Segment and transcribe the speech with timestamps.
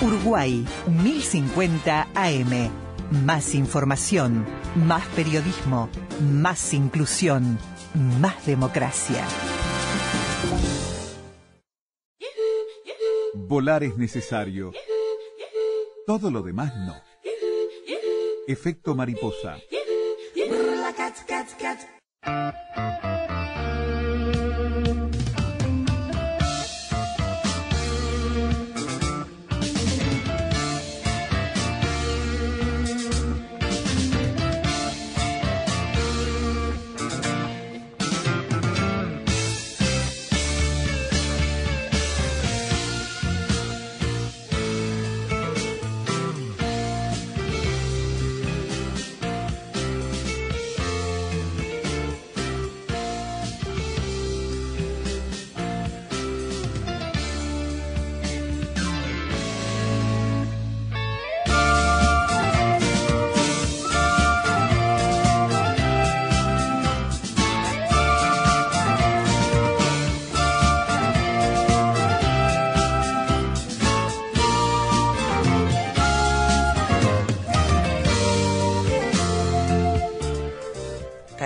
[0.00, 2.70] Uruguay 1050 AM.
[3.24, 4.46] Más información,
[4.76, 5.88] más periodismo,
[6.20, 7.58] más inclusión,
[8.20, 9.24] más democracia.
[13.34, 14.72] Volar es necesario.
[16.06, 16.94] Todo lo demás no.
[18.46, 19.56] Efecto mariposa.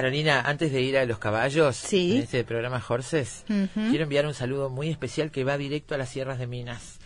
[0.02, 2.16] Carolina, antes de ir a los caballos, Sí.
[2.16, 6.08] en este programa Horses, quiero enviar un saludo muy especial que va directo a las
[6.08, 6.98] sierras de Minas.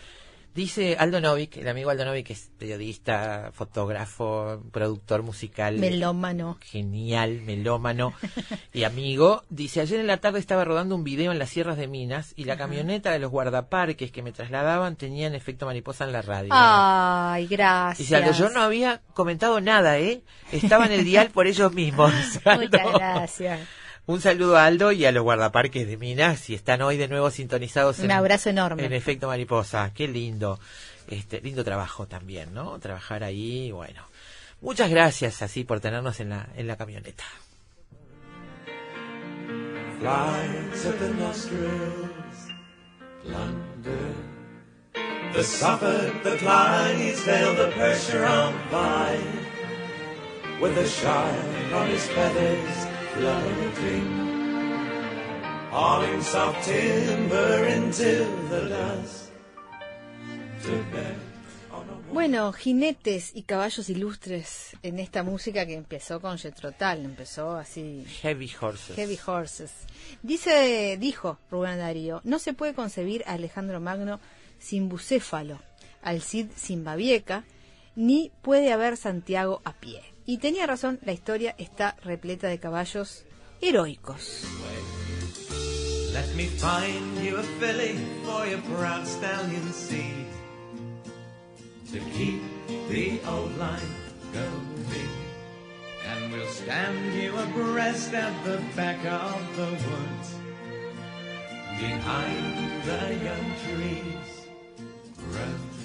[0.57, 5.77] Dice Aldo Novik, el amigo Aldo Novik, que es periodista, fotógrafo, productor musical.
[5.77, 6.57] Melómano.
[6.61, 8.13] Genial, melómano
[8.73, 9.43] y amigo.
[9.51, 12.45] Dice, ayer en la tarde estaba rodando un video en las sierras de Minas y
[12.45, 16.49] la camioneta de los guardaparques que me trasladaban tenían efecto mariposa en la radio.
[16.51, 17.99] Ay, gracias.
[17.99, 20.23] Dice Aldo, yo no había comentado nada, ¿eh?
[20.51, 22.11] Estaba en el dial por ellos mismos.
[22.45, 23.59] Muchas gracias.
[24.07, 27.29] Un saludo a Aldo y a los guardaparques de Minas, si están hoy de nuevo
[27.29, 28.85] sintonizados Un en, abrazo enorme.
[28.85, 29.91] en Efecto Mariposa.
[29.93, 30.59] Qué lindo.
[31.09, 32.79] Este, lindo trabajo también, ¿no?
[32.79, 34.01] Trabajar ahí, bueno.
[34.61, 37.25] Muchas gracias así por tenernos en la, en la camioneta.
[39.99, 42.47] flies at the nostrils,
[43.23, 44.13] plunder.
[45.33, 49.45] The Suffolk, the Clydesdale, the Percheron vine,
[50.61, 52.86] with a shine on his feathers
[53.17, 54.07] floating,
[55.71, 59.31] hauling soft timber into the dust
[60.63, 61.15] to bed
[61.71, 67.05] on a Bueno, jinetes y caballos ilustres en esta música que empezó con Jethro Tull,
[67.05, 68.95] empezó así Heavy Horses.
[68.95, 69.71] Heavy Horses.
[70.21, 74.19] Dice, dijo Rubén Darío, no se puede concebir a Alejandro Magno
[74.59, 75.59] sin bucéfalo,
[76.03, 77.45] al Cid sin Babieca,
[77.95, 80.16] ni puede haber Santiago a pie.
[80.27, 83.23] Y tenía razón, la historia está repleta de caballos
[83.61, 84.43] heroicos.
[86.11, 87.95] Let me find you a filly
[88.25, 90.27] for your proud stallion seed
[91.93, 92.41] to keep
[92.89, 93.95] the old line
[94.33, 94.67] going.
[96.11, 100.35] And we'll stand you abreast at the back of the woods
[101.79, 104.47] behind the young trees
[105.31, 105.76] growing.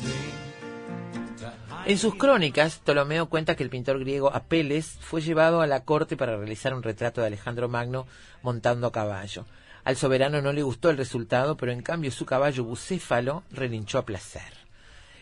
[1.85, 6.17] En sus crónicas, Ptolomeo cuenta que el pintor griego Apeles fue llevado a la corte
[6.17, 8.07] para realizar un retrato de Alejandro Magno
[8.41, 9.47] montando a caballo.
[9.83, 14.07] Al soberano no le gustó el resultado, pero en cambio su caballo bucéfalo relinchó a
[14.07, 14.63] placer.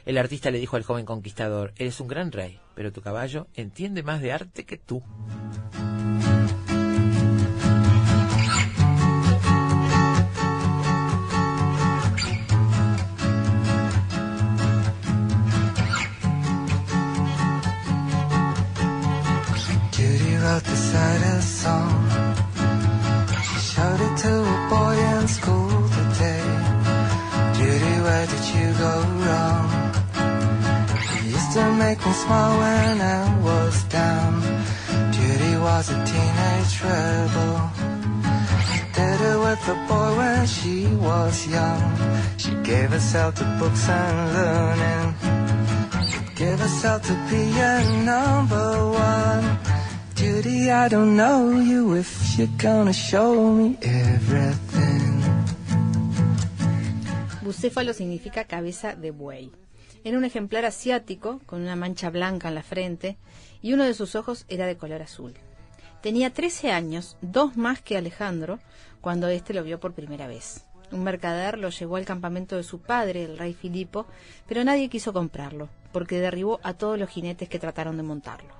[0.04, 4.03] El artista le dijo al joven conquistador, eres un gran rey, pero tu caballo entiende
[4.03, 5.03] más de arte que tú.
[20.50, 21.94] Wrote the saddest song.
[23.46, 26.46] She showed it to a boy in school today.
[27.54, 29.66] Judy, where did you go wrong?
[31.14, 34.42] You used to make me smile when I was down.
[35.12, 37.54] Judy was a teenage rebel.
[38.66, 41.82] She did it with a boy when she was young.
[42.38, 45.08] She gave herself to books and learning.
[46.34, 49.79] Give herself to be a number one.
[50.20, 55.22] Judy, I don't know you if you're gonna show me everything.
[57.42, 59.50] Bucéfalo significa cabeza de buey.
[60.04, 63.16] Era un ejemplar asiático con una mancha blanca en la frente
[63.62, 65.32] y uno de sus ojos era de color azul.
[66.02, 68.58] Tenía 13 años, dos más que Alejandro,
[69.00, 70.66] cuando éste lo vio por primera vez.
[70.92, 74.04] Un mercader lo llevó al campamento de su padre, el rey Filipo,
[74.46, 78.59] pero nadie quiso comprarlo, porque derribó a todos los jinetes que trataron de montarlo.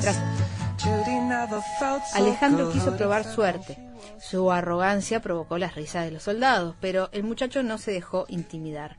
[0.00, 0.20] Tras-
[2.14, 3.78] Alejandro quiso probar suerte.
[4.20, 8.96] Su arrogancia provocó las risas de los soldados, pero el muchacho no se dejó intimidar.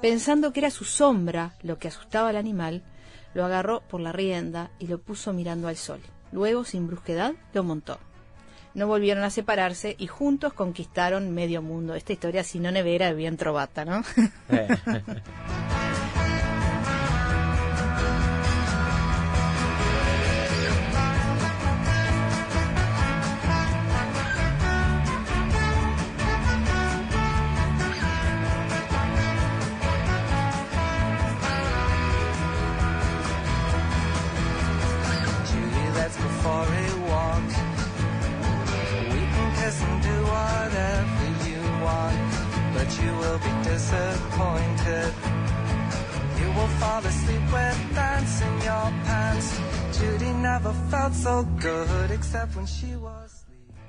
[0.00, 2.82] Pensando que era su sombra lo que asustaba al animal,
[3.32, 6.00] lo agarró por la rienda y lo puso mirando al sol.
[6.32, 7.98] Luego, sin brusquedad, lo montó.
[8.74, 11.94] No volvieron a separarse y juntos conquistaron medio mundo.
[11.94, 14.02] Esta historia, si no nevera, es bien trovata, ¿no?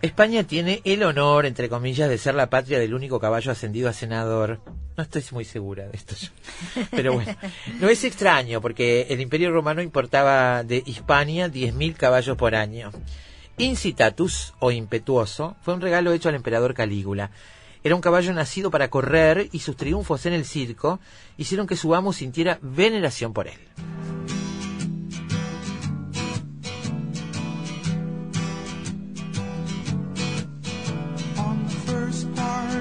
[0.02, 3.94] España tiene el honor, entre comillas, de ser la patria del único caballo ascendido a
[3.94, 4.62] senador.
[4.98, 6.16] No estoy muy segura de esto.
[6.92, 7.36] Pero bueno,
[7.80, 12.92] no es extraño porque el Imperio Romano importaba de Hispania 10.000 caballos por año.
[13.58, 17.32] Incitatus, o impetuoso, fue un regalo hecho al emperador Calígula.
[17.84, 21.00] Era un caballo nacido para correr y sus triunfos en el circo
[21.38, 23.60] hicieron que su amo sintiera veneración por él.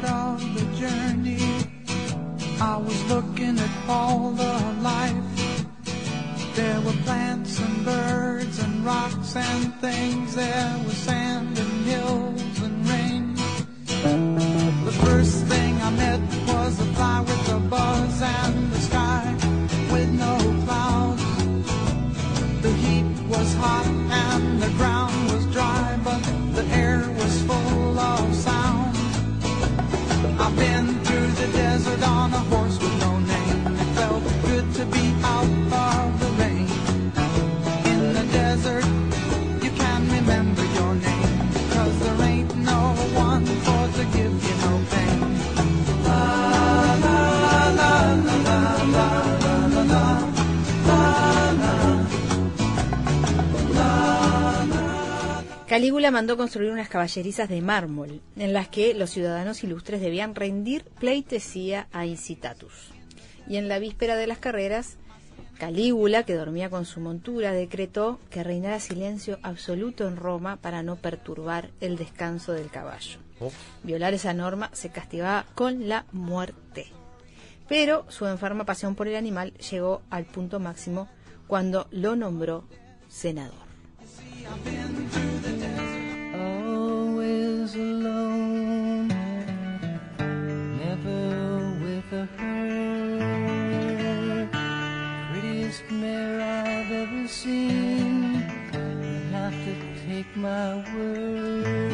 [0.00, 1.38] Part of the journey,
[2.60, 5.14] I was looking at all the life.
[6.54, 10.34] There were plants and birds and rocks and things.
[10.34, 13.34] There was sand and hills and rain.
[14.84, 16.33] The first thing I met
[55.74, 60.84] Calígula mandó construir unas caballerizas de mármol, en las que los ciudadanos ilustres debían rendir
[61.00, 62.92] pleitesía a Incitatus.
[63.48, 64.98] Y en la víspera de las carreras,
[65.58, 70.94] Calígula, que dormía con su montura, decretó que reinara silencio absoluto en Roma para no
[70.94, 73.18] perturbar el descanso del caballo.
[73.82, 76.86] Violar esa norma se castigaba con la muerte.
[77.68, 81.08] Pero su enferma pasión por el animal llegó al punto máximo
[81.48, 82.62] cuando lo nombró
[83.08, 83.64] senador.
[87.64, 89.08] Always alone,
[90.76, 94.50] never with a herd.
[95.32, 98.34] Prettiest mare I've ever seen.
[98.74, 99.74] You have to
[100.06, 101.93] take my word.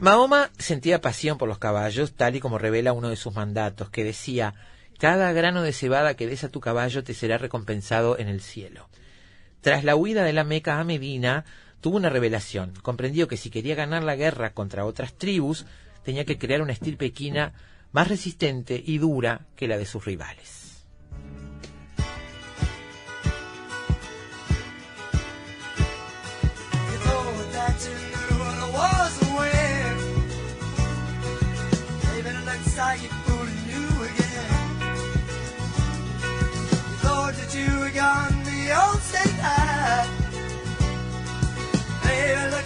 [0.00, 4.04] Mahoma sentía pasión por los caballos, tal y como revela uno de sus mandatos, que
[4.04, 4.54] decía,
[4.98, 8.88] cada grano de cebada que des a tu caballo te será recompensado en el cielo.
[9.60, 11.44] Tras la huida de la Meca a Medina,
[11.80, 12.74] tuvo una revelación.
[12.82, 15.66] Comprendió que si quería ganar la guerra contra otras tribus,
[16.04, 17.52] tenía que crear una estirpe equina
[17.92, 20.57] más resistente y dura que la de sus rivales.
[32.78, 34.78] Like you're fooling you again.
[36.70, 40.06] You thought that you were gone the old state high.
[42.04, 42.57] Baby,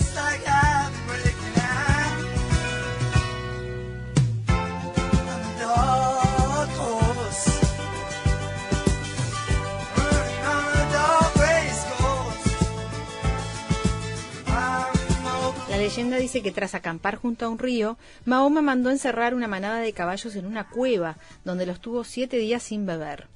[16.02, 19.92] leyenda dice que tras acampar junto a un río, Mahoma mandó encerrar una manada de
[19.92, 23.28] caballos en una cueva, donde los tuvo siete días sin beber.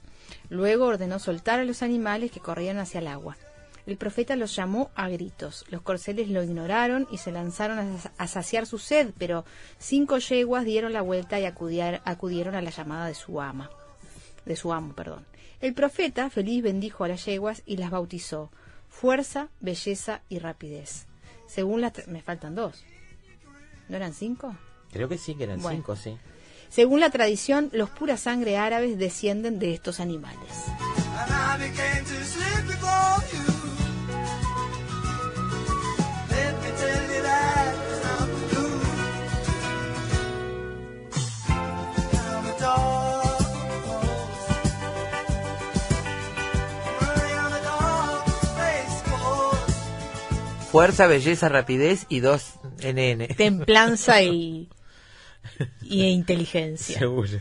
[0.50, 3.36] Luego ordenó soltar a los animales que corrían hacia el agua.
[3.86, 5.64] El profeta los llamó a gritos.
[5.70, 9.44] Los corceles lo ignoraron y se lanzaron a, saciar su sed, pero
[9.78, 13.70] cinco yeguas dieron la vuelta y acudieron a la llamada de su ama,
[14.44, 15.24] de su amo, perdón.
[15.60, 18.50] El profeta feliz bendijo a las yeguas y las bautizó:
[18.88, 21.06] fuerza, belleza y rapidez.
[21.46, 22.84] Según las me faltan dos.
[23.88, 24.56] ¿No eran cinco?
[24.92, 25.76] Creo que sí, que eran Bueno.
[25.78, 26.16] cinco, sí.
[26.68, 30.50] Según la tradición, los pura sangre árabes descienden de estos animales.
[50.76, 53.28] Fuerza, belleza, rapidez y dos NN.
[53.28, 54.68] Templanza y,
[55.80, 56.98] y inteligencia.
[56.98, 57.40] Seguro.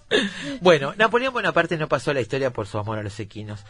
[0.60, 3.64] bueno, Napoleón Bonaparte no pasó la historia por su amor a los equinos.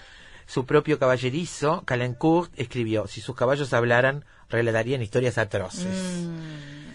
[0.47, 6.26] Su propio caballerizo, Calencourt, escribió, si sus caballos hablaran, relatarían historias atroces.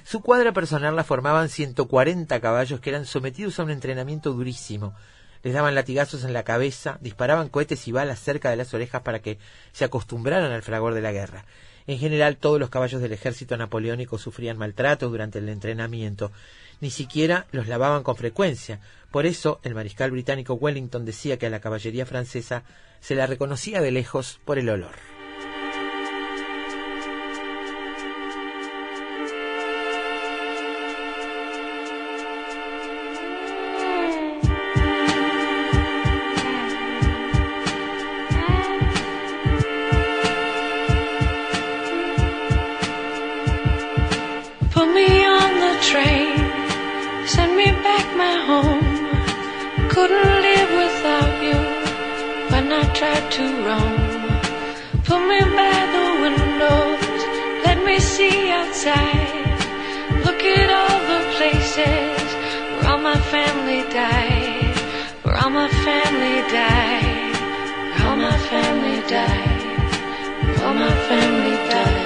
[0.03, 4.95] Su cuadra personal la formaban 140 caballos que eran sometidos a un entrenamiento durísimo.
[5.43, 9.19] Les daban latigazos en la cabeza, disparaban cohetes y balas cerca de las orejas para
[9.21, 9.37] que
[9.71, 11.45] se acostumbraran al fragor de la guerra.
[11.91, 16.31] En general, todos los caballos del ejército napoleónico sufrían maltratos durante el entrenamiento.
[16.79, 18.79] Ni siquiera los lavaban con frecuencia.
[19.11, 22.63] Por eso, el mariscal británico Wellington decía que a la caballería francesa
[23.01, 25.10] se la reconocía de lejos por el olor.
[53.31, 53.95] To roam.
[55.07, 57.03] Put me by the windows,
[57.65, 59.31] let me see outside.
[60.25, 62.27] Look at all the places
[62.73, 64.75] where all my family died.
[65.23, 67.35] Where all my family died.
[67.93, 69.61] Where all my family died.
[70.43, 72.00] Where all my family died.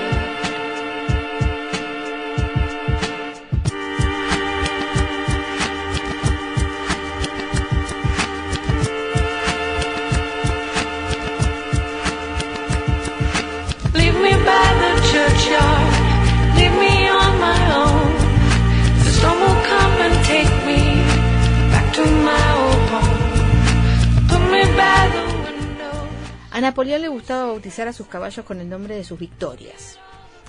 [26.56, 30.00] A Napoleón le gustaba bautizar a sus caballos con el nombre de sus victorias.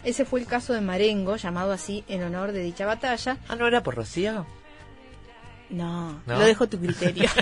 [0.04, 3.38] Ese fue el caso de Marengo, llamado así en honor de dicha batalla.
[3.48, 4.46] Ah, ¿no era por Rocío?
[5.68, 6.38] No, ¿No?
[6.38, 7.28] lo dejo a tu criterio.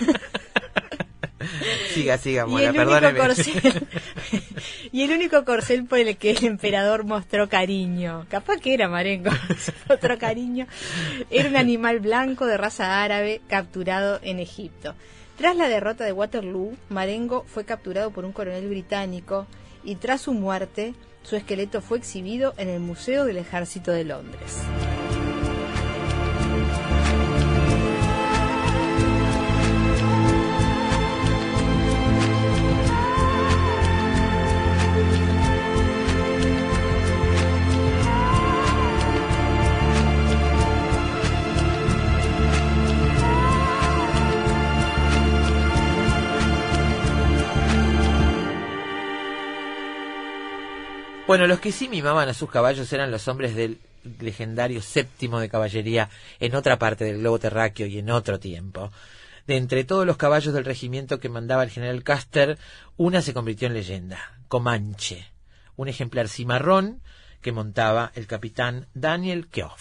[1.92, 3.18] Siga, siga, y, Mora, el único perdóneme.
[3.18, 3.87] corcel,
[4.92, 9.30] y el único corcel por el que el emperador mostró cariño, capaz que era Marengo,
[9.90, 10.66] otro cariño,
[11.28, 14.94] era un animal blanco de raza árabe capturado en Egipto.
[15.36, 19.46] Tras la derrota de Waterloo, Marengo fue capturado por un coronel británico
[19.82, 24.62] y tras su muerte, su esqueleto fue exhibido en el Museo del Ejército de Londres.
[51.34, 53.80] Bueno, los que sí mimaban a sus caballos eran los hombres del
[54.20, 58.92] legendario séptimo de caballería en otra parte del globo terráqueo y en otro tiempo.
[59.44, 62.56] De entre todos los caballos del regimiento que mandaba el general Custer,
[62.96, 65.26] una se convirtió en leyenda, Comanche,
[65.74, 67.02] un ejemplar cimarrón
[67.40, 69.72] que montaba el capitán Daniel Keough.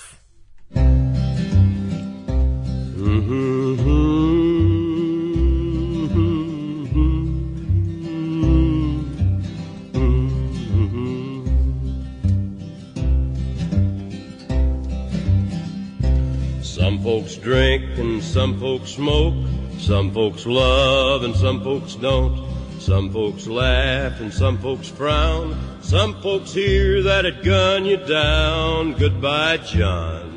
[17.04, 19.36] Folks drink and some folks smoke.
[19.78, 22.50] Some folks love and some folks don't.
[22.80, 25.58] Some folks laugh and some folks frown.
[25.82, 28.94] Some folks hear that it gun you down.
[28.94, 30.32] Goodbye, John.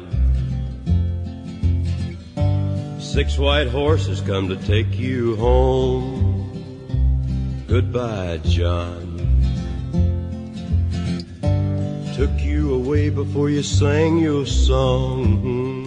[2.99, 6.43] Six white horses come to take you home.
[7.69, 9.15] Goodbye, John.
[12.17, 15.86] Took you away before you sang your song.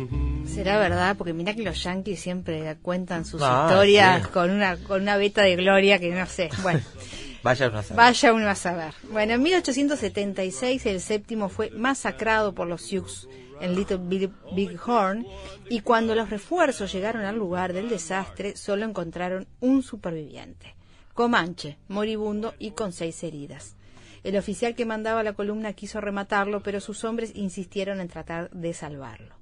[0.64, 4.30] Será verdad, porque mira que los yankees siempre cuentan sus Ah, historias sí.
[4.30, 6.50] con una con una beta de gloria que no sé.
[6.62, 6.82] Bueno,
[7.44, 7.98] Vaya uno a saber.
[7.98, 8.94] vaya uno a saber.
[9.12, 13.28] Bueno, en 1876 el séptimo fue masacrado por los Sioux
[13.62, 15.26] en Little Big, Big Horn
[15.70, 20.76] y cuando los refuerzos llegaron al lugar del desastre solo encontraron un superviviente,
[21.14, 23.76] Comanche, moribundo y con seis heridas.
[24.24, 28.74] El oficial que mandaba la columna quiso rematarlo, pero sus hombres insistieron en tratar de
[28.74, 29.39] salvarlo.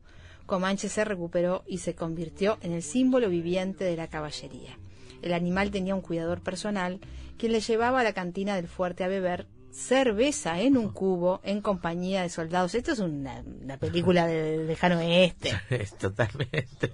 [0.48, 4.80] Comanche se recuperó y se convirtió en el símbolo viviente de la caballería.
[5.22, 7.00] El animal tenía un cuidador personal,
[7.38, 11.62] quien le llevaba a la cantina del fuerte a beber cerveza en un cubo en
[11.62, 12.74] compañía de soldados.
[12.76, 15.52] Esto es una, una película del lejano oeste.
[15.70, 16.92] Es totalmente.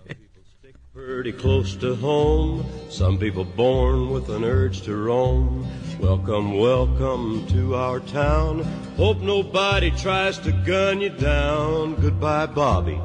[0.93, 2.63] Pretty close to home.
[2.89, 5.65] Some people born with an urge to roam.
[5.99, 8.63] Welcome, welcome to our town.
[8.97, 11.95] Hope nobody tries to gun you down.
[11.95, 12.99] Goodbye, Bobby.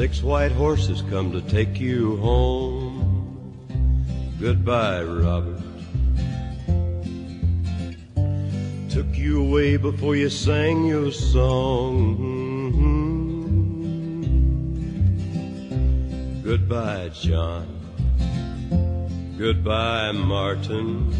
[0.00, 3.04] Six white horses come to take you home.
[4.40, 5.60] Goodbye, Robert.
[8.88, 12.16] Took you away before you sang your song.
[16.44, 17.68] Goodbye, John.
[19.36, 21.12] Goodbye, Martin.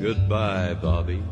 [0.00, 1.22] Goodbye, Bobby.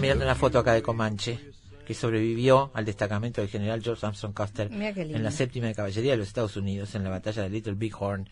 [0.00, 1.51] Mirando una foto acá de Comanche,
[1.92, 6.16] que sobrevivió al destacamento del general George Armstrong Custer en la séptima de caballería de
[6.16, 8.28] los Estados Unidos en la batalla de Little Bighorn.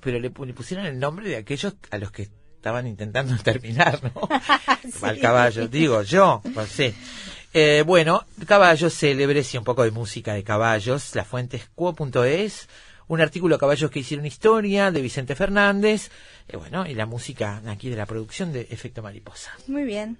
[0.00, 2.22] Pero le, le pusieron el nombre de aquellos a los que
[2.56, 4.28] estaban intentando terminar, ¿no?
[5.02, 6.94] Al caballo, digo yo, pues sí.
[7.52, 11.14] Eh, bueno, caballos célebres y un poco de música de caballos.
[11.14, 12.68] La fuente es quo.es,
[13.06, 16.10] un artículo Caballos que hicieron historia de Vicente Fernández.
[16.48, 19.52] Eh, bueno, y la música aquí de la producción de Efecto Mariposa.
[19.68, 20.18] Muy bien.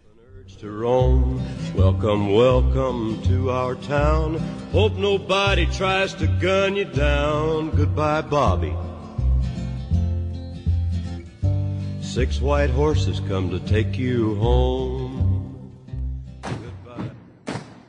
[0.65, 1.41] To roam.
[1.77, 4.39] Welcome, welcome to our town.
[4.73, 7.71] Hope nobody tries to gun you down.
[7.71, 8.75] Goodbye, Bobby.
[12.01, 15.21] Six white horses come to take you home.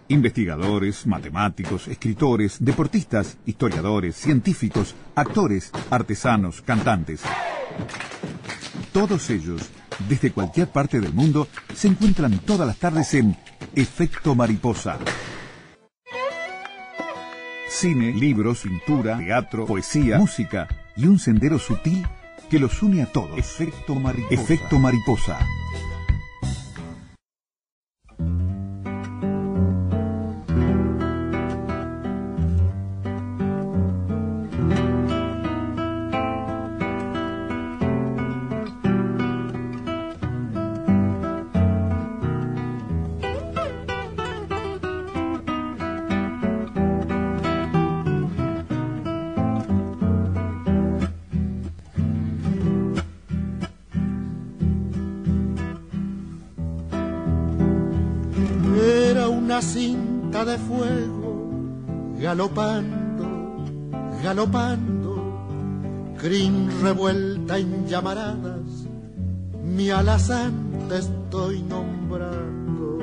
[0.07, 7.21] Investigadores, matemáticos, escritores, deportistas, historiadores, científicos, actores, artesanos, cantantes.
[8.93, 9.69] Todos ellos,
[10.07, 13.35] desde cualquier parte del mundo, se encuentran todas las tardes en
[13.75, 14.97] Efecto Mariposa.
[17.69, 22.07] Cine, libros, pintura, teatro, poesía, música y un sendero sutil
[22.49, 23.37] que los une a todos.
[23.37, 24.33] Efecto Mariposa.
[24.33, 25.39] Efecto Mariposa.
[62.35, 63.25] Galopando,
[64.21, 65.15] galopando,
[66.17, 68.89] crin revuelta en llamaradas,
[69.63, 70.53] mi alazán
[70.89, 72.99] te estoy nombrando.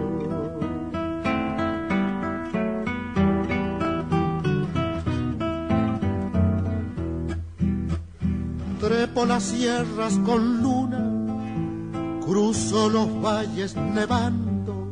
[8.81, 14.88] Trepo las sierras con luna, cruzo los valles nevando,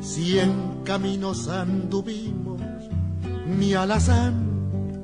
[0.00, 2.33] cien caminos anduvimos,
[3.58, 4.34] mi alazán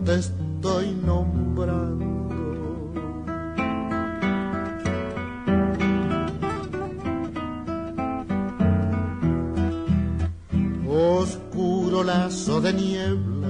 [0.05, 2.11] te estoy nombrando.
[10.89, 13.49] Oscuro lazo de niebla,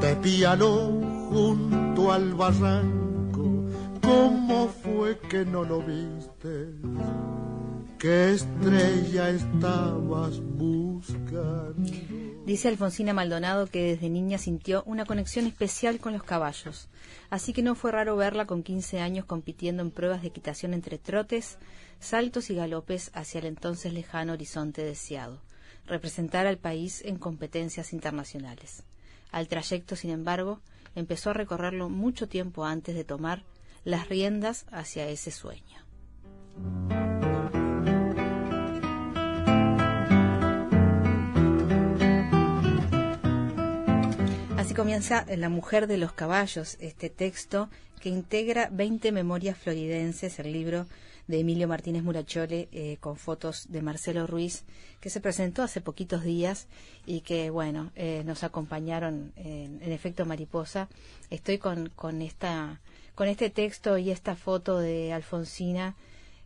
[0.00, 0.92] te pialó
[1.30, 3.64] junto al barranco,
[4.02, 6.74] ¿cómo fue que no lo viste?
[7.98, 12.13] ¿Qué estrella estabas buscando?
[12.44, 16.90] Dice Alfonsina Maldonado que desde niña sintió una conexión especial con los caballos,
[17.30, 20.98] así que no fue raro verla con 15 años compitiendo en pruebas de equitación entre
[20.98, 21.56] trotes,
[22.00, 25.40] saltos y galopes hacia el entonces lejano horizonte deseado,
[25.86, 28.82] representar al país en competencias internacionales.
[29.32, 30.60] Al trayecto, sin embargo,
[30.94, 33.42] empezó a recorrerlo mucho tiempo antes de tomar
[33.84, 35.78] las riendas hacia ese sueño.
[44.74, 47.68] Comienza La mujer de los caballos, este texto
[48.00, 50.86] que integra 20 memorias floridenses, el libro
[51.28, 54.64] de Emilio Martínez Murachole eh, con fotos de Marcelo Ruiz,
[55.00, 56.66] que se presentó hace poquitos días
[57.06, 60.88] y que, bueno, eh, nos acompañaron en, en efecto mariposa.
[61.30, 62.80] Estoy con, con, esta,
[63.14, 65.94] con este texto y esta foto de Alfonsina.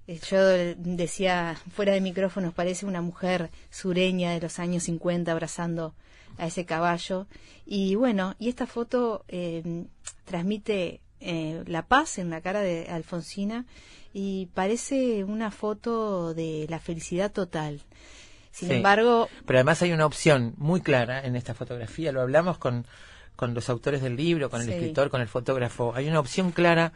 [0.08, 0.40] Eh, Yo
[0.76, 5.94] decía fuera de micrófonos, parece una mujer sureña de los años 50 abrazando
[6.38, 7.26] a ese caballo.
[7.66, 9.84] Y bueno, y esta foto eh,
[10.24, 13.66] transmite eh, la paz en la cara de Alfonsina
[14.14, 17.80] y parece una foto de la felicidad total.
[18.50, 18.74] Sin Sí.
[18.76, 22.86] embargo, Pero además hay una opción muy clara en esta fotografía, lo hablamos con,
[23.36, 24.72] con los autores del libro, con el Sí.
[24.72, 25.92] escritor, con el fotógrafo.
[25.94, 26.92] Hay una opción clara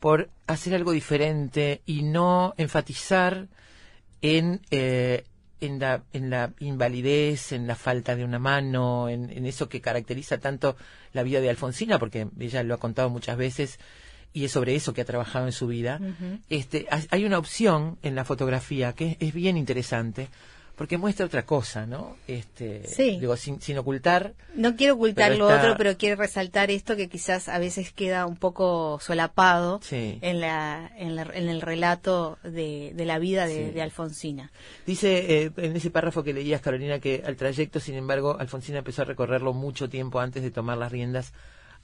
[0.00, 3.48] por hacer algo diferente y no enfatizar
[4.22, 5.24] en, eh,
[5.60, 9.80] en, la, en la invalidez, en la falta de una mano, en, en eso que
[9.80, 10.76] caracteriza tanto
[11.12, 13.78] la vida de Alfonsina, porque ella lo ha contado muchas veces
[14.32, 15.98] y es sobre eso que ha trabajado en su vida.
[16.50, 20.28] Este, hay- hay una opción en la fotografía que es, es bien interesante
[20.76, 22.16] porque muestra otra cosa, ¿no?
[22.28, 23.18] Este, Sí.
[23.18, 24.34] Digo, sin, sin ocultar.
[24.54, 28.26] no quiero ocultar lo está- otro, pero quiero resaltar esto que quizás a veces queda
[28.26, 30.18] un poco solapado Sí.
[30.20, 33.70] en, la, en, la- en el relato de, de la vida de, Sí.
[33.72, 34.52] de Alfonsina.
[34.86, 39.02] Dice eh, en ese párrafo que leías, Carolina, que al trayecto, sin embargo, Alfonsina empezó
[39.02, 41.32] a recorrerlo mucho tiempo antes de tomar las riendas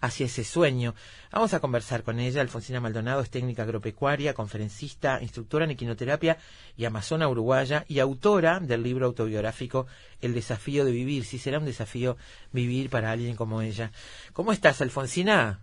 [0.03, 0.95] hacia ese sueño.
[1.33, 2.43] Vamos a conversar con ella.
[2.43, 6.37] Alfonsina Maldonado es técnica agropecuaria, conferencista, instructora en equinoterapia
[6.77, 9.87] y amazona uruguaya y autora del libro autobiográfico
[10.21, 11.25] El desafío de vivir.
[11.25, 12.17] Si será un desafío
[12.53, 13.93] vivir para alguien como ella.
[14.33, 15.61] ¿Cómo estás, Alfonsina?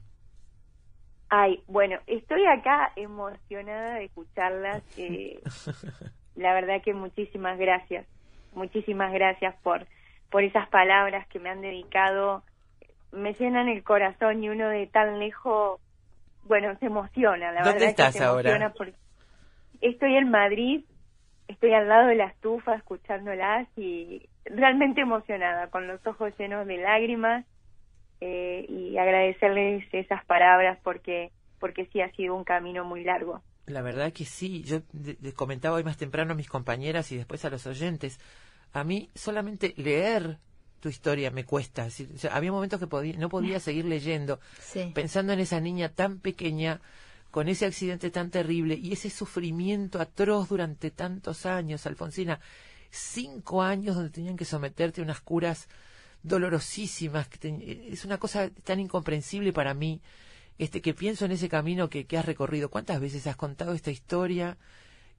[1.29, 4.81] Ay, bueno, estoy acá emocionada de escucharlas.
[4.97, 5.41] eh,
[6.35, 8.07] la verdad que muchísimas gracias.
[8.53, 9.85] Muchísimas gracias por,
[10.31, 12.41] por esas palabras que me han dedicado.
[13.11, 15.79] Me llenan el corazón y uno de tan lejos,
[16.43, 17.51] bueno, se emociona.
[17.51, 18.73] La ¿Dónde verdad estás que se ahora?
[19.81, 20.83] estoy en Madrid,
[21.47, 26.77] estoy al lado de la estufa escuchándolas y realmente emocionada, con los ojos llenos de
[26.77, 27.45] lágrimas
[28.21, 33.41] eh, y agradecerles esas palabras porque porque sí ha sido un camino muy largo.
[33.65, 37.43] La verdad que sí, yo de- comentaba hoy más temprano a mis compañeras y después
[37.43, 38.17] a los oyentes,
[38.71, 40.37] a mí solamente leer
[40.79, 43.85] tu historia me cuesta, es decir, o sea, había momentos que podía, no podía seguir
[43.85, 44.91] leyendo, Sí.
[44.93, 46.81] pensando en esa niña tan pequeña,
[47.31, 52.39] con ese accidente tan terrible y ese sufrimiento atroz durante tantos años, Alfonsina,
[52.89, 55.67] cinco años donde tenían que someterte a unas curas
[56.23, 60.01] dolorosísimas, que te- es una cosa tan incomprensible para mí,
[60.57, 62.69] este que pienso en ese camino que, que has recorrido.
[62.69, 64.57] ¿Cuántas veces has contado esta historia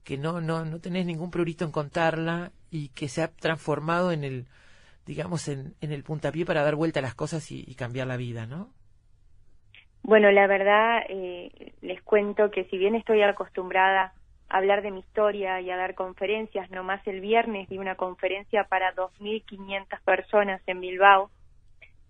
[0.04, 4.24] que no, no, no tenés ningún prurito en contarla y que se ha transformado en
[4.24, 4.46] el,
[5.06, 8.46] digamos, en, en el puntapié para dar vuelta a las cosas y, cambiar la vida,
[8.46, 8.70] ¿no?
[10.02, 14.14] Bueno, la verdad, eh, les cuento que si bien estoy acostumbrada
[14.48, 18.64] a hablar de mi historia y a dar conferencias, nomás el viernes di una conferencia
[18.64, 21.30] para 2.500 personas en Bilbao,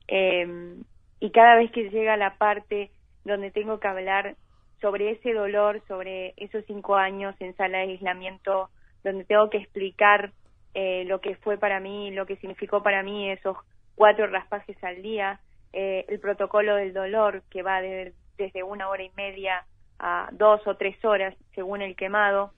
[0.08, 0.76] eh,
[1.20, 2.90] y cada vez que llega la parte
[3.24, 4.36] donde tengo que hablar
[4.80, 8.70] sobre ese dolor, sobre esos cinco años en sala de aislamiento,
[9.04, 10.32] donde tengo que explicar
[10.74, 13.56] eh, lo que fue para mí, lo que significó para mí esos
[13.94, 15.40] cuatro raspajes al día,
[15.72, 19.64] eh, el protocolo del dolor que va de- desde una hora y media
[19.98, 22.52] a dos o tres horas según el quemado.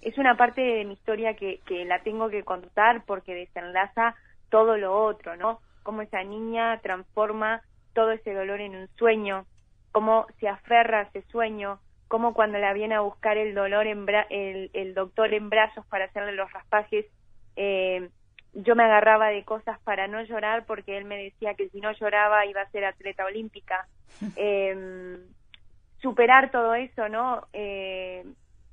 [0.00, 4.14] Es una parte de mi historia que, que la tengo que contar porque desenlaza
[4.50, 5.60] todo lo otro, ¿no?
[5.82, 7.62] Cómo esa niña transforma
[7.94, 9.46] todo ese dolor en un sueño,
[9.92, 14.06] cómo se aferra a ese sueño, cómo cuando la viene a buscar el dolor en
[14.06, 17.06] bra- el, el doctor en brazos para hacerle los raspajes,
[17.60, 18.08] eh,
[18.54, 21.90] yo me agarraba de cosas para no llorar porque él me decía que si no
[21.92, 23.86] lloraba iba a ser atleta olímpica.
[24.36, 25.18] Eh,
[26.00, 27.46] superar todo eso, ¿no?
[27.52, 28.24] Eh,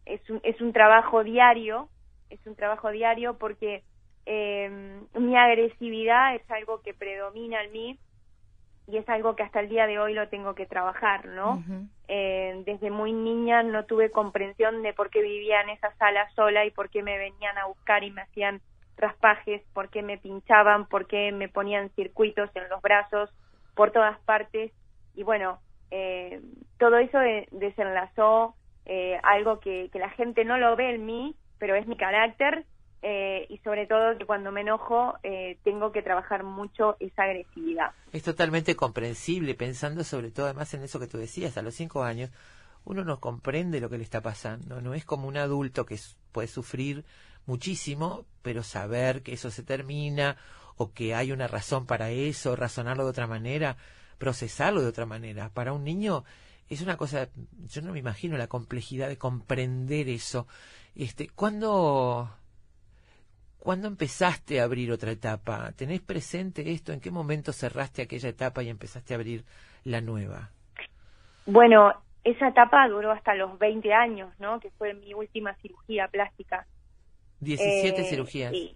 [0.06, 1.90] es, un, es un trabajo diario,
[2.30, 3.84] es un trabajo diario porque
[4.26, 4.70] eh,
[5.14, 8.00] mi agresividad es algo que predomina en mí
[8.88, 11.64] y es algo que hasta el día de hoy lo tengo que trabajar, ¿no?
[12.08, 16.66] Eh, desde muy niña no tuve comprensión de por qué vivía en esa sala sola
[16.66, 18.62] y por qué me venían a buscar y me hacían
[18.98, 23.30] raspajes, por qué me pinchaban, por qué me ponían circuitos en los brazos
[23.76, 24.72] por todas partes
[25.16, 25.60] y bueno,
[25.92, 26.42] eh,
[26.80, 28.56] todo eso de- desenlazó
[28.86, 32.66] eh, algo que, que la gente no lo ve en mí, pero es mi carácter
[33.02, 37.92] eh, y sobre todo que cuando me enojo eh, tengo que trabajar mucho esa agresividad.
[38.14, 42.04] Es totalmente comprensible, pensando sobre todo además en eso que tú decías, a los cinco
[42.04, 42.32] años
[42.84, 45.98] uno no comprende lo que le está pasando, no es como un adulto que
[46.32, 47.04] puede sufrir
[47.46, 50.38] muchísimo, pero saber que eso se termina
[50.78, 53.78] o que hay una razón para eso, razonarlo de otra manera,
[54.18, 55.50] procesarlo de otra manera.
[55.50, 56.24] Para un niño
[56.70, 57.30] es una cosa,
[57.68, 60.48] yo no me imagino la complejidad de comprender eso.
[60.96, 62.30] Este, ¿cuándo,
[63.66, 65.72] ¿Cuándo empezaste a abrir otra etapa?
[65.76, 66.94] ¿Tenés presente esto?
[66.94, 69.44] ¿En qué momento cerraste aquella etapa y empezaste a abrir
[69.84, 70.52] la nueva?
[71.48, 71.92] Bueno,
[72.24, 74.60] esa etapa duró hasta los 20 años, ¿no?
[74.60, 76.68] Que fue mi última cirugía plástica.
[77.46, 78.52] 17 Eh, cirugías.
[78.52, 78.74] Sí.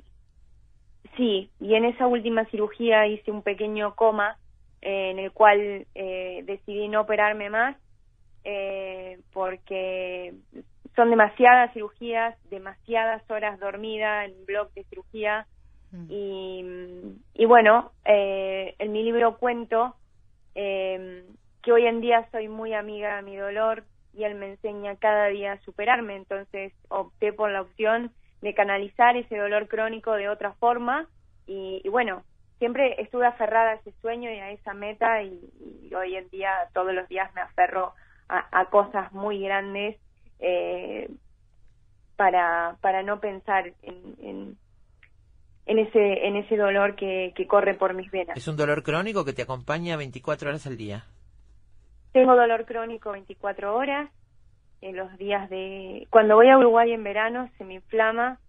[1.17, 4.37] Sí, y en esa última cirugía hice un pequeño coma
[4.81, 7.75] eh, en el cual eh, decidí no operarme más
[8.45, 10.33] eh, porque
[10.95, 15.45] son demasiadas cirugías, demasiadas horas dormida en blog de cirugía
[16.07, 16.63] y,
[17.33, 19.95] y bueno, eh, en mi libro cuento
[20.55, 21.23] eh,
[21.63, 25.27] que hoy en día soy muy amiga de mi dolor y él me enseña cada
[25.27, 30.53] día a superarme, entonces opté por la opción de canalizar ese dolor crónico de otra
[30.53, 31.07] forma
[31.45, 32.23] y, y bueno,
[32.59, 35.39] siempre estuve aferrada a ese sueño y a esa meta y,
[35.83, 37.93] y hoy en día todos los días me aferro
[38.27, 39.97] a, a cosas muy grandes
[40.39, 41.09] eh,
[42.15, 44.57] para, para no pensar en, en,
[45.65, 48.37] en ese, en ese dolor que, que corre por mis venas.
[48.37, 51.05] Es un dolor crónico que te acompaña 24 horas al día.
[52.11, 54.09] Tengo dolor crónico 24 horas.
[54.81, 56.07] En los días de...
[56.09, 58.39] Cuando voy a Uruguay en verano se me inflama,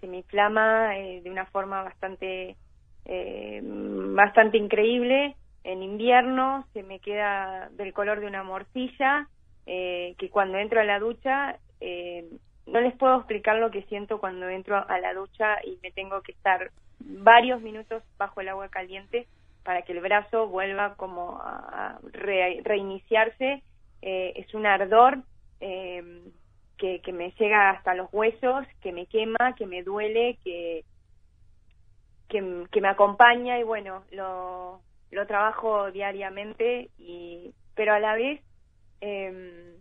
[0.00, 2.56] se me inflama eh, de una forma bastante,
[3.04, 5.36] eh, bastante increíble.
[5.64, 9.28] En invierno se me queda del color de una morcilla,
[9.66, 12.24] eh, que cuando entro a la ducha eh,
[12.66, 16.22] no les puedo explicar lo que siento cuando entro a la ducha y me tengo
[16.22, 19.26] que estar varios minutos bajo el agua caliente
[19.64, 23.62] para que el brazo vuelva como a, a re- reiniciarse.
[24.02, 25.18] Eh, es un ardor
[25.60, 26.22] eh,
[26.78, 30.84] que, que me llega hasta los huesos, que me quema, que me duele, que,
[32.28, 38.40] que, que me acompaña y bueno, lo, lo trabajo diariamente, y pero a la vez
[39.00, 39.76] eh,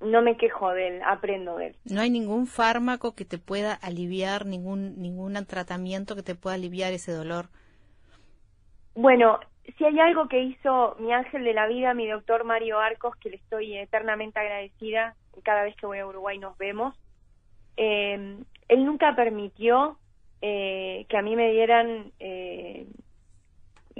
[0.00, 1.76] no me quejo de él, aprendo de él.
[1.84, 6.92] No hay ningún fármaco que te pueda aliviar, ningún ningún tratamiento que te pueda aliviar
[6.92, 7.48] ese dolor.
[8.94, 9.38] Bueno,
[9.76, 13.30] si hay algo que hizo mi ángel de la vida, mi doctor Mario Arcos, que
[13.30, 16.94] le estoy eternamente agradecida, cada vez que voy a Uruguay nos vemos,
[17.76, 18.36] eh,
[18.68, 19.98] él nunca permitió
[20.40, 22.86] eh, que a mí me dieran eh,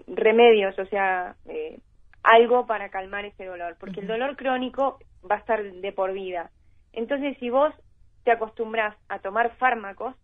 [0.08, 1.78] remedios, o sea, eh,
[2.22, 4.98] algo para calmar ese dolor, porque el dolor crónico
[5.28, 6.50] va a estar de por vida.
[6.92, 7.72] Entonces, si vos
[8.24, 10.16] te acostumbras a tomar fármacos,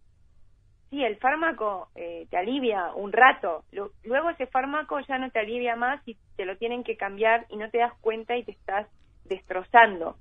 [0.91, 5.39] sí, el fármaco eh, te alivia un rato, Lu- luego ese fármaco ya no te
[5.41, 8.53] alivia más y te lo tienen que cambiar y no te das cuenta y te
[8.53, 8.87] estás
[9.25, 10.17] destrozando.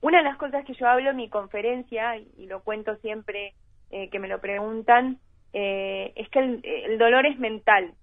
[0.00, 3.54] Una de las cosas que yo hablo en mi conferencia, y, y lo cuento siempre
[3.90, 5.18] eh, que me lo preguntan,
[5.52, 7.94] eh, es que el, el dolor es mental.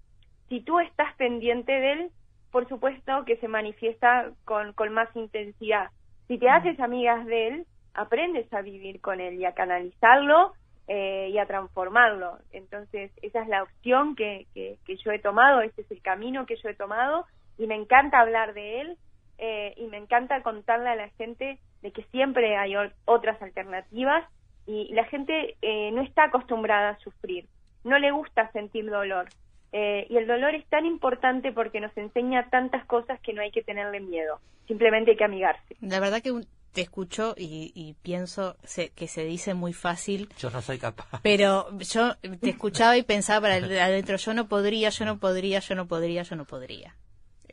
[0.50, 2.12] Si tú estás pendiente de él,
[2.52, 5.90] por supuesto que se manifiesta con, con más intensidad.
[6.28, 10.54] Si te haces amigas de él, aprendes a vivir con él y a canalizarlo
[10.94, 12.38] eh, y a transformarlo.
[12.52, 16.46] Entonces, esa es la opción que, que, que yo he tomado, este es el camino
[16.46, 17.26] que yo he tomado
[17.58, 18.98] y me encanta hablar de él
[19.38, 22.74] eh, y me encanta contarle a la gente de que siempre hay
[23.06, 24.26] otras alternativas
[24.68, 27.46] y la gente eh, no está acostumbrada a sufrir,
[27.86, 29.30] no le gusta sentir dolor.
[29.72, 33.52] Eh, y el dolor es tan importante porque nos enseña tantas cosas que no hay
[33.52, 35.78] que tenerle miedo, simplemente hay que amigarse.
[35.80, 40.30] La verdad que un- te escucho y, y pienso se- que se dice muy fácil,
[40.40, 41.20] Yo no soy capaz.
[41.22, 43.56] pero yo te escuchaba y pensaba para
[43.86, 46.96] adentro, yo no podría, yo no podría, yo no podría, yo no podría.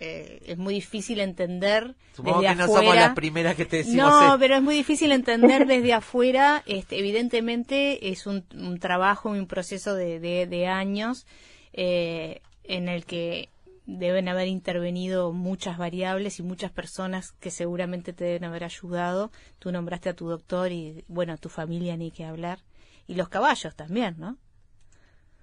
[0.00, 2.81] Eh, es muy difícil entender Supongo desde que no afuera.
[2.83, 4.38] somos las primeras que te decimos No, esto.
[4.38, 6.62] pero es muy difícil entender desde afuera.
[6.66, 11.26] Este, evidentemente es un, un trabajo, un proceso de, de, de años
[11.72, 13.48] eh, en el que
[13.88, 19.31] deben haber intervenido muchas variables y muchas personas que seguramente te deben haber ayudado.
[19.59, 22.59] Tú nombraste a tu doctor y, bueno, a tu familia ni que hablar.
[23.07, 24.37] Y los caballos también, ¿no?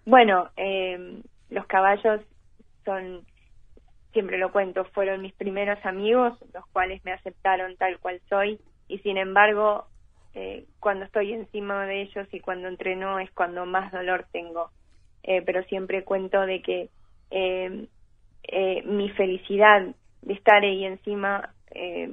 [0.05, 2.21] Bueno, eh, los caballos
[2.85, 3.25] son,
[4.13, 8.99] siempre lo cuento, fueron mis primeros amigos, los cuales me aceptaron tal cual soy, y
[8.99, 9.87] sin embargo,
[10.35, 14.69] eh, cuando estoy encima de ellos y cuando entreno es cuando más dolor tengo.
[15.23, 16.89] Eh, pero siempre cuento de que
[17.31, 17.87] eh,
[18.47, 19.81] eh, mi felicidad
[20.21, 22.09] de estar ahí encima eh,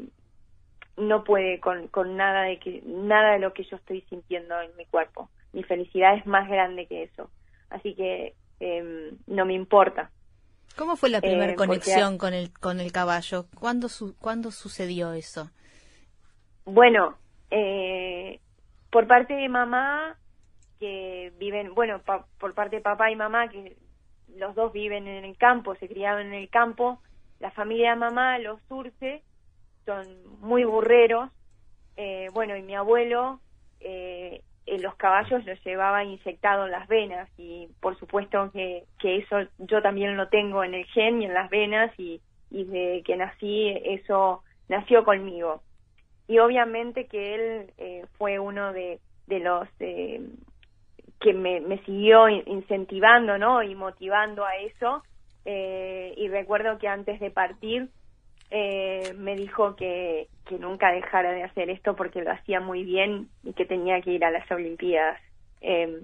[0.97, 4.75] no puede con, con nada de que nada de lo que yo estoy sintiendo en
[4.77, 5.31] mi cuerpo.
[5.53, 7.31] Mi felicidad es más grande que eso.
[7.71, 10.11] Así que eh, no me importa.
[10.77, 13.47] ¿Cómo fue la primera Eh, porque- conexión con el con el caballo?
[13.59, 15.51] ¿Cuándo, su- ¿Cuándo sucedió eso?
[16.65, 17.17] Bueno,
[17.51, 18.41] eh,
[18.91, 20.17] por parte de mamá,
[20.79, 23.77] que viven, bueno, pa- por parte de papá y mamá, que
[24.37, 27.01] los dos viven en el campo, se criaron en el campo,
[27.41, 29.23] la familia de mamá, los Surce,
[29.85, 30.07] son
[30.41, 31.31] muy burreros,
[31.97, 33.41] eh, bueno, y mi abuelo,
[33.81, 39.41] eh, los caballos los llevaba inyectados en las venas, y por supuesto que, que eso
[39.59, 43.17] yo también lo tengo en el gen y en las venas, y, y desde que
[43.17, 45.63] nací, eso nació conmigo.
[46.29, 50.21] Y obviamente que él eh, fue uno de, de los eh,
[51.23, 55.03] que me, me siguió in- incentivando no y motivando a eso
[55.45, 57.89] eh, y recuerdo que antes de partir
[58.51, 63.29] eh, me dijo que, que nunca dejara de hacer esto porque lo hacía muy bien
[63.45, 65.19] y que tenía que ir a las Olimpiadas.
[65.63, 66.03] Eh,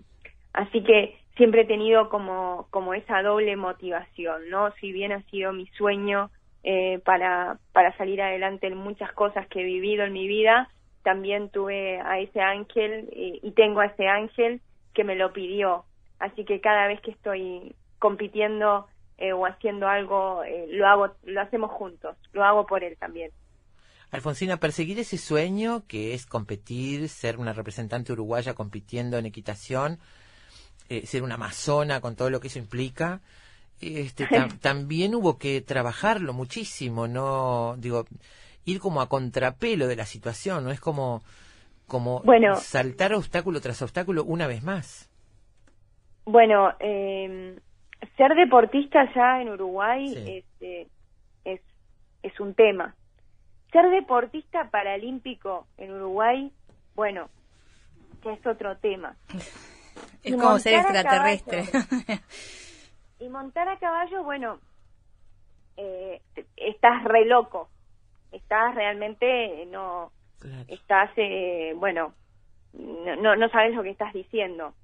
[0.55, 4.73] así que siempre he tenido como, como esa doble motivación, ¿no?
[4.81, 6.31] Si bien ha sido mi sueño
[6.65, 10.69] eh, para, para salir adelante en muchas cosas que he vivido en mi vida,
[11.03, 14.61] también tuve a ese ángel y tengo a ese ángel
[14.95, 15.85] que me lo pidió.
[16.19, 18.87] Así que cada vez que estoy compitiendo
[19.19, 23.31] eh, o haciendo algo, eh, lo hago, lo hacemos juntos, lo hago por él también.
[24.11, 29.99] Alfonsina, perseguir ese sueño que es competir, ser una representante uruguaya compitiendo en equitación,
[30.89, 33.21] eh, ser una amazona con todo lo que eso implica,
[33.81, 38.07] este, tam- también hubo que trabajarlo muchísimo, no digo
[38.65, 41.23] ir como a contrapelo de la situación, no es como
[41.89, 42.55] como Bueno.
[42.57, 45.11] saltar obstáculo tras obstáculo una vez más.
[46.25, 47.59] Bueno, eh,
[48.17, 50.37] ser deportista ya en Uruguay Sí.
[50.39, 50.87] es, eh,
[51.45, 51.61] es,
[52.23, 52.95] es un tema.
[53.73, 56.53] Ser deportista paralímpico en Uruguay,
[56.95, 57.29] bueno,
[58.25, 59.17] ya es otro tema.
[60.23, 61.65] Es Y como ser montar a extraterrestre.
[63.21, 64.61] Y montar a caballo, bueno,
[65.77, 66.21] eh,
[66.57, 67.69] estás re loco.
[68.31, 70.13] Estás realmente, no,
[70.69, 72.15] estás, eh, bueno,
[72.73, 74.75] no, no, sabes lo que estás diciendo.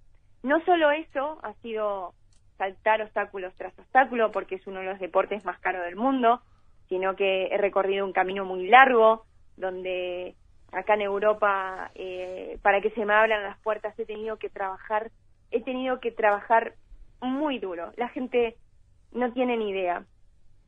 [0.42, 2.14] No solo eso, ha sido
[2.58, 6.40] saltar obstáculos tras obstáculo, porque es uno de los deportes más caros del mundo,
[6.88, 9.24] sino que he recorrido un camino muy largo,
[9.56, 10.34] donde
[10.72, 15.10] acá en Europa, eh, para que se me abran las puertas, he tenido que trabajar,
[15.50, 16.74] he tenido que trabajar
[17.20, 17.92] muy duro.
[17.96, 18.56] La gente
[19.12, 20.04] no tiene ni idea.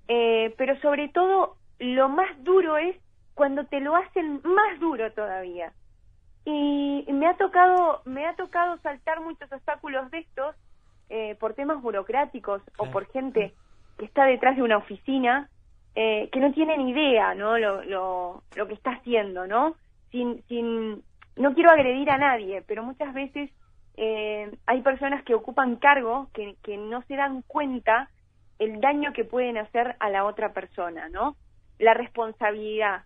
[0.08, 2.96] Eh, pero sobre todo, lo más duro es
[3.36, 5.72] cuando te lo hacen más duro todavía.
[6.46, 10.56] Y me ha tocado, me ha tocado saltar muchos obstáculos de estos
[11.10, 13.52] eh, por temas burocráticos o por gente
[13.98, 15.50] que está detrás de una oficina
[15.94, 17.58] eh, que no tiene ni idea, ¿no?
[17.58, 19.74] Lo, lo, lo que está haciendo, ¿no?
[20.10, 21.02] Sin, sin,
[21.36, 23.50] no quiero agredir a nadie, pero muchas veces
[23.98, 28.08] eh, hay personas que ocupan cargos que, que no se dan cuenta
[28.58, 31.36] el daño que pueden hacer a la otra persona, ¿no?
[31.78, 33.02] La responsabilidad.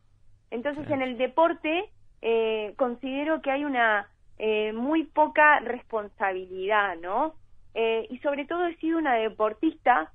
[0.50, 1.90] Entonces, en el deporte
[2.22, 4.08] eh, considero que hay una
[4.38, 7.34] eh, muy poca responsabilidad, ¿no?
[7.74, 10.12] Eh, y sobre todo he sido una deportista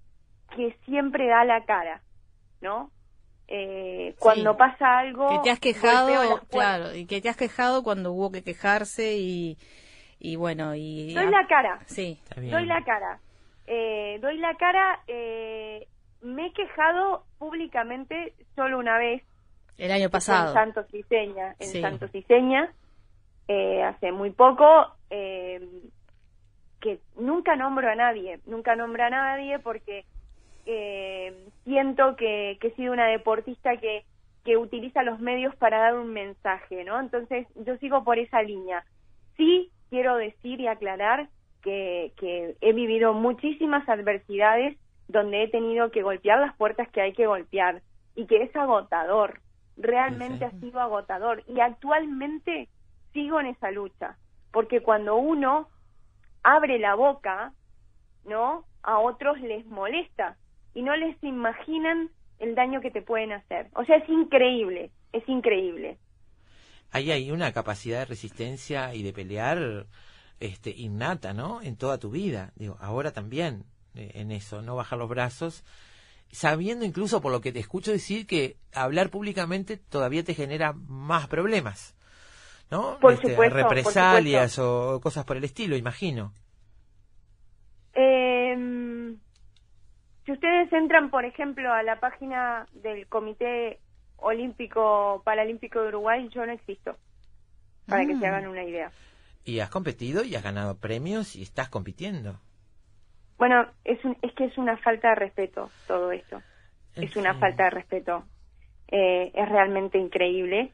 [0.56, 2.02] que siempre da la cara,
[2.62, 2.92] ¿no?
[3.48, 8.12] Eh, cuando pasa algo que te has quejado, claro, y que te has quejado cuando
[8.12, 9.58] hubo que quejarse y,
[10.20, 11.14] y bueno, y...
[11.14, 12.20] doy la cara Sí.
[12.36, 13.20] doy la cara
[13.68, 15.88] eh, doy la cara eh,
[16.22, 19.22] me he quejado públicamente solo una vez
[19.78, 20.54] El año en pasado.
[20.54, 21.82] Santos Iseña en Sí.
[21.82, 22.72] Santos Iseña
[23.48, 24.66] eh, hace muy poco
[25.10, 25.68] eh,
[26.80, 30.06] que nunca nombro a nadie nunca nombro a nadie porque
[30.66, 34.04] eh, siento que, que he sido una deportista que
[34.46, 37.00] que utiliza los medios para dar un mensaje, ¿no?
[37.00, 38.86] Entonces yo sigo por esa línea.
[39.38, 41.30] Sí quiero decir y aclarar
[41.64, 47.14] que, que he vivido muchísimas adversidades donde he tenido que golpear las puertas que hay
[47.14, 47.82] que golpear
[48.16, 49.40] y que es agotador,
[49.78, 52.70] realmente ha sido agotador y actualmente
[53.14, 54.18] sigo en esa lucha,
[54.52, 55.70] porque cuando uno
[56.44, 57.54] abre la boca,
[58.26, 58.66] ¿no?
[58.84, 60.38] A otros les molesta
[60.74, 62.10] y no les imaginan
[62.40, 63.70] el daño que te pueden hacer.
[63.76, 65.98] O sea, es increíble, es increíble.
[66.92, 69.88] Ahí hay una capacidad de resistencia y de pelear
[70.40, 71.62] este innata, ¿no?
[71.62, 72.52] En toda tu vida.
[72.56, 75.64] Digo, ahora también eh, en eso, no bajar los brazos,
[76.32, 81.28] sabiendo incluso por lo que te escucho decir que hablar públicamente todavía te genera más
[81.28, 81.96] problemas.
[82.72, 82.98] ¿No?
[83.00, 86.34] Por Este, supuesto, por represalias o cosas por el estilo, imagino.
[87.94, 89.16] Eh,
[90.26, 93.80] si ustedes entran, por ejemplo, a la página del Comité
[94.18, 96.98] Olímpico Paralímpico de Uruguay, yo no existo,
[97.88, 98.26] para que se Mm.
[98.28, 98.92] hagan una idea.
[99.46, 102.40] Y has competido y has ganado premios y estás compitiendo.
[103.38, 106.42] Bueno, es, un- es que es una falta de respeto todo esto.
[106.96, 108.24] Es una falta de respeto.
[108.88, 110.72] Eh, es realmente increíble.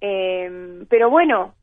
[0.00, 1.54] Eh, pero bueno,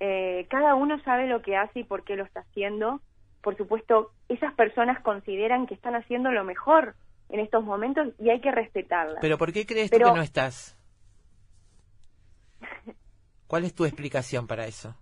[0.00, 3.00] eh, cada uno sabe lo que hace y por qué lo está haciendo.
[3.40, 6.94] Por supuesto, esas personas consideran que están haciendo lo mejor
[7.30, 9.18] en estos momentos y hay que respetarlas.
[9.20, 10.76] Pero ¿por qué crees tú que no estás?
[13.46, 14.94] ¿Cuál es tu explicación para eso?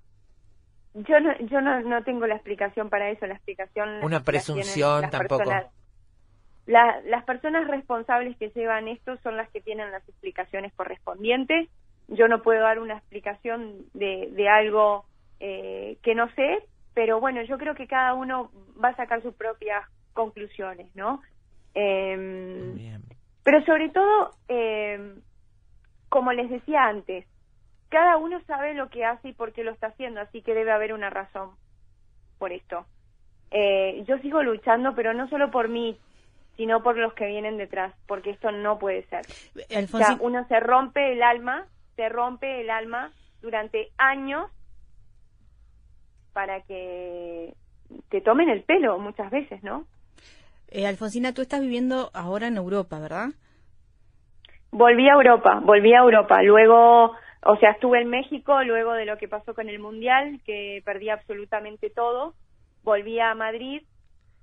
[0.95, 3.27] Yo no, yo no, no tengo la explicación para eso.
[3.27, 4.03] La explicación.
[4.03, 5.39] Una presunción las tampoco.
[5.45, 5.67] personas-
[6.67, 11.69] la- las personas responsables que llevan esto son las que tienen las explicaciones correspondientes.
[12.09, 15.05] Yo no puedo dar una explicación de, de algo
[15.41, 16.59] eh, que no sé,
[16.93, 18.51] pero bueno, yo creo que cada uno
[18.83, 21.23] va a sacar sus propias conclusiones, ¿no?
[21.73, 22.75] Em,
[23.45, 25.15] Pero sobre todo, eh,
[26.09, 27.27] como les decía antes,
[27.91, 30.73] cada uno sabe lo que hace y por qué lo está haciendo, así que debe
[30.73, 31.51] haber una razón
[32.39, 32.87] por esto.
[33.51, 35.99] Eh, yo sigo luchando, pero no solo por mí,
[36.57, 39.27] sino por los que vienen detrás, porque esto no puede ser.
[39.93, 41.67] O sea, uno se rompe el alma,
[41.97, 43.11] se rompe el alma
[43.43, 44.51] durante años
[46.33, 47.55] para que
[48.09, 49.85] te tomen el pelo muchas veces, ¿no?
[50.69, 53.31] Eh, Alfonsina, tú estás viviendo ahora en Europa, ¿verdad?
[54.71, 56.43] Volví a Europa, volví a Europa.
[56.43, 60.83] Luego, o sea, estuve en México luego de lo que pasó con el Mundial, que
[60.85, 62.35] perdí absolutamente todo.
[62.83, 63.83] Volví a Madrid.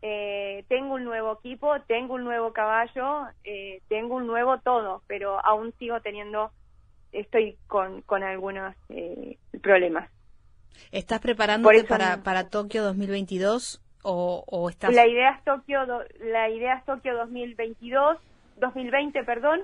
[0.02, 5.43] Eh, tengo un nuevo equipo, tengo un nuevo caballo, eh, tengo un nuevo todo, pero
[5.43, 6.52] aún sigo teniendo,
[7.12, 10.10] estoy con, con algunos eh, problemas.
[10.91, 14.93] ¿Estás preparándote para, para Tokio 2022 o, o estás...?
[14.93, 15.80] La idea es Tokio,
[16.20, 18.18] la idea es Tokio 2022,
[18.58, 19.62] 2020, perdón.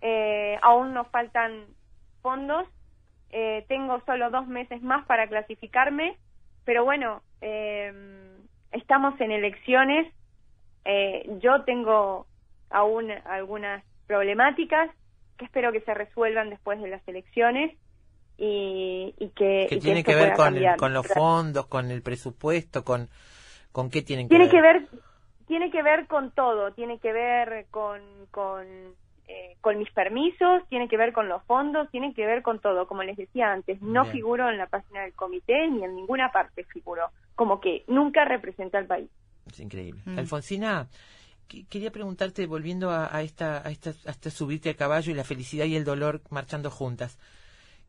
[0.00, 1.66] Eh, aún nos faltan
[2.20, 2.66] fondos.
[3.30, 6.16] Eh, tengo solo dos meses más para clasificarme,
[6.64, 7.92] pero bueno, eh,
[8.72, 10.12] estamos en elecciones.
[10.84, 12.26] Eh, yo tengo
[12.70, 14.90] aún algunas problemáticas
[15.36, 17.76] que espero que se resuelvan después de las elecciones
[18.36, 20.34] y, y que, y tiene que ver
[20.76, 23.08] con los fondos, con el presupuesto, con,
[23.72, 24.50] con qué tienen que tiene ver.
[24.52, 24.88] que ver
[25.46, 28.00] tiene que ver con todo tiene que ver con
[28.30, 28.66] con
[29.32, 32.86] eh, con mis permisos tiene que ver con los fondos tiene que ver con todo
[32.88, 34.12] como les decía antes no Bien.
[34.16, 37.04] figuro en la página del comité ni en ninguna parte figuro
[37.36, 39.08] como que nunca representa al país
[39.50, 40.00] Es increíble.
[40.04, 40.18] Mm.
[40.18, 40.88] Alfonsina,
[41.48, 45.14] que- quería preguntarte, volviendo a, a esta, a, esta, a este subirte al caballo y
[45.14, 47.18] la felicidad y el dolor marchando juntas.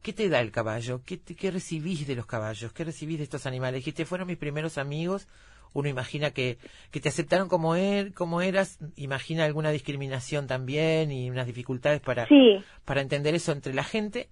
[0.01, 1.01] ¿Qué te da el caballo?
[1.05, 2.73] ¿Qué, te- qué recibís de los caballos?
[2.73, 3.79] ¿Qué recibís de estos animales?
[3.81, 5.27] Dijiste, fueron mis primeros amigos.
[5.73, 6.57] Uno imagina que,
[6.91, 8.79] que te aceptaron como, er, como eras.
[8.95, 14.29] Imagina alguna discriminación también y unas dificultades para, sí para entender eso entre la gente.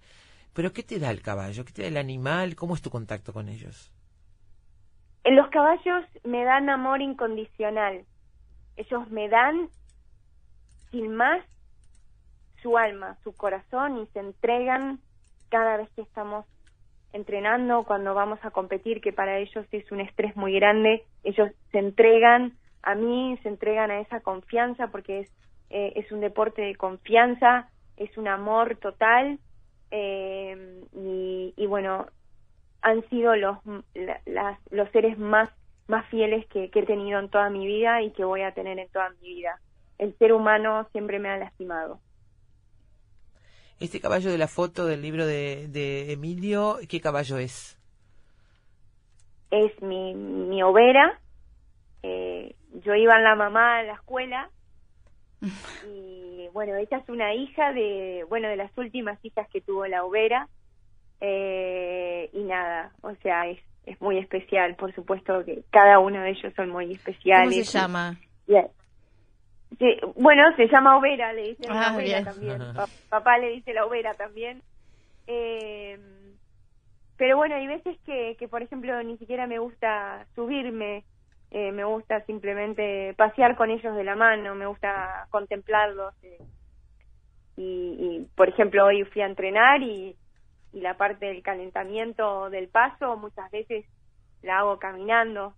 [0.52, 1.64] Pero ¿qué te da el caballo?
[1.64, 2.56] ¿Qué te da el animal?
[2.56, 3.92] ¿Cómo es tu contacto con ellos?
[5.24, 8.04] En los caballos me dan amor incondicional
[8.80, 9.68] ellos me dan
[10.90, 11.44] sin más
[12.62, 15.00] su alma su corazón y se entregan
[15.50, 16.46] cada vez que estamos
[17.12, 21.78] entrenando, cuando vamos a competir, que para ellos es un estrés muy grande, ellos se
[21.78, 25.30] entregan a mí, se entregan a esa confianza porque es,
[25.70, 29.38] eh, es un deporte de confianza, es un amor total
[29.90, 32.06] eh, y, y bueno,
[32.82, 33.58] han sido los,
[33.94, 35.50] la- las- los seres más,
[35.88, 38.78] más fieles que, que he tenido en toda mi vida y que voy a tener
[38.78, 39.60] en toda mi vida.
[39.98, 42.00] El ser humano siempre me ha lastimado.
[43.80, 47.80] Este caballo de la foto del libro de, de Emilio, ¿qué caballo es?
[49.50, 51.18] es mi, mi overa.
[52.02, 52.54] Eh,
[52.84, 54.48] yo iba en la mamá a la escuela
[55.86, 60.04] y bueno, ella es una hija de, bueno, de las últimas hijas que tuvo la
[60.04, 60.48] overa.
[61.20, 66.30] Eh, y nada, o sea, es, es muy especial, por supuesto que cada uno de
[66.30, 67.54] ellos son muy especiales.
[67.54, 68.16] ¿Cómo se llama?
[68.46, 68.68] Bien.
[69.78, 72.24] Sí, bueno, se llama Overa, le dicen la Ah, Overa bien.
[72.24, 72.58] también.
[72.76, 74.62] Pa- papá le dice la Overa también.
[75.26, 75.98] Eh,
[77.16, 81.04] pero bueno, hay veces que, que, por ejemplo, ni siquiera me gusta subirme,
[81.50, 86.14] eh, me gusta simplemente pasear con ellos de la mano, me gusta contemplarlos.
[86.24, 86.38] eh.
[87.56, 90.16] Y, y, por ejemplo, hoy fui a entrenar y,
[90.72, 93.84] y la parte del calentamiento del paso muchas veces
[94.42, 95.54] la hago caminando,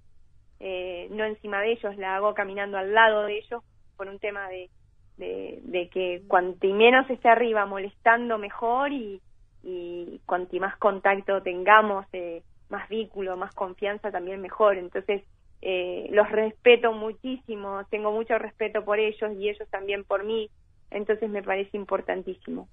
[0.59, 3.63] eh, no encima de ellos, la hago caminando al lado de ellos
[4.03, 4.69] por un tema de,
[5.17, 9.21] de, de que cuanto menos esté arriba molestando mejor y,
[9.63, 14.77] y cuanto más contacto tengamos, eh, más vínculo, más confianza también mejor.
[14.77, 15.23] Entonces,
[15.61, 20.51] eh, los respeto muchísimo, tengo mucho respeto por ellos y ellos también por mí,
[20.91, 22.69] entonces me parece importantísimo.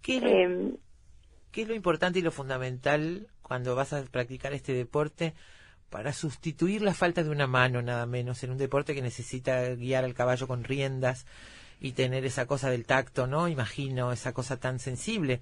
[0.00, 0.74] ¿Qué es, lo, Eh,
[1.50, 5.34] qué es lo importante y lo fundamental cuando vas a practicar este deporte
[5.90, 10.04] para sustituir la falta de una mano, nada menos, en un deporte que necesita guiar
[10.04, 11.26] al caballo con riendas
[11.80, 13.48] y tener esa cosa del tacto, ¿no?
[13.48, 15.40] Imagino esa cosa tan sensible,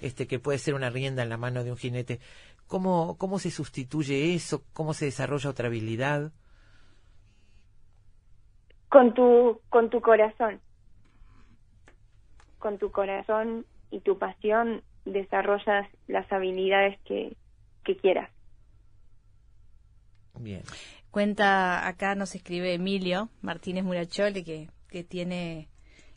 [0.00, 2.20] este que puede ser una rienda en la mano de un jinete.
[2.66, 4.62] ¿Cómo, cómo se sustituye eso?
[4.72, 6.32] ¿Cómo se desarrolla otra habilidad?
[8.90, 10.60] con tu con tu corazón
[12.58, 17.36] con tu corazón y tu pasión desarrollas las habilidades que,
[17.84, 18.28] que quieras
[20.42, 20.62] Bien.
[21.10, 25.68] Cuenta, acá nos escribe Emilio Martínez Muracholi, que, que tiene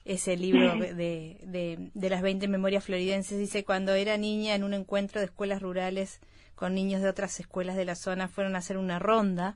[0.06, 3.38] ese libro de, de, de las 20 memorias floridenses.
[3.38, 6.22] Dice, cuando era niña en un encuentro de escuelas rurales
[6.56, 9.56] con niños de otras escuelas de la zona, fueron a hacer una ronda.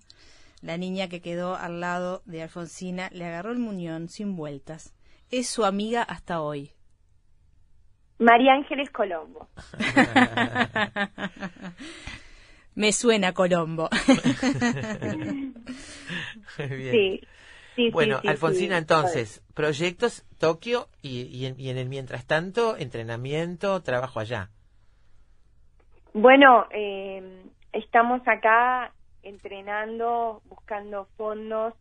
[0.61, 4.95] La niña que quedó al lado de Alfonsina le agarró el muñón sin vueltas
[5.30, 6.72] es su amiga hasta hoy?
[8.20, 9.49] María Ángeles Colombo.
[12.78, 13.89] Me suena Colombo.
[16.59, 16.91] Bien.
[16.91, 17.21] Sí,
[17.75, 18.82] sí, Bueno, sí, Alfonsina, sí.
[18.82, 24.51] entonces, proyectos Tokio y, y, en, y en el mientras tanto, entrenamiento, trabajo allá.
[26.13, 27.41] Bueno, eh,
[27.73, 31.73] estamos acá entrenando, buscando fondos.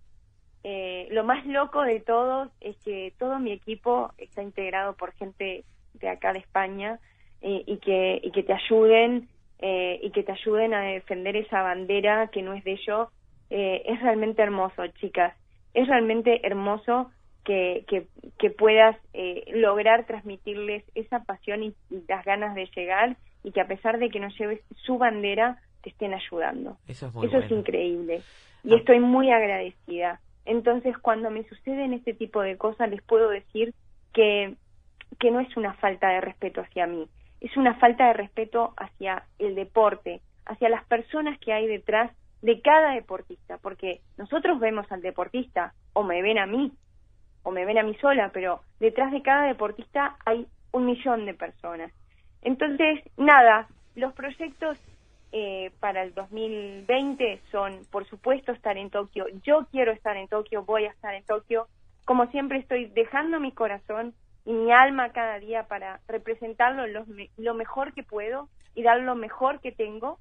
[0.65, 5.67] Eh, lo más loco de todo es que todo mi equipo está integrado por gente
[5.93, 7.01] de acá de España
[7.43, 9.29] eh, y que y que te ayuden
[9.61, 13.09] eh, y que te ayuden a defender esa bandera que no es de ellos.
[13.51, 15.35] Eh, es realmente hermoso, chicas.
[15.75, 17.11] Es realmente hermoso
[17.45, 18.07] que, que,
[18.39, 23.61] que puedas eh, lograr transmitirles esa pasión y, y las ganas de llegar y que
[23.61, 26.79] a pesar de que no lleves su bandera, te estén ayudando.
[26.89, 27.61] Eso es muy Eso es bueno.
[27.61, 28.23] increíble.
[28.65, 28.79] Y Ah.
[28.79, 30.21] estoy muy agradecida.
[30.45, 33.73] Entonces, cuando me suceden este tipo de cosas, les puedo decir
[34.13, 34.55] que,
[35.21, 37.07] que no es una falta de respeto hacia mí,
[37.47, 42.11] es una falta de respeto hacia el deporte, hacia las personas que hay detrás
[42.43, 46.73] de cada deportista, porque nosotros vemos al deportista, o me ven a mí,
[47.45, 51.35] o me ven a mí sola, pero detrás de cada deportista hay un millón de
[51.35, 51.93] personas.
[52.43, 54.77] Entonces, nada, los proyectos
[55.31, 59.27] eh, para el 2020 son, por supuesto, estar en Tokio.
[59.45, 61.69] Yo quiero estar en Tokio, voy a estar en Tokio.
[62.05, 64.15] Como siempre, estoy dejando mi corazón
[64.47, 67.05] y mi alma cada día para representarlo lo,
[67.37, 70.21] lo mejor que puedo y dar lo mejor que tengo.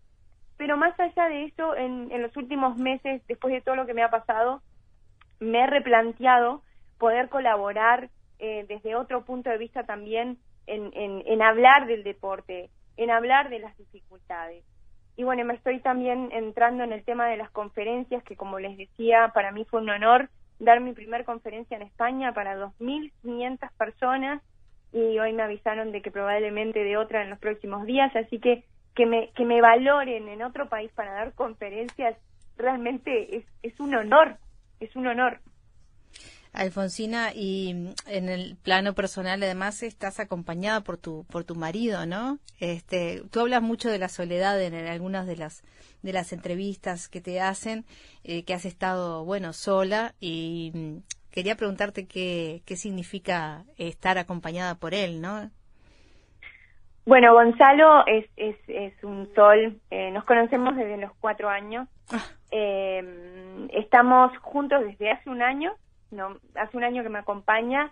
[0.57, 4.01] Pero más allá de eso, en, los últimos meses, después de todo lo que me
[4.01, 4.63] ha pasado,
[5.39, 6.63] me he replanteado
[6.97, 8.09] poder colaborar
[8.39, 13.49] eh, desde otro punto de vista también en, en, en hablar del deporte, en hablar
[13.49, 14.65] de las dificultades.
[15.17, 18.75] Y bueno, me estoy también entrando en el tema de las conferencias, que como les
[18.75, 20.29] decía, para mí fue un honor
[20.59, 24.41] dar mi primer conferencia en España para 2.500 personas
[24.91, 28.63] y hoy me avisaron de que probablemente de otra en los próximos días, así que
[28.95, 32.17] que me, que me valoren en otro país para dar conferencias
[32.57, 34.37] realmente es, es un honor,
[34.79, 35.39] es un honor.
[36.55, 42.05] Alfonsina, y mm, en el plano personal además estás acompañada por tu por tu marido,
[42.05, 42.39] ¿no?
[42.59, 45.63] Este, tú hablas mucho de la soledad en, en algunas de las
[46.03, 47.85] de las entrevistas que te hacen,
[48.23, 50.97] eh, que has estado, bueno, sola y mm,
[51.31, 55.49] quería preguntarte qué qué significa estar acompañada por él, ¿no?
[57.07, 61.87] Bueno, Gonzalo es, es, es un sol, eh, nos conocemos desde los cuatro años,
[62.51, 65.73] Eh, estamos juntos desde hace un año,
[66.15, 67.91] no, hace un año que me acompaña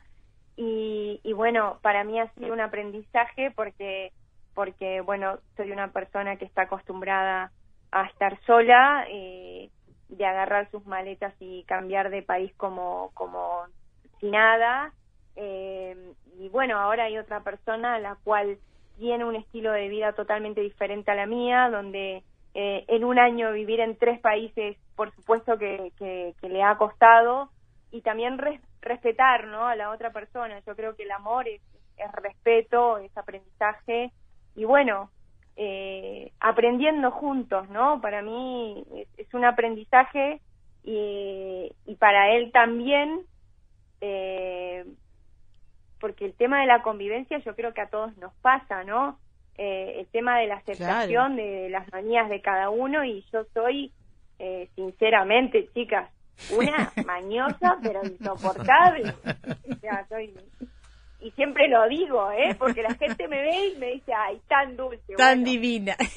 [0.56, 4.12] y, y bueno, para mí ha sido un aprendizaje porque,
[4.54, 7.52] porque bueno, soy una persona que está acostumbrada
[7.92, 9.70] a estar sola, eh,
[10.10, 13.64] de agarrar sus maletas y cambiar de país como, como
[14.20, 14.94] si nada.
[15.36, 18.58] Eh, y bueno, ahora hay otra persona la cual
[18.98, 23.52] tiene un estilo de vida totalmente diferente a la mía, donde eh, en un año
[23.52, 27.50] vivir en tres países, por supuesto que, que, que le ha costado,
[27.94, 29.68] y también res- respetar ¿no?
[29.68, 30.60] a la otra persona.
[30.66, 31.62] Yo creo que el amor es,
[31.98, 34.12] es respeto, es aprendizaje,
[34.56, 35.12] y bueno,
[35.56, 38.02] eh, aprendiendo juntos, ¿no?
[38.02, 40.42] Para mí es, es un aprendizaje
[40.84, 43.22] y, y para él también,
[44.02, 44.86] eh,
[46.00, 49.20] porque el tema de la convivencia yo creo que a todos nos pasa, ¿no?
[49.56, 53.94] Eh, el tema de la aceptación de las manías de cada uno y yo soy,
[54.40, 56.10] eh, sinceramente, chicas,
[56.52, 59.14] una mañosa pero insoportable.
[59.72, 60.34] O sea, soy
[61.24, 62.54] y siempre lo digo, ¿eh?
[62.60, 65.14] Porque la gente me ve y me dice, ay, tan dulce.
[65.16, 65.96] Tan Bueno, divina.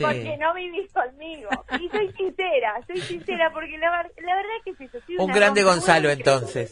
[0.00, 1.50] porque no vivís conmigo.
[1.78, 4.98] Y soy sincera, soy sincera, porque la, la verdad es que eso.
[5.04, 6.70] soy Un grande Gonzalo entonces.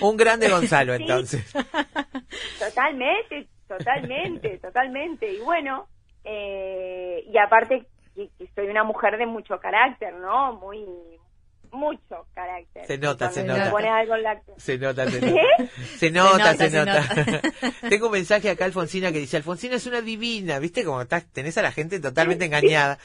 [0.00, 1.02] Un grande Gonzalo Sí.
[1.02, 1.52] entonces.
[2.58, 5.32] Totalmente, totalmente, totalmente.
[5.32, 5.86] Y bueno,
[6.24, 10.54] eh, y aparte que, que soy una mujer de mucho carácter, ¿no?
[10.54, 10.84] Muy,
[11.74, 12.86] mucho carácter.
[12.86, 13.70] Se nota, se nota.
[13.70, 14.14] pones algo.
[14.56, 15.42] Se nota, se nota.
[15.98, 17.40] Se nota, se nota, nota.
[17.88, 20.84] Tengo un mensaje acá, Alfonsina, que dice, Alfonsina es una divina, ¿viste?
[20.84, 22.98] Como estás, tenés a la gente totalmente engañada.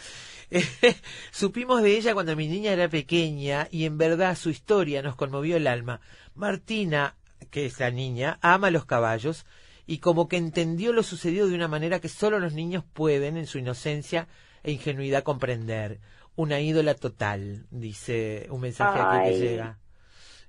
[1.32, 5.58] Supimos de ella cuando mi niña era pequeña y en verdad su historia nos conmovió
[5.58, 6.02] el alma.
[6.36, 7.16] Martina,
[7.52, 9.46] que es la niña, ama los caballos
[9.86, 13.48] y como que entendió lo sucedido de una manera que solo los niños pueden, en
[13.48, 14.28] su inocencia
[14.64, 16.00] e ingenuidad, comprender.
[16.40, 19.78] Una ídola total, dice un mensaje aquí que llega.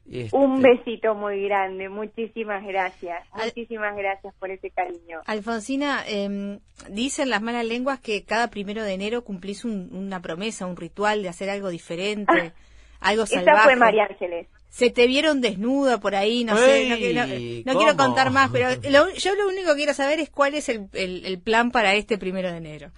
[0.09, 5.19] Este, Un besito muy grande, muchísimas gracias, Al- muchísimas gracias por ese cariño.
[5.27, 10.67] Alfonsina, eh, dicen las malas lenguas que cada primero de enero cumplís un- una promesa,
[10.67, 12.53] un ritual de hacer algo diferente,
[13.01, 13.51] algo salvaje.
[13.59, 14.47] Esa fue María Ángeles.
[14.69, 16.95] Se te vieron desnuda por ahí, no sé, no,
[17.27, 20.55] no- no quiero contar más, pero lo- yo lo único que quiero saber es cuál
[20.55, 22.93] es el, el- el plan para este primero de enero.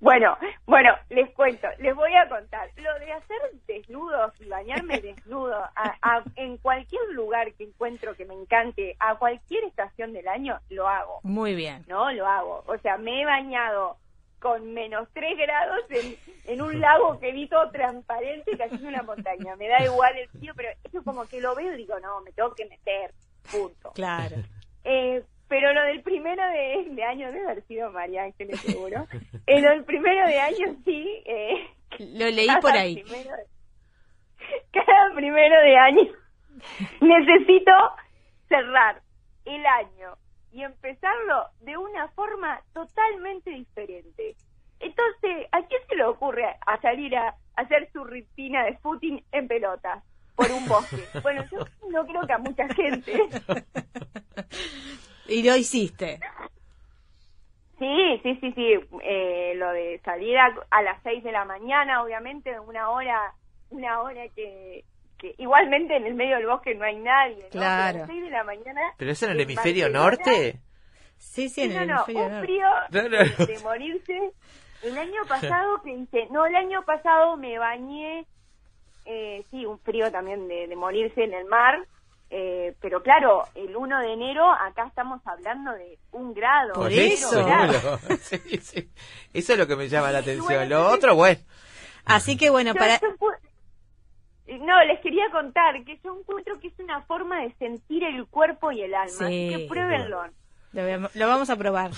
[0.00, 2.68] Bueno, bueno, les cuento, les voy a contar.
[2.76, 8.24] Lo de hacer desnudos y bañarme desnudo a- a- en cualquier lugar que encuentro que
[8.24, 11.20] me encante, a cualquier estación del año, lo hago.
[11.22, 11.84] Muy bien.
[11.88, 12.64] No, lo hago.
[12.66, 13.96] O sea, me he bañado
[14.38, 16.16] con menos 3 grados en,
[16.46, 19.54] en un lago que vi todo transparente casi en una montaña.
[19.56, 22.32] Me da igual el frío, pero eso como que lo veo y digo, no, me
[22.32, 23.12] tengo que meter,
[23.52, 23.92] punto.
[23.92, 24.36] Claro.
[24.84, 29.06] Eh, pero lo del primero de, de año debe haber sido María Ángeles seguro.
[29.46, 31.22] Eh, lo del primero de año sí.
[31.26, 33.02] Eh, Lo leí por ahí.
[33.02, 33.46] primero de-
[34.72, 36.02] cada primero de año
[37.00, 37.72] necesito
[38.48, 39.02] cerrar
[39.44, 40.16] el año
[40.52, 44.34] y empezarlo de una forma totalmente diferente.
[44.80, 49.46] Entonces, ¿a quién se le ocurre a salir a hacer su rutina de footing en
[49.46, 50.02] pelotas
[50.36, 50.96] por un bosque?
[51.22, 51.58] Bueno, yo
[51.90, 53.12] no creo que a mucha gente.
[55.30, 56.20] Y lo hiciste.
[57.78, 58.74] Sí, sí, sí, sí.
[59.02, 63.32] Eh, lo de salir a, a las 6 de la mañana, obviamente, una hora,
[63.70, 64.84] una hora que,
[65.18, 67.36] que igualmente en el medio del bosque no hay nadie.
[67.36, 67.48] ¿no?
[67.50, 67.96] Pero Claro.
[67.96, 68.80] A las 6 de la mañana.
[68.98, 70.60] ¿Pero eso en el en hemisferio Barcelona- norte?
[71.16, 72.46] Sí, sí, en no, el no, hemisferio un norte.
[72.46, 73.46] frío No, no, de, no.
[73.46, 74.32] de morirse.
[74.82, 78.24] El año pasado que hice, no, el año pasado me bañé,
[79.04, 81.78] eh, sí, un frío también de, de morirse en el mar,
[82.30, 86.72] eh, pero claro, el 1 de enero acá estamos hablando de un grado.
[86.74, 87.28] Por eso.
[87.30, 87.98] seguro.
[88.20, 88.90] Sí, sí.
[89.34, 90.68] Eso es lo que me llama la atención.
[90.68, 91.40] Lo otro, bueno.
[92.04, 93.00] Así que bueno, Yo- para...
[94.60, 98.72] No, les quería contar que yo encuentro que es una forma de sentir el cuerpo
[98.72, 99.48] y el alma, así Sí.
[99.56, 100.22] que pruébenlo.
[100.72, 101.90] Lo, vamos- lo vamos a probar.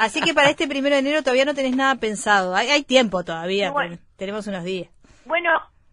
[0.00, 2.54] Así que para este primero de enero todavía no tenés nada pensado.
[2.56, 3.70] Hay, hay tiempo todavía.
[3.70, 3.98] Bueno.
[4.16, 4.88] Tenemos unos días.
[5.26, 5.50] Bueno,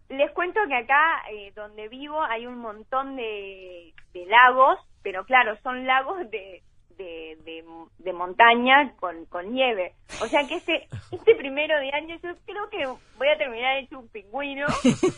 [0.09, 5.55] les cuento que acá eh, donde vivo hay un montón de, de lagos, pero claro,
[5.61, 6.63] son lagos de,
[6.97, 7.63] de, de,
[7.99, 9.93] de montaña con, con nieve.
[10.21, 12.85] O sea que este, este primero de año yo creo que
[13.17, 14.65] voy a terminar hecho un pingüino,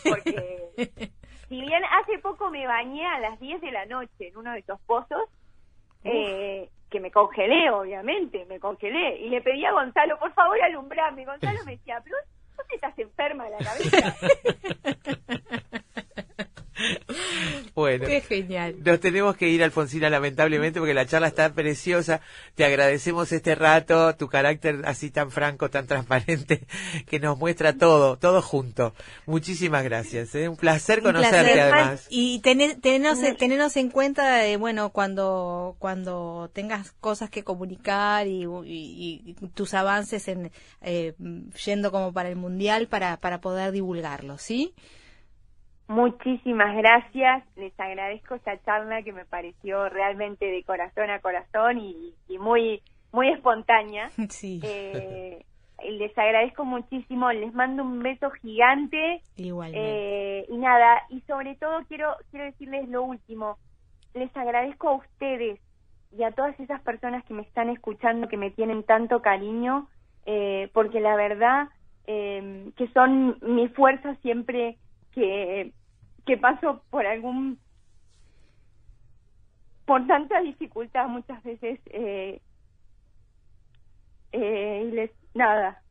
[0.08, 0.70] porque
[1.48, 4.60] si bien hace poco me bañé a las 10 de la noche en uno de
[4.60, 5.24] esos pozos,
[6.04, 9.16] eh, que me congelé, obviamente, me congelé.
[9.20, 11.24] Y le pedí a Gonzalo, por favor, alumbrame.
[11.24, 12.16] Gonzalo me decía, pero
[12.62, 14.16] ¿no te estás enferma de la cabeza?
[17.74, 18.06] Bueno.
[18.06, 18.76] Qué genial.
[18.84, 22.20] Nos tenemos que ir, Alfonsina, lamentablemente, porque la charla está preciosa.
[22.54, 26.66] Te agradecemos este rato, tu carácter así tan franco, tan transparente,
[27.06, 28.94] que nos muestra todo, todo junto.
[29.26, 30.34] Muchísimas gracias.
[30.34, 30.48] ¿eh?
[30.48, 31.60] Un placer Un conocerte, placer.
[31.60, 32.06] además.
[32.10, 38.44] Y tener, tenernos, tenernos en cuenta, eh, bueno, cuando, cuando tengas cosas que comunicar y,
[38.64, 40.50] y- y tus avances en
[40.82, 41.14] eh,
[41.64, 44.74] yendo como para el mundial para, para poder divulgarlo, ¿sí?
[45.92, 52.14] Muchísimas gracias, les agradezco esta charla que me pareció realmente de corazón a corazón y,
[52.28, 52.80] y muy
[53.12, 54.10] muy espontánea.
[54.30, 54.60] Sí.
[54.64, 55.44] Eh,
[55.90, 60.38] les agradezco muchísimo, les mando un beso gigante Igualmente.
[60.40, 63.58] eh, y nada, y sobre todo quiero quiero decirles lo último,
[64.14, 65.60] les agradezco a ustedes
[66.16, 69.88] y a todas esas personas que me están escuchando, que me tienen tanto cariño,
[70.24, 71.68] eh, porque la verdad
[72.06, 74.78] eh, que son mi fuerza siempre
[75.12, 75.72] que,
[76.26, 77.58] que paso por algún
[79.84, 82.40] por tanta dificultad muchas veces eh,
[84.32, 85.82] eh, y les nada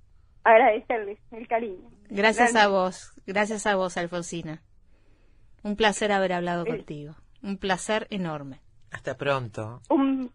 [0.44, 4.62] agradecerles el cariño Gracias a vos, gracias a vos, Alfonsina.
[5.64, 6.70] Un placer haber hablado Eh.
[6.70, 7.16] contigo.
[7.42, 8.60] Un placer enorme.
[8.92, 9.82] Hasta pronto.
[9.90, 10.30] un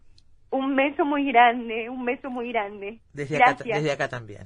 [0.49, 4.45] un beso muy grande un beso muy grande Desde acá, gracias desde acá también.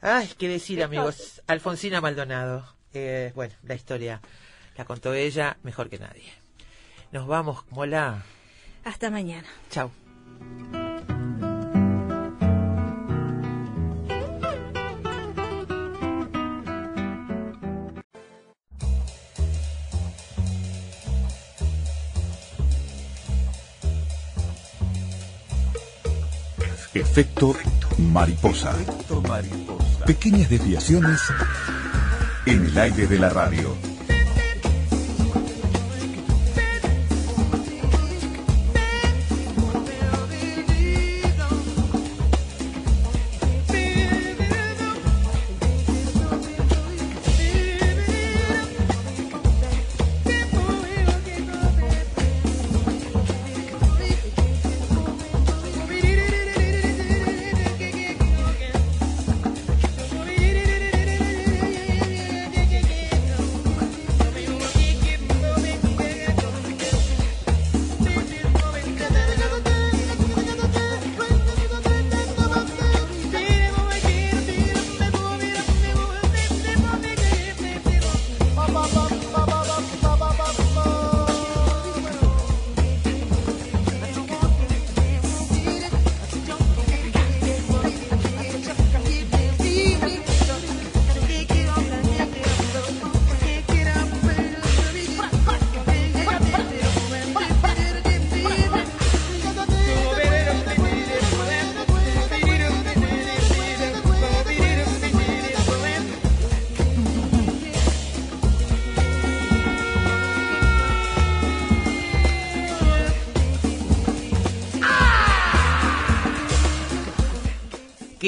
[0.00, 1.42] Ay, qué decir, amigos.
[1.46, 2.64] Alfonsina Maldonado.
[2.94, 4.20] Eh, bueno, la historia
[4.76, 6.32] la contó ella mejor que nadie.
[7.12, 8.22] Nos vamos, mola.
[8.84, 9.48] Hasta mañana.
[9.70, 9.90] Chao.
[26.92, 27.54] Efecto
[27.98, 28.74] mariposa.
[30.06, 31.20] Pequeñas desviaciones
[32.46, 33.76] en el aire de la radio.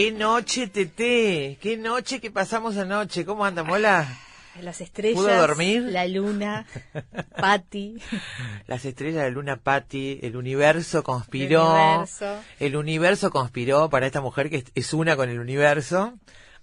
[0.03, 1.59] Qué noche, Tete.
[1.63, 3.25] Qué noche que pasamos anoche.
[3.25, 4.09] ¿Cómo anda, Mola?
[4.61, 5.83] Las estrellas, ¿Pudo dormir?
[5.83, 6.67] la luna,
[7.37, 7.99] Patty,
[8.67, 11.63] Las estrellas de Luna Patti, el universo conspiró.
[11.77, 12.41] El universo.
[12.59, 16.15] El universo conspiró para esta mujer que es- una con el universo.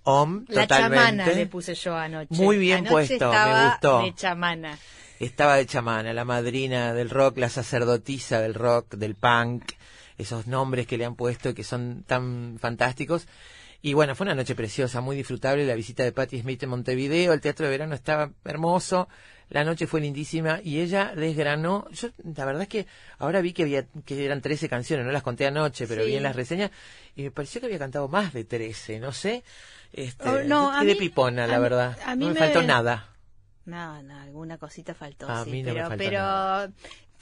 [0.03, 0.97] Om, la totalmente.
[1.23, 2.27] chamana le puse yo anoche.
[2.31, 4.01] Muy bien Anoche puesto, me gustó.
[4.01, 4.77] De chamana.
[5.21, 9.63] Estaba de chamana, la madrina del rock, la sacerdotisa del rock, del punk,
[10.19, 13.27] esos nombres que le han puesto y que son tan fantásticos.
[13.81, 17.31] Y bueno, fue una noche preciosa, muy disfrutable, la visita de Patti Smith en Montevideo,
[17.33, 19.07] el teatro de verano estaba hermoso,
[19.49, 22.87] la noche fue lindísima y ella desgranó, yo la verdad es que
[23.19, 26.09] ahora vi que había que eran 13 canciones, no las conté anoche, pero Sí.
[26.09, 26.71] vi en las reseñas
[27.15, 29.43] y me pareció que había cantado más de 13, no sé.
[29.93, 31.97] Este, Oh, no, a mí- pipona, la a mí- verdad.
[32.05, 33.07] a mí no me, me- faltó nada.
[33.65, 36.71] No, no, alguna cosita faltó, A sí, mí no me pero, faltó pero nada.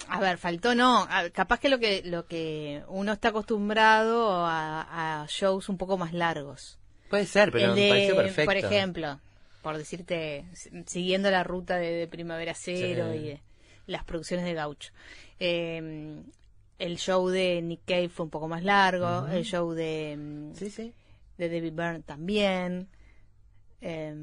[0.10, 5.26] A ver, faltó no, capaz que lo que lo que uno está acostumbrado a, a
[5.28, 6.78] shows un poco más largos.
[7.10, 8.46] Puede ser, pero El me de, pareció perfecto.
[8.46, 9.20] Por ejemplo,
[9.62, 10.46] por decirte,
[10.86, 13.18] siguiendo la ruta de, de Primavera Cero Sí.
[13.18, 13.42] y de
[13.88, 14.92] las producciones de Gaucho.
[15.40, 16.22] Eh,
[16.80, 20.70] el show de Nick Cave fue un poco más largo, el show de, mm, Sí,
[20.70, 20.94] sí.
[21.38, 22.88] de David Byrne también.
[23.82, 24.14] Eh,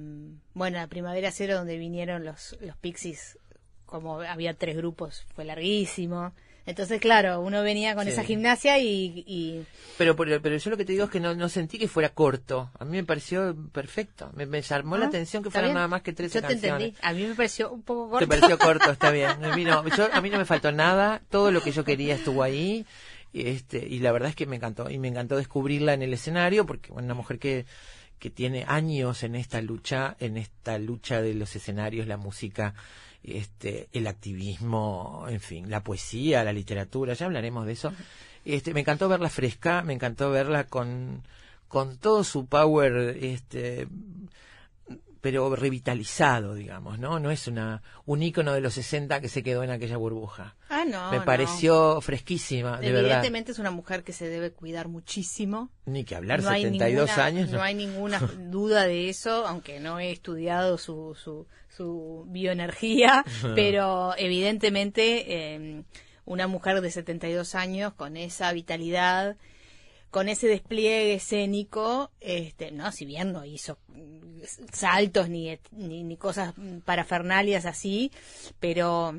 [0.52, 3.38] bueno, la Primavera Cero donde vinieron los, los Pixies,
[3.86, 6.32] como había tres grupos, fue larguísimo.
[6.66, 8.10] Entonces, claro, uno venía con Sí.
[8.12, 9.66] esa gimnasia y, y
[9.98, 12.08] Pero, pero, pero yo lo que te digo es que no, no sentí que fuera
[12.08, 12.70] corto.
[12.78, 14.30] A mí me pareció perfecto.
[14.34, 15.74] Me, me llamó la Ah, atención que ¿está fueran bien?
[15.74, 16.86] nada más que 13 Yo te canciones.
[16.88, 17.06] entendí.
[17.06, 18.24] A mí me pareció un poco corto.
[18.26, 19.28] Te pareció corto, está bien.
[19.44, 21.20] A mí, no, yo- a mí no me faltó nada.
[21.28, 22.86] Todo lo que yo quería estuvo ahí.
[23.34, 24.88] Y, Este, y la verdad es que me encantó.
[24.88, 27.66] Y me encantó descubrirla en el escenario porque bueno, una mujer que,
[28.18, 32.72] que tiene años en esta lucha, en esta lucha de los escenarios, la música,
[33.24, 37.92] este, el activismo, en fin, la poesía, la literatura, ya hablaremos de eso.
[38.44, 41.22] Este, me encantó verla fresca, me encantó verla con,
[41.68, 43.88] con todo su power, este,
[45.24, 47.18] pero revitalizado, digamos, ¿no?
[47.18, 50.54] No es una, un ícono de los 60 que se quedó en aquella burbuja.
[50.68, 51.10] Ah, no.
[51.10, 51.24] me no.
[51.24, 53.04] pareció fresquísima, de verdad.
[53.04, 55.70] Evidentemente es una mujer que se debe cuidar muchísimo.
[55.86, 57.50] Ni que hablar, no hay 72 ninguna, años.
[57.50, 58.18] No hay ninguna
[58.50, 61.46] duda de eso, aunque no he estudiado su, su,
[61.76, 65.82] su bioenergía, pero evidentemente eh,
[66.24, 69.36] una mujer de 72 años con esa vitalidad,
[70.10, 73.78] con ese despliegue escénico, este, no, si bien no hizo
[74.72, 76.54] saltos ni, ni, ni cosas
[76.84, 78.10] parafernalias así,
[78.60, 79.14] pero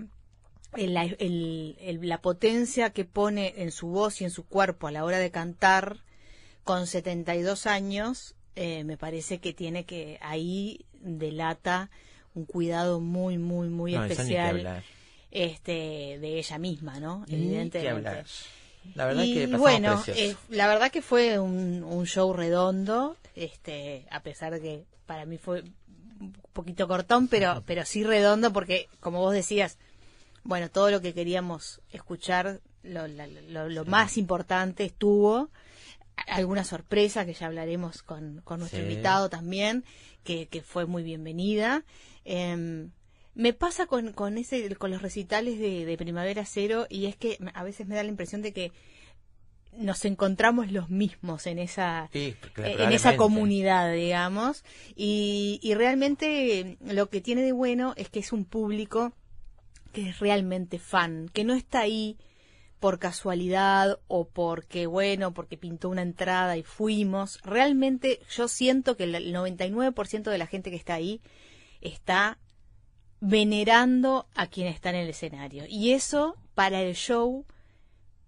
[0.78, 4.92] el- el- el- la potencia que pone en su voz y en su cuerpo a
[4.92, 5.98] la hora de cantar
[6.64, 11.90] con 72 años, eh, me parece que tiene que ahí delata
[12.36, 14.84] un cuidado muy, muy, muy No, especial
[15.32, 15.72] este,
[16.20, 17.26] de ella misma, ¿no?
[17.28, 18.24] Evidentemente.
[18.94, 24.06] La verdad y que bueno, eh, la verdad que fue un, un show redondo, este,
[24.12, 25.64] a pesar de que para mí fue
[26.20, 29.80] un poquito cortón, pero, pero sí redondo porque, como vos decías,
[30.44, 35.50] bueno, todo lo que queríamos escuchar, lo, lo, lo más importante estuvo.
[36.28, 38.86] Alguna sorpresa que ya hablaremos con, con nuestro Sí.
[38.86, 39.84] invitado también,
[40.24, 41.84] que, que fue muy bienvenida.
[42.26, 42.92] Em,
[43.36, 47.38] me pasa con, con, ese, con los recitales de, de Primavera Cero y es que
[47.54, 48.72] a veces me da la impresión de que
[49.78, 54.64] nos encontramos los mismos en esa Sí, eh, en esa comunidad, digamos,
[54.96, 59.14] y, y realmente eh, lo que tiene de bueno es que es un público
[59.92, 62.18] que es realmente fan, que no está ahí
[62.80, 67.40] por casualidad o porque, bueno, porque pintó una entrada y fuimos.
[67.42, 71.22] Realmente yo siento que el 99% de la gente que está ahí
[71.86, 72.40] está
[73.20, 75.66] venerando a quien está en el escenario.
[75.68, 77.46] Y eso para el show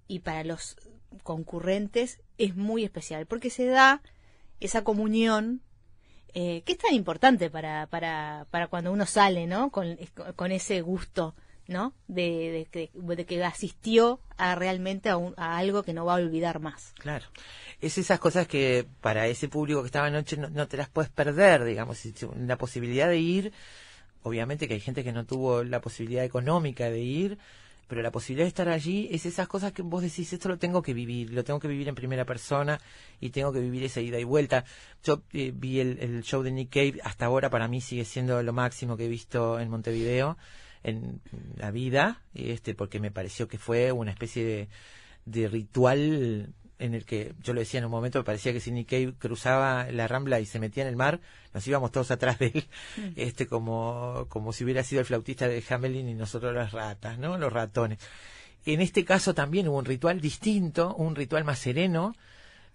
[0.07, 0.77] y para los
[1.23, 4.01] concurrentes es muy especial, porque se da
[4.59, 5.61] esa comunión
[6.33, 9.71] eh, que es tan importante para, para, para cuando uno sale, ¿no?
[9.71, 9.97] Con,
[10.35, 11.35] con ese gusto,
[11.67, 11.93] ¿no?
[12.07, 16.59] De, de, que- asistió a realmente a, un- a algo que no va a olvidar
[16.59, 16.93] más.
[16.99, 17.25] Claro.
[17.81, 21.63] Es esas cosas que para ese público que estaba anoche no, te las puedes perder,
[21.63, 22.01] digamos.
[22.37, 23.51] La posibilidad de ir,
[24.23, 27.37] obviamente que hay gente que no tuvo la posibilidad económica de ir,
[27.87, 30.81] pero la posibilidad de estar allí es esas cosas que vos decís, esto lo tengo
[30.81, 32.79] que vivir, lo tengo que vivir en primera persona
[33.21, 34.65] y tengo que vivir esa ida y vuelta.
[35.03, 38.43] Yo eh, vi el, el show de Nick Cave, hasta ahora para mí sigue siendo
[38.43, 40.37] lo máximo que he visto en Montevideo
[40.83, 41.21] en
[41.55, 44.67] la vida, este, porque me pareció que fue una especie de,
[45.25, 48.85] de ritual en el que yo lo decía en un momento, me parecía que si
[48.85, 51.19] Cave cruzaba la rambla y se metía en el mar,
[51.53, 52.67] nos íbamos todos atrás de él,
[53.15, 57.37] este como, como si hubiera sido el flautista de Hamelin y nosotros las ratas, ¿no?
[57.37, 57.99] Los ratones.
[58.65, 62.13] En este caso también hubo un ritual distinto, un ritual más sereno,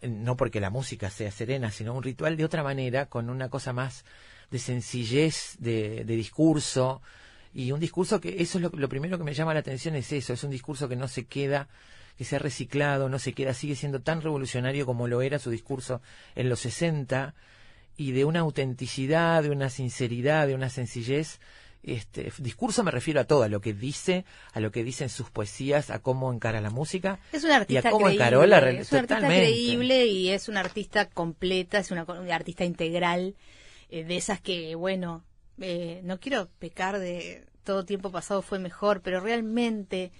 [0.00, 3.72] no porque la música sea serena, sino un ritual de otra manera, con una cosa
[3.72, 4.04] más
[4.50, 7.02] de sencillez de, de discurso,
[7.54, 10.12] y un discurso que eso es lo, lo primero que me llama la atención es
[10.12, 11.68] eso, es un discurso que no se queda
[12.16, 15.50] que se ha reciclado, no se queda, sigue siendo tan revolucionario como lo era su
[15.50, 16.02] discurso
[16.34, 17.34] en los 60
[17.96, 21.40] y de una autenticidad, de una sinceridad, de una sencillez.
[21.82, 25.10] Este discurso me refiero a todo, a lo que dice, a lo que dice en
[25.10, 28.46] sus poesías, a cómo encara la música Es una artista y a cómo creíble, encaró
[28.46, 33.34] la es una artista creíble y es una artista completa, es una, una artista integral,
[33.90, 35.24] eh, de esas que, bueno,
[35.60, 40.12] eh, no quiero pecar de todo tiempo pasado fue mejor, pero realmente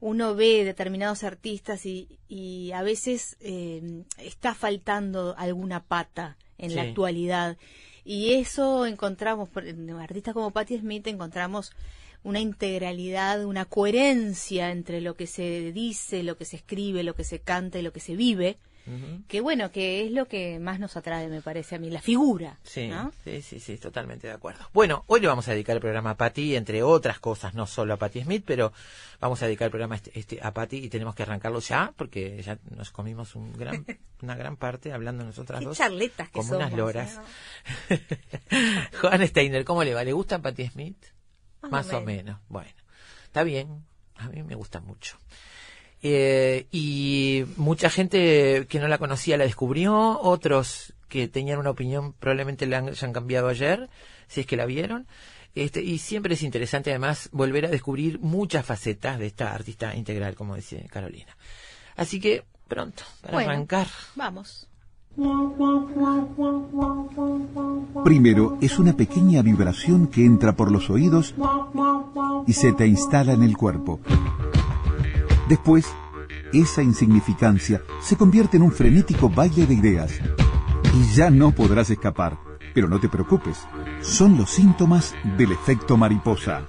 [0.00, 6.82] uno ve determinados artistas y, y a veces eh, está faltando alguna pata en la
[6.82, 7.56] actualidad.
[8.04, 11.72] Y eso encontramos, en artistas como Patti Smith encontramos
[12.22, 17.24] una integralidad, una coherencia entre lo que se dice, lo que se escribe, lo que
[17.24, 18.58] se canta y lo que se vive,
[19.28, 22.58] Que bueno, que es lo que más nos atrae, me parece a mí, la figura.
[22.62, 23.12] Sí, ¿no?
[23.24, 24.68] sí, sí, sí, totalmente de acuerdo.
[24.74, 27.94] Bueno, hoy le vamos a dedicar el programa a Patti, entre otras cosas, no solo
[27.94, 28.72] a Patti Smith, pero
[29.20, 32.42] vamos a dedicar el programa este, este a Patti y tenemos que arrancarlo ya, porque
[32.42, 33.86] ya nos comimos un gran,
[34.22, 35.78] una gran parte hablando nosotras Qué dos.
[35.78, 37.20] charletas que como unas loras.
[37.88, 38.00] ¿eh?
[39.00, 40.04] Juan Steiner, ¿cómo le va?
[40.04, 40.98] ¿Le gusta Patti Smith?
[41.62, 42.06] Más o Más o menos.
[42.24, 42.40] menos.
[42.48, 42.70] Bueno,
[43.24, 43.84] está bien.
[44.16, 45.16] A mí me gusta mucho.
[46.06, 52.12] Eh, y mucha gente que no la conocía la descubrió, otros que tenían una opinión
[52.12, 53.88] probablemente la han- hayan cambiado ayer,
[54.28, 55.06] si es que la vieron.
[55.54, 60.34] Este, y siempre es interesante además volver a descubrir muchas facetas de esta artista integral,
[60.34, 61.36] como dice Carolina.
[61.96, 63.86] Así que pronto, para Bueno, arrancar.
[64.14, 64.68] Vamos.
[68.04, 71.34] Primero, es una pequeña vibración que entra por los oídos
[72.46, 74.00] y se te instala en el cuerpo.
[75.48, 75.86] Después,
[76.52, 80.20] esa insignificancia se convierte en un frenético baile de ideas.
[80.94, 82.38] Y ya no podrás escapar.
[82.74, 83.58] Pero no te preocupes,
[84.00, 86.66] son los síntomas del efecto mariposa.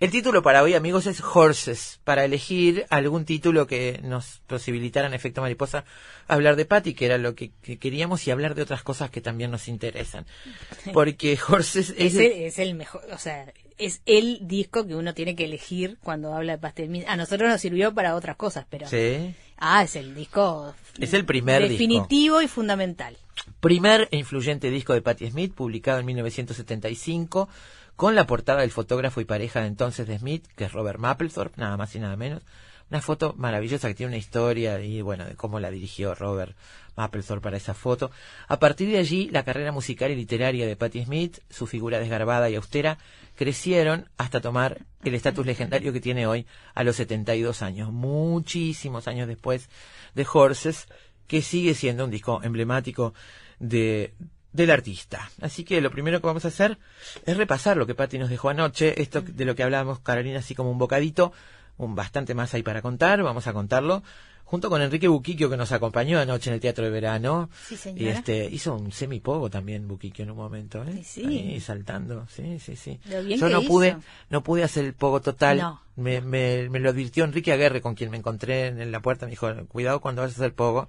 [0.00, 5.14] El título para hoy, amigos, es Horses, para elegir algún título que nos posibilitara en
[5.14, 5.84] efecto mariposa
[6.28, 9.20] hablar de Patty, que era lo que, que queríamos, y hablar de otras cosas que
[9.20, 10.26] también nos interesan.
[10.92, 12.14] Porque Horses es...
[12.14, 15.98] Es el, es el mejor, o sea, es el disco que uno tiene que elegir
[16.02, 17.04] cuando habla de Pastel.
[17.08, 18.86] A nosotros nos sirvió para otras cosas, pero...
[18.88, 19.34] Sí.
[19.56, 21.72] Ah, es el disco Es el primer disco.
[21.72, 23.16] definitivo y fundamental.
[23.60, 27.48] Primer e influyente disco de Patti Smith, publicado en 1975,
[27.96, 31.60] con la portada del fotógrafo y pareja de entonces de Smith, que es Robert Mapplethorpe,
[31.60, 32.42] nada más y nada menos.
[32.90, 36.56] Una foto maravillosa que tiene una historia y bueno, de cómo la dirigió Robert
[36.96, 38.10] Mapplethorpe para esa foto.
[38.48, 42.48] A partir de allí, la carrera musical y literaria de Patti Smith, su figura desgarbada
[42.48, 42.98] y austera,
[43.36, 49.28] crecieron hasta tomar el estatus legendario que tiene hoy a los 72 años, muchísimos años
[49.28, 49.68] después
[50.14, 50.88] de Horses,
[51.26, 53.12] que sigue siendo un disco emblemático
[53.58, 54.14] de
[54.52, 55.30] del artista.
[55.40, 56.78] Así que lo primero que vamos a hacer
[57.26, 60.54] es repasar lo que Patti nos dejó anoche, esto de lo que hablábamos Carolina así
[60.54, 61.32] como un bocadito,
[61.78, 64.02] un bastante más ahí para contar, vamos a contarlo
[64.44, 67.50] junto con Enrique Buquiquio que nos acompañó anoche en el Teatro de Verano.
[67.66, 68.12] Sí, Y señora.
[68.14, 71.02] este hizo un semipogo también Buquiquio en un momento, ¿eh?
[71.04, 71.26] Sí, sí.
[71.26, 72.98] Ahí saltando, sí, sí, sí.
[73.10, 73.68] Lo bien Yo que no hizo.
[73.68, 73.96] pude,
[74.30, 75.58] no pude hacer el pogo total.
[75.58, 75.82] No.
[75.96, 79.26] Me, me, me lo advirtió Enrique Aguerre, con quien me encontré en, la puerta.
[79.26, 80.88] Me dijo, cuidado cuando vayas a hacer pogo,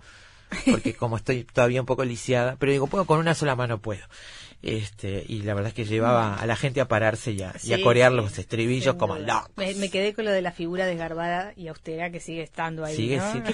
[0.70, 4.06] porque como estoy todavía un poco lisiada, pero digo, puedo con una sola mano puedo.
[4.62, 7.72] Este, y la verdad es que llevaba a la gente a pararse y a, y
[7.74, 9.50] a Sí, corear sí, los estribillos como locos.
[9.56, 12.96] Me, me quedé con lo de la figura desgarbada y austera que sigue estando ahí.
[12.96, 13.54] Sigue, qué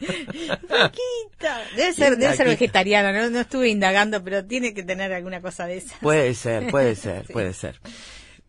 [0.00, 1.62] Flaquita.
[1.76, 2.44] Debe ser, debe ser Flaquita.
[2.44, 3.28] vegetariana, ¿no?
[3.30, 5.98] no estuve indagando, pero tiene que tener alguna cosa de esa.
[6.00, 7.78] Puede ser, puede ser, puede ser.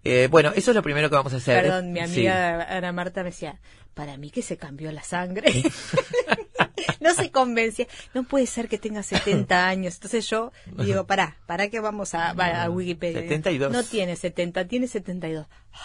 [0.04, 1.64] Eh, bueno, eso es lo primero que vamos a hacer.
[1.64, 3.60] Perdón, mi amiga Ana Marta me decía,
[3.94, 5.52] para mí que se cambió la sangre.
[7.00, 7.88] no se convencía.
[8.14, 9.96] No puede ser que tenga 70 años.
[9.96, 13.22] Entonces yo digo, pará, pará que vamos a, a Wikipedia.
[13.22, 13.72] 72.
[13.72, 15.48] No tiene 70, tiene 72.
[15.74, 15.80] Ay,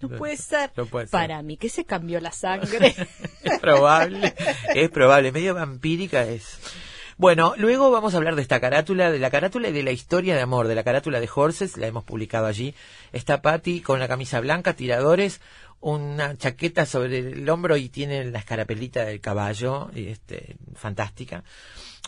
[0.00, 0.70] no puede ser.
[0.76, 1.12] No puede ser.
[1.12, 2.94] Para mí que se cambió la sangre.
[3.42, 4.34] es probable,
[4.74, 6.58] es probable, medio vampírica es.
[7.18, 10.34] Bueno, luego vamos a hablar de esta carátula, de la carátula y de la historia
[10.34, 12.74] de amor, de la carátula de Horses, la hemos publicado allí.
[13.12, 15.40] Está Patty con la camisa blanca, tiradores,
[15.82, 21.44] una chaqueta sobre el hombro y tiene la escarapelita del caballo, y este, fantástica.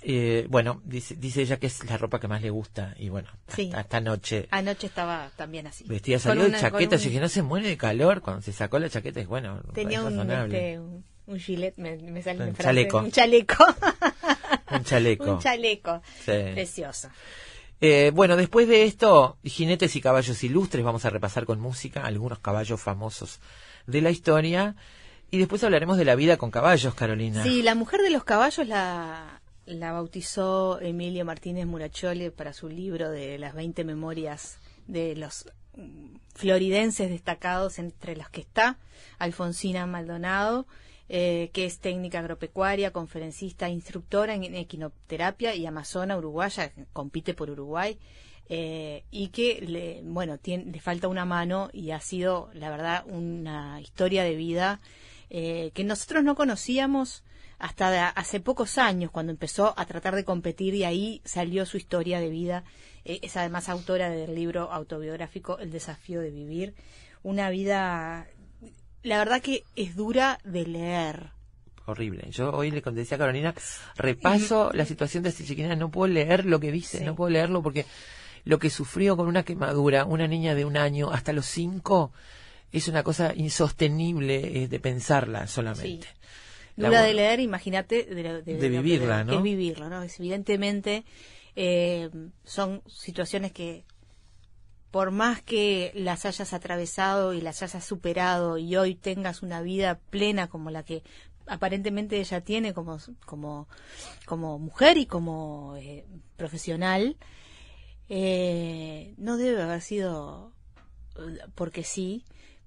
[0.03, 3.29] Eh, bueno, dice, dice ella que es la ropa que más le gusta y bueno,
[3.49, 3.67] Sí.
[3.69, 5.85] hasta esta noche Anoche estaba también así.
[5.87, 8.91] vestida salió de chaqueta, yo dije, no se muere de calor cuando se sacó la
[8.91, 10.57] chaqueta, es bueno, Tenía es un, razonable.
[10.59, 12.99] este, un, un gilet, me, me sale Un en chaleco.
[12.99, 13.65] Un chaleco.
[14.73, 15.25] un chaleco.
[15.33, 16.03] un chaleco.
[16.25, 16.33] Sí.
[16.53, 17.09] Precioso.
[17.81, 22.39] Eh, bueno, después de esto, jinetes y caballos ilustres, vamos a repasar con música algunos
[22.41, 23.41] caballos famosos
[23.87, 24.77] de la historia.
[25.31, 27.43] Y después hablaremos de la vida con caballos, Carolina.
[27.43, 33.11] Sí, la mujer de los caballos la, la bautizó Emilio Martínez Murachole para su libro
[33.11, 35.47] de las 20 memorias de los
[36.35, 38.79] floridenses destacados, entre los que está
[39.19, 40.67] Alfonsina Maldonado,
[41.09, 47.99] eh, que es técnica agropecuaria, conferencista, instructora en equinoterapia y amazona uruguaya, compite por Uruguay.
[48.49, 53.05] Eh, y que le, bueno tiene, le falta una mano y ha sido la verdad
[53.07, 54.81] una historia de vida
[55.31, 57.25] eh, que nosotros no conocíamos
[57.59, 62.21] hasta hace pocos años cuando empezó a tratar de competir y ahí salió su historia
[62.21, 62.65] de vida
[63.07, 66.75] Eh, es además autora del libro autobiográfico El desafío de vivir
[67.23, 68.27] una vida
[69.03, 71.35] la verdad que es dura de leer
[71.87, 72.31] Horrible.
[72.31, 73.55] Yo hoy le decía a Carolina,
[73.97, 77.05] repaso la situación de esta chiquilina, no puedo leer lo que dice, Sí.
[77.05, 77.85] no puedo leerlo porque
[78.45, 82.13] lo que sufrió con una quemadura, una niña de un año hasta los cinco,
[82.73, 86.07] es una cosa insostenible eh, de pensarla solamente.
[86.77, 89.37] Dura bu- de leer, imagínate de, De que- vivirla, que ¿no?
[89.39, 90.03] es vivirla, ¿no?
[90.03, 91.05] Es, evidentemente
[91.57, 92.11] eh,
[92.45, 93.85] son situaciones que
[94.91, 99.99] por más que las hayas atravesado y las hayas superado y hoy tengas una vida
[100.11, 101.03] plena como la que
[101.47, 103.69] aparentemente ella tiene como como
[104.25, 106.05] como mujer y como eh,
[106.37, 107.17] profesional
[108.09, 110.53] eh, no debe haber sido
[111.17, 112.25] eh, porque sí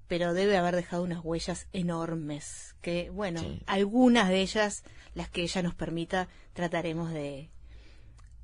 [0.08, 3.60] pero debe haber dejado unas huellas enormes que bueno Sí.
[3.66, 4.82] algunas de ellas
[5.14, 7.50] las que ella nos permita trataremos de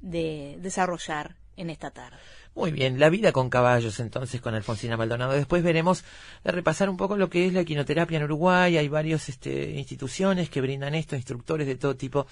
[0.01, 2.17] de desarrollar en esta tarde
[2.55, 5.33] Muy bien, la vida con caballos entonces con Alfonsina Maldonado.
[5.33, 6.05] Después veremos
[6.45, 8.77] de repasar un poco lo que es la equinoterapia en Uruguay.
[8.77, 12.27] Hay varias este, instituciones que brindan esto, instructores de todo tipo,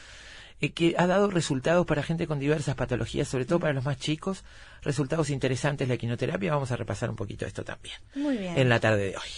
[0.63, 3.99] eh, que ha dado resultados para gente con diversas patologías, sobre todo para los más
[3.99, 4.45] chicos.
[4.83, 6.53] Resultados interesantes la equinoterapia.
[6.55, 9.31] Vamos a repasar un poquito esto también muy bien en la tarde de hoy.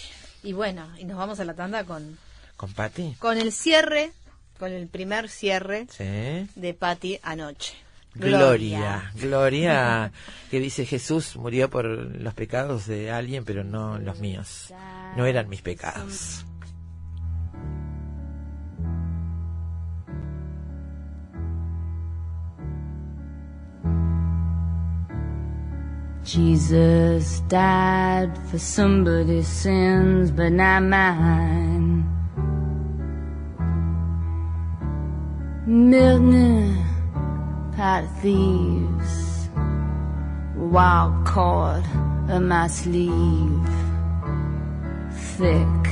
[0.45, 2.17] y bueno y nos vamos a la tanda con
[2.57, 3.17] ¿Con Patti?
[3.19, 4.13] con el cierre
[4.61, 6.49] con el primer cierre Sí.
[6.55, 7.75] de Patty anoche
[8.17, 10.13] Gloria, Gloria,
[10.51, 14.73] que dice Jesús murió por los pecados de alguien, pero no los míos.
[15.17, 16.47] No eran mis pecados.
[26.25, 32.09] Jesus died for somebody's sins, but not mine.
[35.67, 36.83] Milton,
[37.77, 39.51] pot of thieves,
[40.57, 41.85] wild cord
[42.31, 43.69] of my sleeve,
[45.37, 45.87] thick,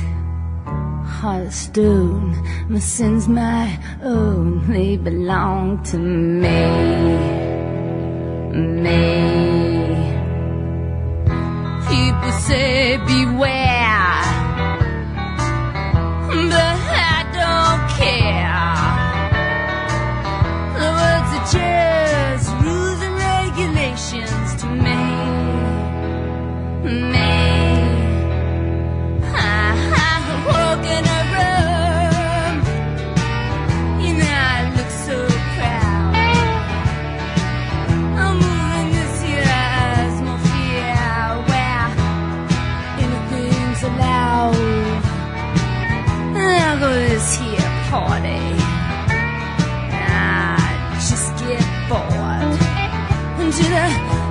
[1.05, 2.35] heart of stone.
[2.69, 6.69] My sins my own, they belong to me,
[8.81, 9.52] me.
[12.25, 13.82] Você beware.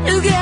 [0.04, 0.41] I look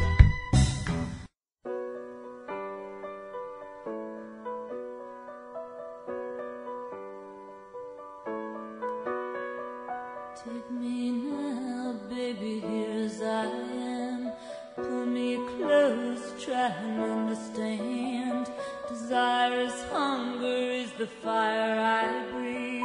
[21.01, 22.83] The fire I breathe.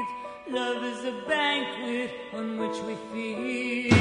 [0.48, 3.95] Love is a banquet on which we feed.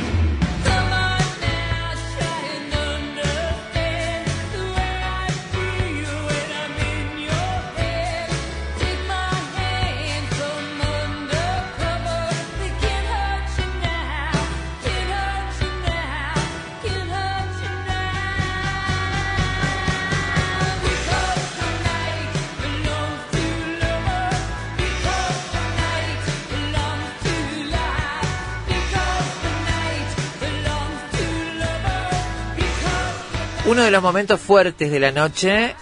[33.67, 35.75] Uno de los momentos fuertes de la noche,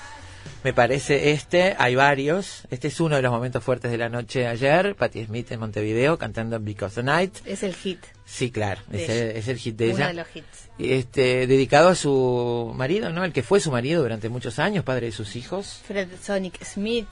[0.63, 2.63] me parece este, hay varios.
[2.71, 4.95] Este es uno de los momentos fuertes de la noche ayer.
[4.95, 7.36] Patti Smith en Montevideo cantando Because the Night.
[7.45, 7.99] Es el hit.
[8.25, 10.07] Sí, claro, es el, es el hit de Uno ella.
[10.07, 10.69] de los hits.
[10.79, 13.25] Este, dedicado a su marido, ¿no?
[13.25, 15.81] El que fue su marido durante muchos años, padre de sus hijos.
[15.86, 17.07] Fred Sonic Smith,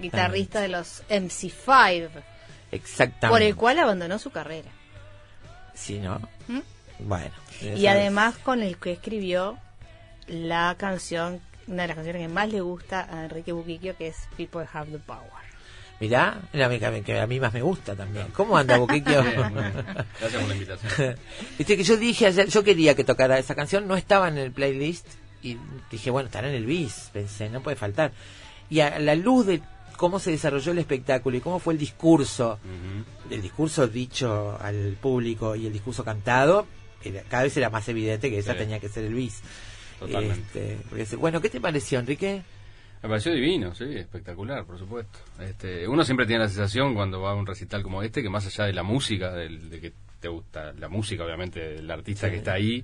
[0.00, 2.08] guitarrista de los MC5,
[2.72, 3.28] Exactamente.
[3.28, 4.70] por el cual abandonó su carrera.
[5.74, 6.18] Sí, ¿no?
[6.48, 6.60] ¿Mm?
[7.00, 7.34] Bueno.
[7.60, 9.58] Y además con el que escribió
[10.28, 14.16] la canción, una de las canciones que más le gusta a Enrique Buquiquio, que es
[14.36, 15.44] People Have the Power.
[16.00, 18.26] Mirá, la que, que a mí más me gusta también.
[18.32, 19.22] ¿Cómo anda Boquiquio?
[20.20, 21.16] Gracias por la invitación.
[21.58, 24.50] Viste que yo dije ayer, yo quería que tocara esa canción, no estaba en el
[24.50, 25.06] playlist
[25.42, 25.56] y
[25.90, 28.12] dije, bueno, estará en el bis, pensé, no puede faltar.
[28.70, 29.62] Y a la luz de
[29.96, 32.58] cómo se desarrolló el espectáculo y cómo fue el discurso,
[33.30, 36.66] el discurso dicho al público y el discurso cantado,
[37.04, 38.58] era- cada vez era más evidente que esa Sí.
[38.58, 39.42] tenía que ser el bis.
[39.98, 40.78] Totalmente.
[40.96, 42.42] Este, bueno, ¿qué te pareció, Enrique?
[43.02, 45.18] Me pareció divino, sí, espectacular, por supuesto.
[45.40, 48.46] Este, uno siempre tiene la sensación cuando va a un recital como este que más
[48.46, 52.32] allá de la música, del, de que te gusta la música, obviamente, del artista Sí.
[52.32, 52.82] que está ahí,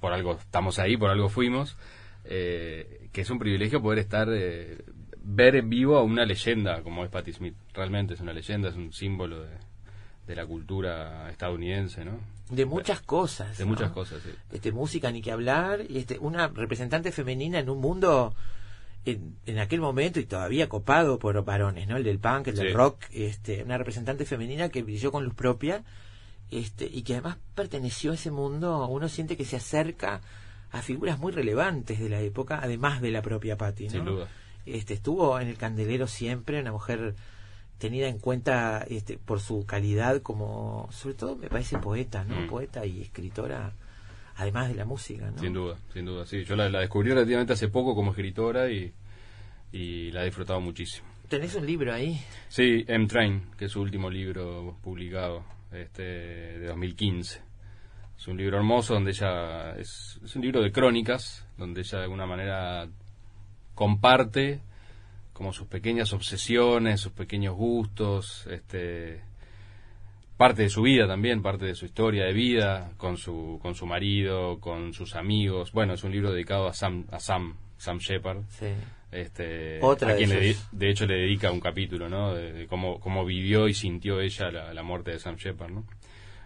[0.00, 1.76] por algo estamos ahí, por algo fuimos,
[2.24, 4.78] eh, que es un privilegio poder estar, eh,
[5.22, 7.54] ver en vivo a una leyenda como es Patti Smith.
[7.72, 9.50] Realmente es una leyenda, es un símbolo de,
[10.28, 12.20] de la cultura estadounidense, ¿no?
[12.50, 13.58] De muchas cosas.
[13.58, 13.70] De ¿no?
[13.70, 14.30] muchas cosas, sí.
[14.52, 18.34] este música ni que hablar y este una representante femenina en un mundo
[19.04, 22.68] en, en aquel momento y todavía copado por varones no el del punk el del
[22.68, 22.72] Sí.
[22.74, 25.82] rock este una representante femenina que brilló con luz propia
[26.50, 30.20] este y que además perteneció a ese mundo uno siente que se acerca
[30.72, 33.90] a figuras muy relevantes de la época además de la propia Patti ¿no?
[33.90, 34.28] Sin duda.
[34.66, 37.14] este estuvo en el candelero siempre una mujer
[37.78, 42.46] tenida en cuenta este, por su calidad como sobre todo me parece poeta no Mm.
[42.48, 43.72] poeta y escritora
[44.36, 45.38] además de la música ¿no?
[45.38, 46.44] Sin duda, sin duda, sí.
[46.44, 48.92] Yo la, la descubrí relativamente hace poco como escritora y,
[49.72, 51.06] y la he disfrutado muchísimo.
[51.28, 57.40] tenés un libro ahí Sí, M-Train, que es su último libro publicado, este, de 2015.
[58.18, 62.04] Es un libro hermoso donde ella, es, es un libro de crónicas, donde ella de
[62.04, 62.88] alguna manera
[63.74, 64.60] comparte
[65.38, 69.20] como sus pequeñas obsesiones, sus pequeños gustos, este,
[70.36, 73.86] parte de su vida también, parte de su historia de vida, con su, con su
[73.86, 75.70] marido, con sus amigos.
[75.70, 78.42] Bueno, es un libro dedicado a Sam, a Sam, Sam Shepard.
[78.48, 78.66] Sí.
[79.12, 80.70] Este, Otra a de quien le esos.
[80.72, 82.34] de, de hecho le dedica un capítulo, ¿no?
[82.34, 85.84] De, de cómo, cómo vivió y sintió ella la, la muerte de Sam Shepard, ¿no?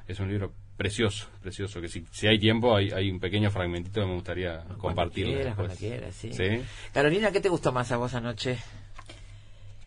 [0.07, 4.03] Es un libro precioso, precioso, que si, si hay tiempo hay, hay un pequeño fragmentito
[4.03, 6.33] que me gustaría cuando quieras, sí.
[6.35, 6.63] ¿Sí?
[6.93, 8.59] Carolina, ¿qué te gustó más a vos anoche?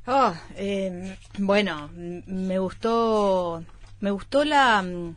[0.07, 3.63] Oh, eh, bueno, me gustó,
[3.99, 5.15] me gustó la, mm,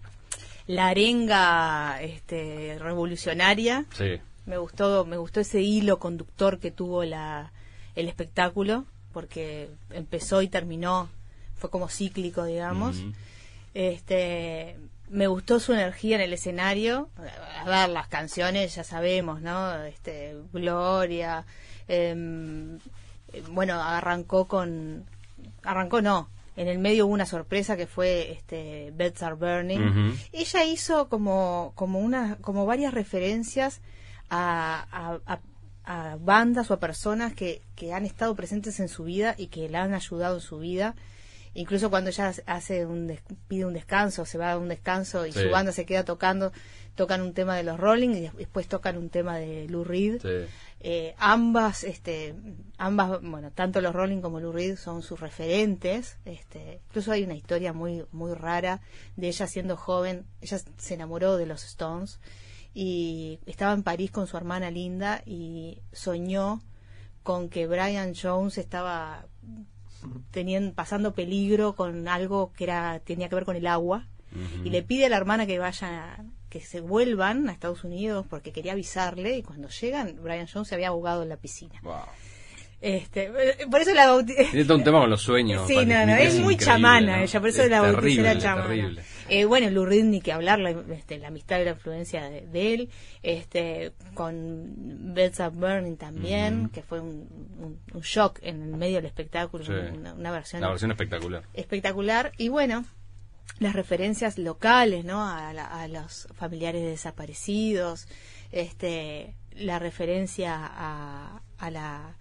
[0.69, 3.85] la arenga este, revolucionaria.
[3.94, 4.19] Sí.
[4.47, 7.52] Me gustó, me gustó ese hilo conductor que tuvo la,
[7.97, 11.10] el espectáculo, porque empezó y terminó,
[11.56, 12.97] fue como cíclico, digamos.
[13.74, 14.78] Este,
[15.10, 17.10] me gustó su energía en el escenario.
[17.62, 19.74] A ver, las canciones ya sabemos, ¿no?
[19.85, 21.44] Este, Gloria.
[21.89, 22.78] eh,
[23.51, 25.05] bueno, arrancó con,
[25.63, 26.29] arrancó no.
[26.57, 30.13] En el medio hubo una sorpresa que fue este Beds Are Burning.
[30.33, 33.81] Ella hizo como como una como varias referencias
[34.29, 35.41] a, a, a-
[35.91, 39.71] a bandas o a personas que, que han estado presentes en su vida y que
[39.71, 40.95] la han ayudado en su vida.
[41.55, 45.33] Incluso cuando ella hace un des- pide un descanso, se va a un descanso y
[45.33, 45.41] Sí.
[45.45, 46.53] su banda se queda tocando,
[46.95, 50.21] tocan un tema de los Rolling y después tocan un tema de Lou Reed.
[50.21, 50.51] Sí.
[50.81, 52.35] Eh, ambas, este,
[52.77, 56.19] ambas, bueno, tanto los Rolling como Lou Reed son sus referentes.
[56.25, 58.81] Este, incluso hay una historia muy, muy rara
[59.17, 60.27] de ella siendo joven.
[60.41, 62.21] Ella se enamoró de los Stones
[62.75, 66.63] y estaba en París con su hermana Linda y soñó
[67.23, 69.27] con que Brian Jones estaba
[70.31, 74.07] tenían, pasando peligro con algo que era tenía que ver con el agua
[74.65, 78.53] y le pide a la hermana que vaya que se vuelvan a Estados Unidos porque
[78.53, 81.95] quería avisarle y cuando llegan Brian Jones se había ahogado en la piscina Wow.
[82.81, 85.66] este eh, por eso la bauti- Tiene todo un tema con los sueños.
[85.66, 87.23] Sí, no, no, es muy chamana ¿no?
[87.23, 88.69] ella, por eso Es la bauticé la chamana.
[88.69, 89.03] terrible.
[89.31, 92.73] Eh, bueno, Lou ni que hablar, la, este, la amistad y la influencia de, de
[92.75, 92.91] él,
[93.23, 98.97] este, con Beds of Burning también, que fue un, un- un shock en el medio
[98.97, 99.73] del espectáculo, Sí.
[99.73, 101.43] una, una versión, La versión espectacular.
[101.53, 102.33] espectacular.
[102.39, 102.87] Y bueno,
[103.59, 105.27] las referencias locales, ¿no?
[105.27, 108.07] A, la- a los familiares desaparecidos,
[108.53, 112.15] este, la referencia a, a la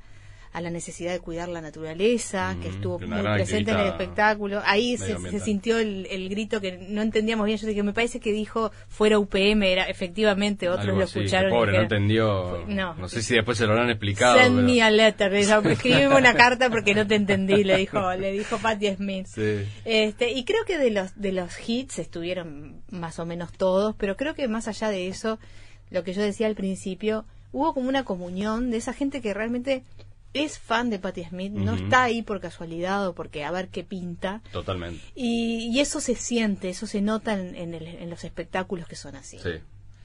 [0.53, 4.61] a la necesidad de cuidar la naturaleza, que estuvo muy presente en el espectáculo.
[4.65, 7.57] Ahí se, sintió el, el grito que no entendíamos bien.
[7.57, 11.51] Yo dije, me parece que dijo fuera UPM, era efectivamente, otros Algo lo así, escucharon.
[11.51, 12.63] pobre, no entendió.
[12.65, 13.07] Fue- no.
[13.07, 14.37] sé si después se lo habrán explicado.
[14.39, 15.33] Send pero- me a letter.
[15.33, 19.27] Escribime una carta porque no te entendí, le dijo, le dijo Patti Smith.
[19.27, 19.65] Sí.
[19.85, 24.15] Este, y creo que de los, de los hits estuvieron más o menos todos, pero
[24.17, 25.39] creo que más allá de eso,
[25.89, 29.83] lo que yo decía al principio, hubo como una comunión de esa gente que realmente
[30.33, 33.83] es fan de Patti Smith, no está ahí por casualidad o porque a ver qué
[33.83, 34.41] pinta.
[34.51, 35.01] Totalmente.
[35.15, 38.95] Y, y eso se siente, eso se nota en, en el- en los espectáculos que
[38.95, 39.39] son así.
[39.39, 39.51] Sí.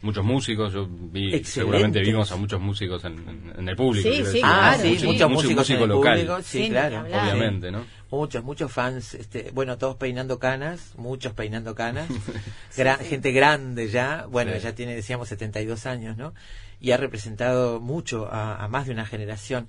[0.00, 1.48] Muchos músicos, yo vi, Excelente.
[1.50, 4.08] seguramente vimos a muchos músicos en, en- en el público.
[4.08, 4.40] Sí, sí.
[4.42, 5.06] Ah, claro, sí, sí.
[5.06, 6.14] muchos Músico- músicos en músico el local.
[6.18, 7.00] público, sí, claro.
[7.02, 7.84] Obviamente, ¿no?
[8.10, 12.08] Muchos, muchos fans, este, bueno, todos peinando canas, muchos peinando canas,
[12.76, 14.58] Gra- gente grande ya, bueno, Sí.
[14.58, 16.34] ella tiene, decíamos, 72 años, ¿no?
[16.80, 19.68] Y ha representado mucho a, a más de una generación.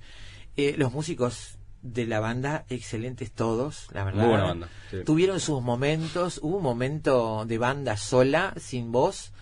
[0.56, 4.20] Eh, los músicos de la banda, excelentes todos, la verdad.
[4.20, 4.98] Muy buena banda, sí.
[5.04, 9.32] Tuvieron sus momentos, hubo un momento de banda sola, sin voz,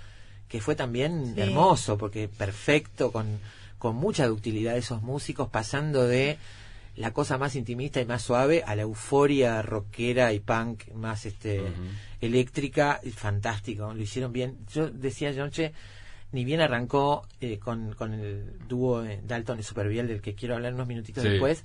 [0.49, 1.41] que fue también Sí.
[1.41, 3.39] hermoso, porque perfecto, con,
[3.79, 6.39] con mucha ductilidad esos músicos, pasando de
[6.97, 11.61] la cosa más intimista y más suave a la euforia rockera y punk más este
[11.61, 11.73] Ujú.
[12.21, 14.59] eléctrica, y fantástico, lo hicieron bien.
[14.73, 15.73] Yo decía anoche,
[16.33, 20.55] ni bien arrancó eh, con, con el dúo eh, Dalton y Superviel, del que quiero
[20.55, 21.31] hablar unos minutitos Sí.
[21.31, 21.65] después.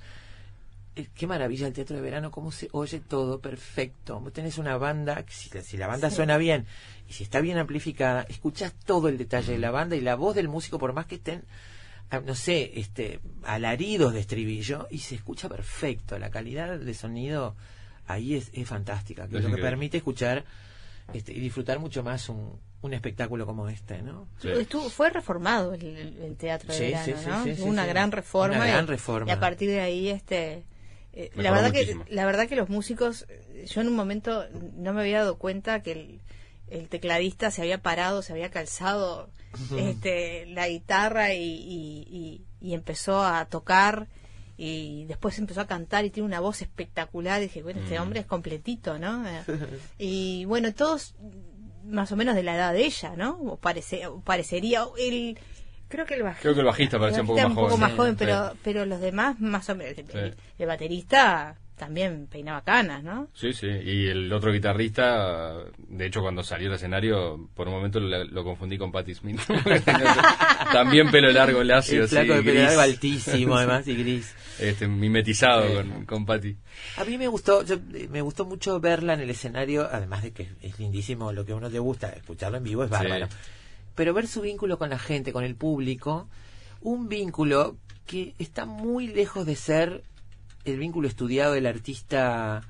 [0.95, 4.19] Eh, Qué maravilla el teatro de verano, cómo se oye todo perfecto.
[4.19, 6.65] Vos tenés una banda, que si, si la banda suena bien
[7.07, 10.35] y si está bien amplificada, escuchás todo el detalle de la banda y la voz
[10.35, 11.44] del músico, por más que estén,
[12.10, 16.18] ah, no sé, este, alaridos de estribillo, y se escucha perfecto.
[16.19, 17.56] La calidad de sonido
[18.07, 20.44] ahí es, es fantástica, que Es lo que permite escuchar
[21.14, 24.28] este, y disfrutar mucho más un, un espectáculo como este, ¿no?
[24.40, 24.49] Sí.
[24.49, 25.84] Estuvo- fue reformado el,
[26.22, 27.44] el- teatro de Sí, verano, sí, sí, ¿no?
[27.44, 27.90] sí, Hubo sí, una sí.
[27.90, 28.56] gran reforma.
[28.58, 29.28] Una gran y, reforma.
[29.28, 30.64] y a partir de ahí, este,
[31.14, 33.26] eh, la verdad que la verdad que los músicos,
[33.68, 34.45] yo en un momento
[34.76, 36.22] no me había dado cuenta que el,
[36.70, 39.30] el tecladista se había parado, se había calzado,
[39.76, 44.08] este, la guitarra y, y- y- y empezó a tocar
[44.58, 47.40] y después empezó a cantar y tiene una voz espectacular.
[47.41, 48.02] Y dije, bueno, este Mm.
[48.02, 49.24] hombre es completito, ¿no?
[49.99, 51.16] Y bueno, todos
[51.88, 53.38] más o menos de la edad de ella, ¿no?
[53.41, 54.84] O, parece, o parecería.
[54.97, 55.38] El,
[55.88, 56.41] creo que el bajista.
[56.41, 57.80] Creo que el bajista parecía un poco más joven.
[57.80, 58.18] más Sí, joven, sí.
[58.19, 59.97] pero, pero los demás más o menos.
[59.97, 60.38] El, Sí.
[60.59, 63.27] el baterista también peinaba canas, ¿no?
[63.35, 63.68] Sí, sí.
[63.68, 68.43] Y el otro guitarrista, de hecho, cuando salió al escenario, por un momento lo, lo
[68.43, 69.39] confundí con Patti Smith.
[70.72, 74.35] También pelo largo, lacio, El flaco de pelo largo altísimo, además, y gris.
[74.60, 75.74] Este, mimetizado Sí.
[75.76, 76.56] con, con Patti.
[76.98, 77.78] A mí me gustó, yo,
[78.10, 81.56] me gustó mucho verla en el escenario, además de que es lindísimo lo que a
[81.56, 83.28] uno le gusta, escucharlo en vivo es bárbaro.
[83.28, 83.34] Sí.
[83.96, 86.28] Pero ver su vínculo con la gente, con el público,
[86.82, 90.04] un vínculo que está muy lejos de ser
[90.66, 92.62] el vínculo estudiado del artista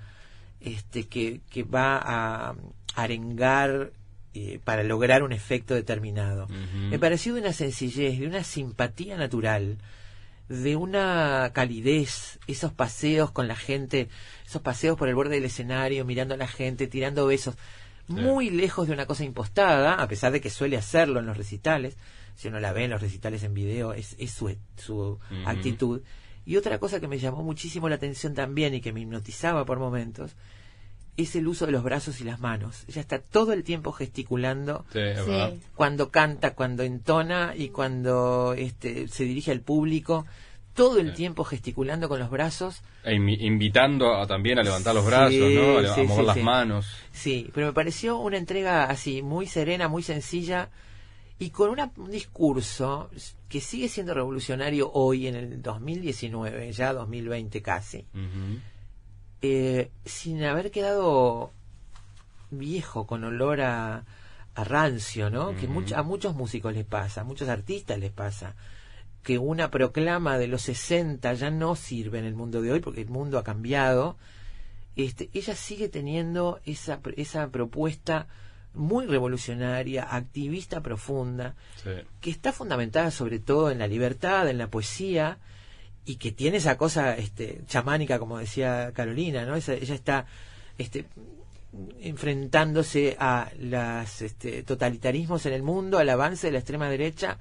[0.62, 2.56] este que, que va a
[2.96, 3.92] arengar
[4.34, 6.48] eh, para lograr un efecto determinado.
[6.90, 9.78] Me pareció de una sencillez, de una simpatía natural,
[10.50, 14.10] de una calidez, esos paseos con la gente,
[14.46, 17.56] esos paseos por el borde del escenario, mirando a la gente, tirando besos,
[18.08, 21.98] muy lejos de una cosa impostada, a pesar de que suele hacerlo en los recitales,
[22.36, 26.02] si uno la ve en los recitales en video, es, es su, su actitud.
[26.46, 29.80] Y otra cosa que me llamó muchísimo la atención también y que me hipnotizaba por
[29.80, 30.36] momentos,
[31.18, 32.84] es el uso de los brazos y las manos.
[32.88, 35.54] Ella está todo el tiempo gesticulando Sí, es verdad.
[35.76, 40.26] cuando canta, cuando entona y cuando este, se dirige al público.
[40.74, 42.84] Todo el tiempo gesticulando con los brazos.
[43.04, 45.80] E invi- invitando a, también a levantar los brazos, Sí, ¿no?
[45.80, 46.42] A, mover sí, las sí.
[46.44, 46.88] manos.
[47.12, 50.70] Sí, pero me pareció una entrega así, muy serena, muy sencilla
[51.40, 53.10] y con una- un discurso
[53.50, 58.06] que sigue siendo revolucionario hoy en el 2019, ya 2020 casi.
[59.42, 61.52] Eh, sin haber quedado
[62.50, 64.04] viejo, con olor a,
[64.56, 65.56] a rancio, ¿no?
[65.56, 68.56] Que much- a muchos músicos les pasa, a muchos artistas les pasa,
[69.24, 73.02] que una proclama de los 60 ya no sirve en el mundo de hoy porque
[73.02, 74.18] el mundo ha cambiado.
[74.96, 78.28] Este, ella sigue teniendo esa, esa propuesta
[78.74, 81.90] muy revolucionaria, activista profunda, Sí.
[82.22, 85.38] que está fundamentada sobre todo en la libertad, en la poesía,
[86.10, 89.56] y que tiene esa cosa este, chamánica, como decía Carolina, ¿no?
[89.56, 90.26] Esa- ella está
[90.80, 91.06] este,
[92.00, 97.38] enfrentándose a los este, totalitarismos en el mundo, al avance de la extrema derecha,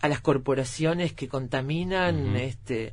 [0.00, 2.92] a las corporaciones que contaminan, este,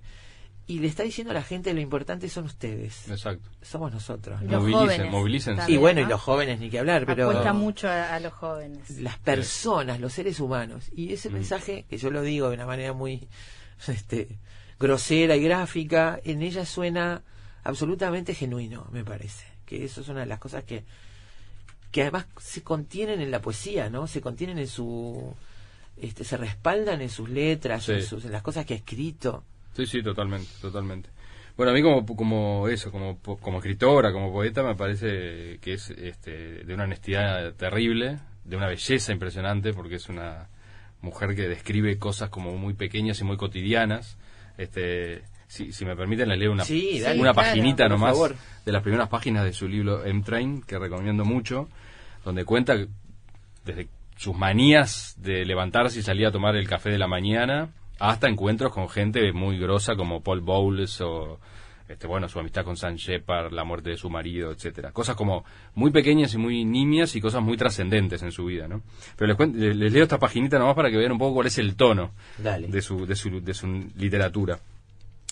[0.68, 3.50] y le está diciendo a la gente lo importante son ustedes, Exacto.
[3.64, 4.42] somos nosotros.
[4.44, 4.52] ¿no?
[4.52, 5.72] los Movilicen, jóvenes movilícense.
[5.72, 8.92] Y bueno, y los jóvenes ni que hablar, pero Apuesta mucho a, a los jóvenes.
[9.02, 10.86] las personas, los seres humanos.
[10.96, 11.34] Y ese Mm.
[11.34, 13.28] mensaje, que yo lo digo de una manera muy
[13.88, 14.38] este,
[14.80, 17.22] grosera y gráfica, en ella suena
[17.64, 19.46] absolutamente genuino, me parece.
[19.66, 20.84] Que eso es una de las cosas que,
[21.92, 24.08] que además se contienen en la poesía, ¿no?
[24.08, 25.34] Se contienen en su...
[25.98, 27.92] Este, se respaldan en sus letras, Sí.
[27.92, 29.44] en, sus- en las cosas que ha escrito.
[29.76, 31.10] Sí, sí, totalmente, totalmente.
[31.58, 35.90] Bueno, a mí como, como eso, como, como escritora, como poeta, me parece que es
[35.90, 40.48] este, de una honestidad terrible, de una belleza impresionante, porque es una
[41.02, 44.18] mujer que describe cosas como muy pequeñas y muy cotidianas.
[44.60, 47.20] Este, si, si me permiten, le leo una, Sí, dale.
[47.20, 48.36] una claro, paginita nomás favor.
[48.66, 51.70] de las primeras páginas de su libro M-Train, que recomiendo mucho,
[52.26, 52.76] donde cuenta
[53.66, 53.88] desde
[54.18, 57.70] sus manías de levantarse y salir a tomar el café de la mañana
[58.00, 61.40] hasta encuentros con gente muy grosa como Paul Bowles o
[61.90, 64.92] este bueno su amistad con Sam Shepard, la muerte de su marido, etcétera.
[64.92, 65.44] Cosas como
[65.76, 68.82] muy pequeñas y muy nimias y cosas muy trascendentes en su vida, ¿no?
[69.18, 71.48] Pero les, cuen- les- les leo esta paginita nomás para que vean un poco cuál
[71.48, 72.68] es el tono Dale.
[72.68, 73.68] de su, de su, de su
[73.98, 74.60] literatura.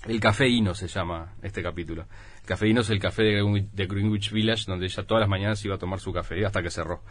[0.05, 2.05] El cafeíno se llama este capítulo.
[2.41, 5.63] El cafeíno es el café de Greenwich, de Greenwich Village, donde ella todas las mañanas
[5.65, 7.01] iba a tomar su café hasta que cerró.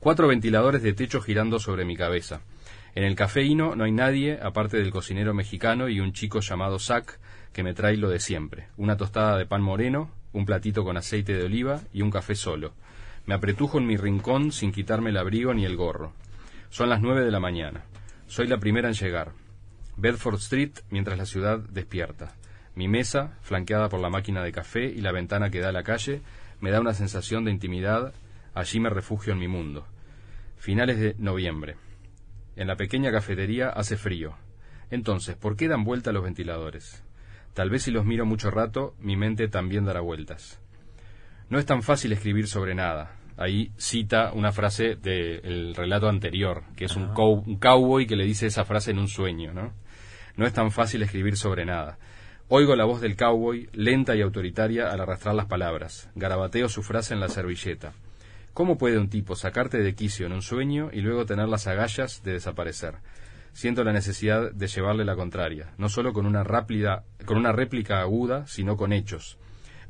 [0.00, 2.40] Cuatro ventiladores de techo girando sobre mi cabeza.
[2.94, 7.18] En el cafeíno no hay nadie aparte del cocinero mexicano y un chico llamado Zack
[7.56, 8.68] que me trae lo de siempre.
[8.76, 12.74] Una tostada de pan moreno, un platito con aceite de oliva y un café solo.
[13.24, 16.12] Me apretujo en mi rincón sin quitarme el abrigo ni el gorro.
[16.68, 17.86] Son las nueve de la mañana.
[18.26, 19.32] Soy la primera en llegar.
[19.96, 22.34] Bedford Street mientras la ciudad despierta.
[22.74, 25.82] Mi mesa, flanqueada por la máquina de café y la ventana que da a la
[25.82, 26.20] calle,
[26.60, 28.12] me da una sensación de intimidad.
[28.52, 29.86] Allí me refugio en mi mundo.
[30.58, 31.76] Finales de noviembre.
[32.54, 34.34] En la pequeña cafetería hace frío.
[34.90, 37.02] Entonces, ¿por qué dan vuelta los ventiladores?
[37.56, 40.60] Tal vez si los miro mucho rato, mi mente también dará vueltas.
[41.48, 43.16] No es tan fácil escribir sobre nada.
[43.38, 48.26] Ahí cita una frase del relato anterior, que es un, cow- un cowboy que le
[48.26, 49.72] dice esa frase en un sueño, ¿no?
[50.36, 51.96] No es tan fácil escribir sobre nada.
[52.48, 56.10] Oigo la voz del cowboy, lenta y autoritaria al arrastrar las palabras.
[56.14, 57.94] Garabateo su frase en la servilleta.
[58.52, 62.22] ¿Cómo puede un tipo sacarte de quicio en un sueño y luego tener las agallas
[62.22, 62.96] de desaparecer?
[63.56, 68.02] Siento la necesidad de llevarle la contraria, no solo con una, rápida, con una réplica
[68.02, 69.38] aguda, sino con hechos.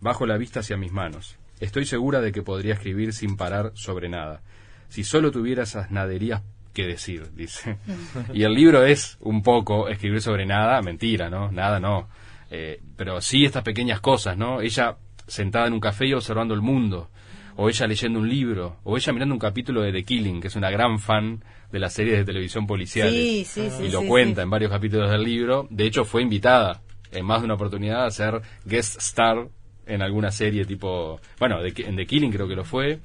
[0.01, 1.37] Bajo la vista hacia mis manos.
[1.59, 4.41] Estoy segura de que podría escribir sin parar sobre nada.
[4.89, 7.79] Si solo tuviera esas naderías que decir, dice.
[8.33, 11.51] y el libro es un poco escribir sobre nada, mentira, ¿no?
[11.51, 12.09] Nada no.
[12.53, 14.61] Eh, pero sí estas pequeñas cosas, ¿no?
[14.61, 17.11] Ella sentada en un café y observando el mundo,
[17.57, 20.55] o ella leyendo un libro, o ella mirando un capítulo de The Killing, que es
[20.55, 23.15] una gran fan de las series de televisión policiales.
[23.15, 25.67] Sí, sí, sí, y lo cuenta en varios capítulos del libro.
[25.71, 26.83] De hecho, fue invitada
[27.13, 29.49] en más de una oportunidad a ser guest star
[29.87, 32.99] en alguna serie tipo, bueno, de, en The Killing creo que lo fue,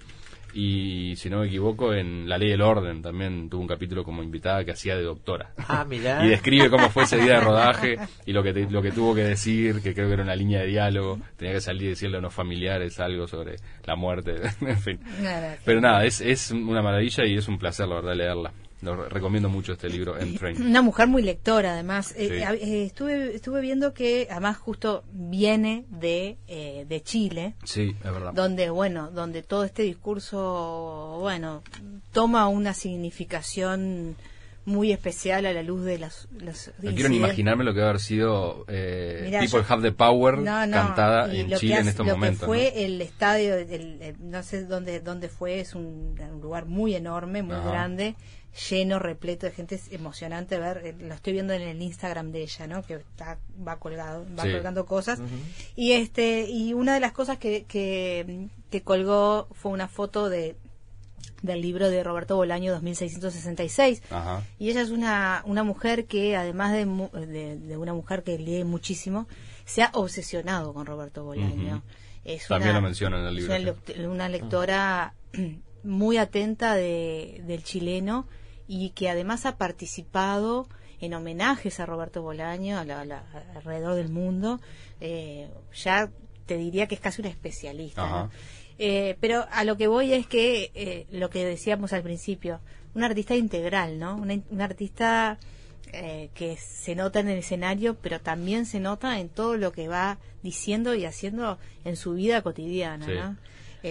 [0.54, 4.24] y si no me equivoco, en La Ley del Orden también tuvo un capítulo como
[4.24, 5.52] invitada que hacía de doctora.
[5.68, 6.26] Ah, mirá.
[6.26, 9.16] y describe cómo fue ese día de rodaje y lo que, te- lo que tuvo
[9.16, 12.18] que decir, que creo que era una línea de diálogo, tenía que salir y decirle
[12.18, 13.56] a unos familiares algo sobre
[13.86, 15.00] la muerte, en fin.
[15.66, 18.52] Pero nada, es, es una maravilla y es un placer, la verdad, leerla.
[18.82, 20.62] Lo re- recomiendo mucho este libro, M Train.
[20.62, 22.14] Una mujer muy lectora, además.
[22.18, 22.34] Eh, Sí.
[22.36, 28.12] eh, eh, estuve, estuve viendo que, además, justo viene de, eh, de Chile, Sí, es
[28.12, 28.34] verdad.
[28.34, 31.62] donde, bueno, donde todo este discurso, bueno,
[32.12, 34.16] toma una significación
[34.64, 37.90] muy especial a la luz de las, los No quiero ni imaginarme lo que debe
[37.90, 41.80] haber sido eh, Mirá, People yo- Have the Power No, no, cantada en Chile en
[41.82, 42.42] hace- estos lo momentos.
[42.42, 46.66] que fue el estadio, el- el- no sé dónde dónde fue, es un, un lugar
[46.68, 47.72] muy enorme, muy Ajá.
[47.72, 48.16] grande,
[48.70, 52.44] lleno, repleto de gente, es emocionante ver, eh, lo estoy viendo en el Instagram de
[52.44, 52.84] ella, ¿no?
[52.84, 54.52] Que está, va colgado, va Sí.
[54.52, 55.20] colgando cosas.
[55.76, 60.56] Y este, y una de las cosas que, que, que colgó fue una foto de
[61.44, 64.18] del libro de Roberto Bolaño 2666 ¿no?
[64.18, 64.44] Ajá.
[64.60, 68.38] y ella es una, una mujer que, además de, mu- de, de una mujer que
[68.38, 69.28] lee muchísimo,
[69.66, 71.82] se ha obsesionado con Roberto Bolaño.
[72.24, 75.14] Es También una- lo menciona en el libro, Es una, lec- una lectora
[75.84, 78.28] muy atenta de, del chileno
[78.74, 80.66] y que además ha participado
[81.02, 83.24] en homenajes a Roberto Bolaño a la- a la-
[83.56, 84.62] alrededor del mundo.
[85.02, 86.10] Eh, ya
[86.46, 88.30] te diría que es casi una especialista.
[88.80, 92.62] Eh, pero a lo que voy es que eh, lo que decíamos al principio,
[92.96, 94.16] un artista integral, ¿no?
[94.16, 95.38] Una, un artista
[95.94, 99.90] eh, que se nota en el escenario, pero también se nota en todo lo que
[99.90, 103.12] va diciendo y haciendo en su vida cotidiana, Sí.
[103.16, 103.36] ¿no?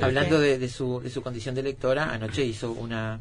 [0.07, 3.20] Hablando de, de su, de su condición de lectora, anoche hizo una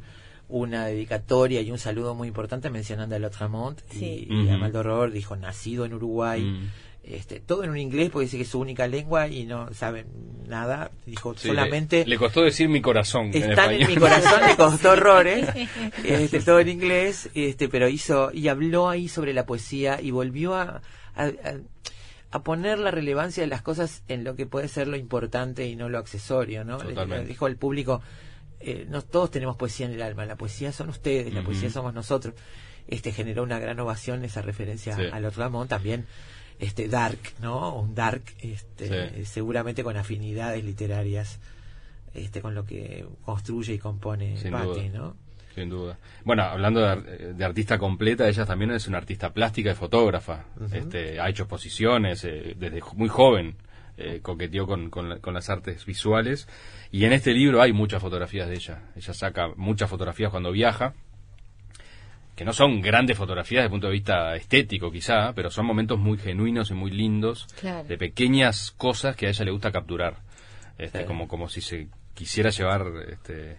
[0.50, 4.28] una dedicatoria y un saludo muy importante mencionando a Lotramont Sí.
[4.30, 4.60] y, y a Ujú.
[4.62, 6.68] Maldoror dijo nacido en Uruguay Mm.
[7.04, 10.08] este, todo en un inglés porque dice que es su única lengua y no saben
[10.48, 13.32] nada dijo Sí, solamente le, le costó decir mi corazón.
[13.34, 15.48] en están en, mi corazón le costó horrores
[16.04, 20.56] este, todo en inglés este pero hizo y habló ahí sobre la poesía y volvió
[20.56, 20.82] a,
[21.16, 21.32] a, a-
[22.32, 25.76] a poner la relevancia de las cosas en lo que puede ser lo importante y
[25.76, 28.02] no lo accesorio no le dijo al público
[28.60, 31.94] eh, no todos tenemos poesía en el alma la poesía son ustedes la poesía somos
[31.94, 32.34] nosotros
[32.88, 35.04] este generó una gran ovación esa referencia Sí.
[35.12, 36.06] al otro Ramón también
[36.60, 38.94] este dark no un dark este Sí.
[39.22, 41.40] eh, seguramente con afinidades literarias
[42.14, 45.00] este con lo que construye y compone Sin Patti, duda.
[45.00, 45.16] ¿no?
[45.56, 45.98] Sin duda.
[46.26, 50.46] Bueno, hablando de, de artista completa, ella también es una artista plástica y fotógrafa.
[50.72, 53.56] Este, ha hecho exposiciones eh, desde muy joven.
[54.00, 56.48] Eh, coqueteó con, con la- con las artes visuales.
[56.92, 58.82] Y en este libro hay muchas fotografías de ella.
[58.96, 60.94] Ella saca muchas fotografías cuando viaja.
[62.36, 66.00] Que no son grandes fotografías desde el punto de vista estético, quizá, pero son momentos
[66.00, 67.46] muy genuinos y muy lindos.
[67.60, 67.86] Claro.
[67.88, 70.18] De pequeñas cosas que a ella le gusta capturar.
[70.78, 71.06] Este, Sí.
[71.06, 73.58] como, como si se quisiera llevar este,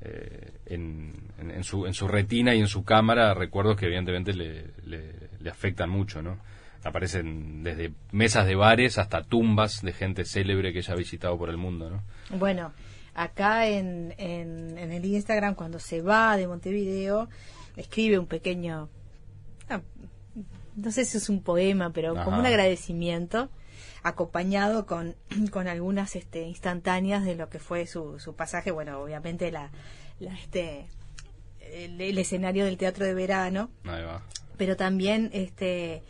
[0.00, 4.32] eh, en, en- en su, en su retina y en su cámara recuerdos que evidentemente
[4.34, 6.38] le, le, le afectan mucho, ¿no?
[6.84, 11.50] Aparecen desde mesas de bares hasta tumbas de gente célebre que ella ha visitado por
[11.50, 12.02] el mundo, ¿no?
[12.38, 12.72] Bueno,
[13.14, 17.28] acá en, en, en el Instagram, cuando se va de Montevideo,
[17.76, 18.88] escribe un pequeño,
[19.68, 19.80] ah,
[20.76, 22.24] no sé si es un poema, pero Ajá.
[22.24, 23.50] como un agradecimiento,
[24.04, 25.16] acompañado con,
[25.50, 28.70] con algunas este, instantáneas de lo que fue su, su pasaje.
[28.70, 29.70] Bueno, obviamente la,
[30.20, 30.86] la, este,
[31.60, 34.22] el, el escenario del teatro de verano, Ahí va.
[34.56, 36.02] pero también este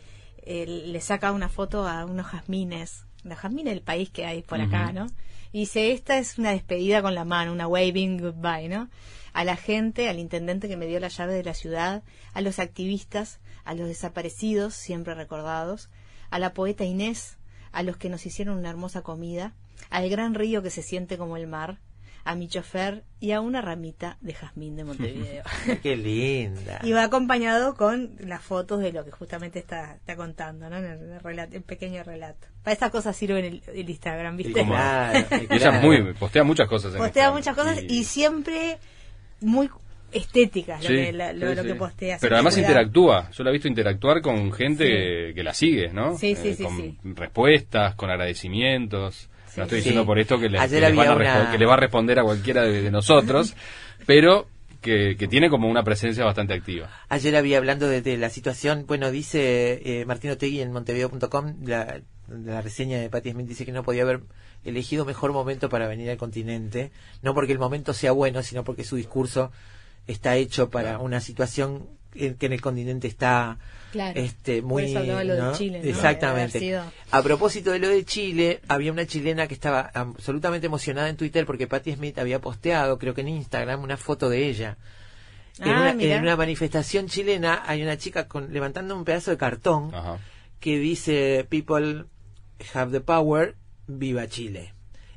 [0.49, 4.91] le saca una foto a unos jazmines, los jazmines del país que hay por acá.
[4.91, 5.07] ¿no?
[5.51, 8.89] Y dice, esta es una despedida con la mano, una waving goodbye, ¿no?
[9.33, 12.03] A la gente, al intendente que me dio la llave de la ciudad,
[12.33, 15.89] a los activistas, a los desaparecidos, siempre recordados,
[16.31, 17.37] a la poeta Inés,
[17.71, 19.53] a los que nos hicieron una hermosa comida,
[19.89, 21.79] al gran río que se siente como el mar,
[22.31, 25.43] a mi chofer y a una ramita de jazmín de Montevideo.
[25.81, 30.69] qué linda Y va acompañado con las fotos de lo que justamente está, está contando,
[30.69, 30.77] ¿no?
[30.77, 32.47] En el, relato, el pequeño relato.
[32.63, 34.61] Para estas cosas sirve el, el Instagram, ¿viste?
[35.49, 37.33] Y ella es muy, postea muchas cosas en Postea Instagram.
[37.33, 38.77] muchas cosas Y- y, siempre
[39.41, 39.69] muy
[40.11, 42.17] estéticas lo, Sí, que, la- lo, sí, lo que postea.
[42.21, 42.71] Pero además cuidado.
[42.73, 43.31] interactúa.
[43.31, 46.13] Yo la he visto interactuar con gente que la sigue, ¿no?
[46.13, 46.97] Eh, Sí, sí, sí, con sí.
[47.15, 49.29] respuestas, con agradecimientos.
[49.59, 49.83] No estoy Sí.
[49.85, 51.77] diciendo por esto que le, Ayer que les van a una- que le va a
[51.77, 53.55] responder a cualquiera de, de nosotros,
[54.07, 54.47] pero
[54.81, 56.89] que, que tiene como una presencia bastante activa.
[57.09, 62.01] Ayer había hablando de, de la situación, bueno, dice eh, Martín Otegui en montevideo.com, la,
[62.29, 64.21] la reseña de Patti Smith dice que no podía haber
[64.63, 66.91] elegido mejor momento para venir al continente,
[67.21, 69.51] no porque el momento sea bueno, sino porque su discurso
[70.07, 73.57] está hecho para una situación que en el continente está
[73.91, 74.19] Claro.
[74.19, 75.57] este Por muy eso lo de.
[75.57, 76.79] Chile, exactamente
[77.11, 81.45] a propósito de lo de Chile había una chilena que estaba absolutamente emocionada en Twitter
[81.45, 84.77] porque Patti Smith había posteado creo que en Instagram una foto de ella
[85.59, 89.37] en, Ah, una, en una manifestación chilena hay una chica con, levantando un pedazo de
[89.37, 90.19] cartón Ajá.
[90.59, 92.05] que dice People
[92.73, 93.55] have the power,
[93.87, 94.73] viva Chile.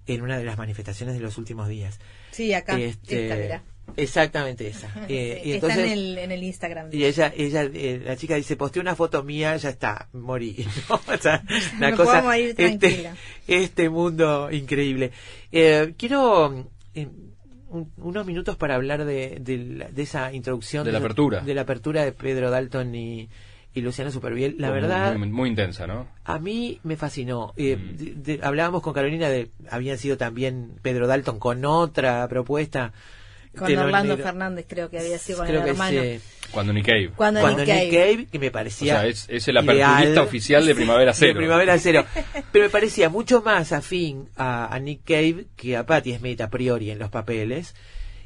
[0.06, 2.00] En una de las manifestaciones de los últimos días.
[2.32, 2.76] Sí, acá.
[2.78, 3.62] Este, esta.
[3.96, 4.88] Exactamente esa.
[5.08, 6.88] Eh, y Está en el, en el Instagram.
[6.92, 10.66] y ella, ella, eh, la chica dice, posteé una foto mía, ya está, morí.
[10.88, 10.94] ¿no?
[10.96, 11.42] O sea,
[11.76, 13.16] una Me cosa, puedo morir este, tranquila.
[13.46, 15.12] este mundo increíble.
[15.50, 17.08] Eh, quiero, eh,
[17.68, 20.84] un- unos minutos para hablar de, de la- de esa introducción.
[20.84, 21.40] De la apertura.
[21.40, 23.28] De la apertura de Pedro Dalton y,
[23.74, 24.56] y Luciano Superviel.
[24.58, 26.06] La Muy- verdad, Muy, muy intensa, ¿no?
[26.24, 27.54] a mí me fascinó.
[27.56, 27.96] Eh, Mm.
[27.96, 29.50] de- de- hablábamos con Carolina de.
[29.70, 32.92] Habían sido también Pedro Dalton con otra propuesta.
[33.56, 33.84] Con Telonero.
[33.86, 36.20] Orlando Fernández creo que había sido con Creo el que sí.
[36.52, 37.10] Cuando Nick Cave.
[37.16, 38.10] Cuando, Cuando Nick Nick Cave.
[38.12, 39.00] Cave, que me O parecía.
[39.00, 39.80] sea, es, es el ideal.
[39.82, 41.32] aperturista oficial de Primavera Cero.
[41.34, 42.04] De Primavera Cero.
[42.52, 46.50] Pero me parecía mucho más afín a, a Nick Cave que a Patti Smith a
[46.50, 47.74] priori en los papeles.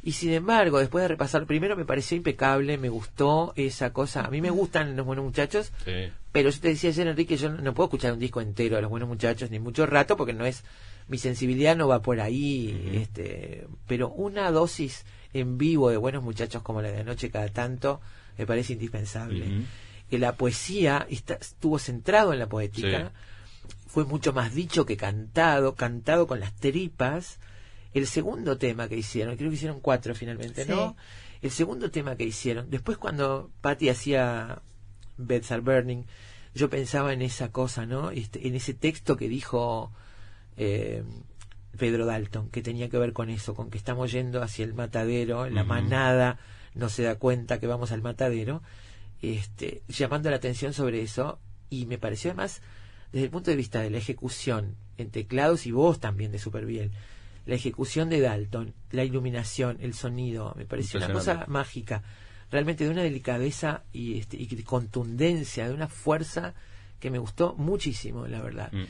[0.03, 4.21] Y sin embargo, después de repasar, primero me pareció impecable, me gustó esa cosa.
[4.25, 6.13] A mí me gustan los buenos muchachos, Sí.
[6.31, 8.83] pero yo te decía ayer, Enrique, yo no, no puedo escuchar un disco entero de
[8.83, 10.63] los buenos muchachos ni mucho rato porque no es.
[11.09, 12.91] Mi sensibilidad no va por ahí.
[13.01, 15.05] este Pero una dosis
[15.41, 18.01] en vivo de buenos muchachos como la de anoche cada tanto
[18.39, 19.65] me parece indispensable Ujú.
[20.11, 23.13] que la poesía está- estuvo centrado en la poética,
[23.65, 23.69] Sí.
[23.87, 27.39] fue mucho más dicho que cantado, cantado con las tripas.
[27.95, 30.71] El segundo tema que hicieron, creo que hicieron cuatro finalmente, Sí.
[30.71, 30.97] ¿no?
[31.43, 34.61] El segundo tema que hicieron, después cuando Patty hacía
[35.17, 36.05] Beds Are Burning,
[36.55, 38.11] yo pensaba en esa cosa, ¿no?
[38.11, 39.93] Este, en ese texto que dijo
[40.59, 41.03] eh,
[41.77, 45.49] Pedro Dalton, que tenía que ver con eso, con que estamos yendo hacia el matadero,
[45.49, 46.39] la manada
[46.75, 48.63] no se da cuenta que vamos al matadero,
[49.23, 51.39] este, llamando la atención sobre eso,
[51.71, 52.63] y me pareció además,
[53.13, 56.91] desde el punto de vista de la ejecución en teclados y voz también de Superbiel,
[57.47, 62.03] la ejecución de Dalton, la iluminación, el sonido, me pareció una cosa mágica,
[62.51, 66.55] realmente de una delicadeza y, este, y de contundencia, de una fuerza
[67.01, 68.73] que me gustó muchísimo, la verdad.
[68.73, 68.85] Mm.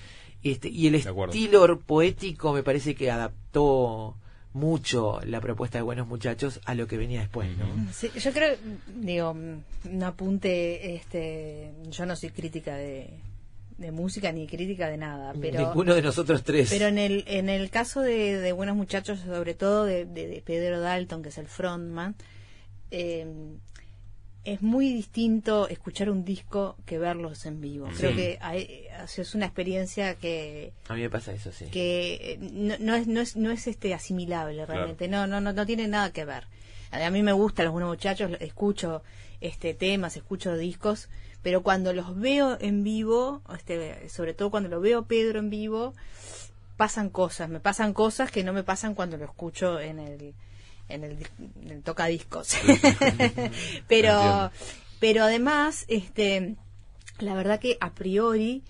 [0.50, 4.16] Este, y el estilo poético me parece que adaptó
[4.52, 7.66] mucho la propuesta de Buenos Muchachos a lo que venía después, ¿no?
[7.92, 8.56] Sí, yo creo,
[8.94, 13.10] digo, un apunte, este, yo no soy crítica de,
[13.76, 16.70] de música ni crítica de nada, pero Ninguno de nosotros tres.
[16.70, 20.40] pero en el en el caso de, de Buenos Muchachos, sobre todo de, de- de
[20.42, 22.14] Pedro Dalton, que es el frontman,
[22.90, 23.26] eh,
[24.46, 27.88] es muy distinto escuchar un disco que verlos en vivo.
[27.96, 28.16] Creo Sí.
[28.16, 31.66] que hay- es una experiencia que A mí me pasa eso, sí.
[31.66, 35.52] que eh, no, no es no es no es este asimilable realmente no no no
[35.52, 36.44] no tiene nada que ver
[36.92, 39.02] a mí me gustan los buenos muchachos escucho
[39.40, 41.08] este temas escucho discos
[41.42, 45.92] pero cuando los veo en vivo este sobre todo cuando lo veo Pedro en vivo
[46.76, 50.34] pasan cosas me pasan cosas que no me pasan cuando lo escucho en el
[50.88, 51.18] en el,
[51.62, 52.56] en el tocadiscos
[53.88, 54.50] pero Entiendo.
[55.00, 56.56] pero además este
[57.18, 58.62] la verdad que a priori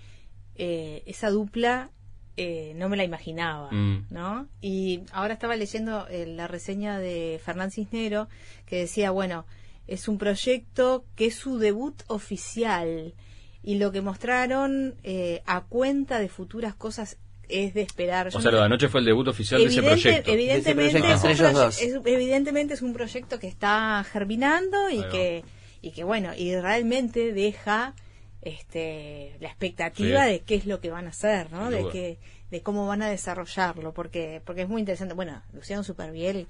[0.54, 1.90] eh, esa dupla
[2.38, 4.06] eh, no me la imaginaba, Mm.
[4.10, 4.46] ¿no?
[4.60, 8.28] Y ahora estaba leyendo eh, la reseña de Fernán Cisnero
[8.66, 9.46] que decía, bueno,
[9.86, 13.14] es un proyecto que es su debut oficial
[13.62, 17.16] y lo que mostraron eh, a cuenta de futuras cosas
[17.48, 18.28] es de esperar.
[18.28, 20.30] O sea, lo de anoche fue el debut oficial de ese proyecto.
[20.32, 21.82] Evidentemente, De ese proyecto es un entre ellos proye- dos.
[21.82, 25.44] es- evidentemente es un proyecto que está germinando y que
[25.82, 27.94] y que bueno y realmente deja
[28.42, 30.30] este la expectativa Sí.
[30.32, 31.70] de qué es lo que van a hacer, ¿no?
[31.70, 32.18] De que
[32.50, 35.14] de cómo van a desarrollarlo, porque porque es muy interesante.
[35.14, 36.46] Bueno, Luciano Superviel,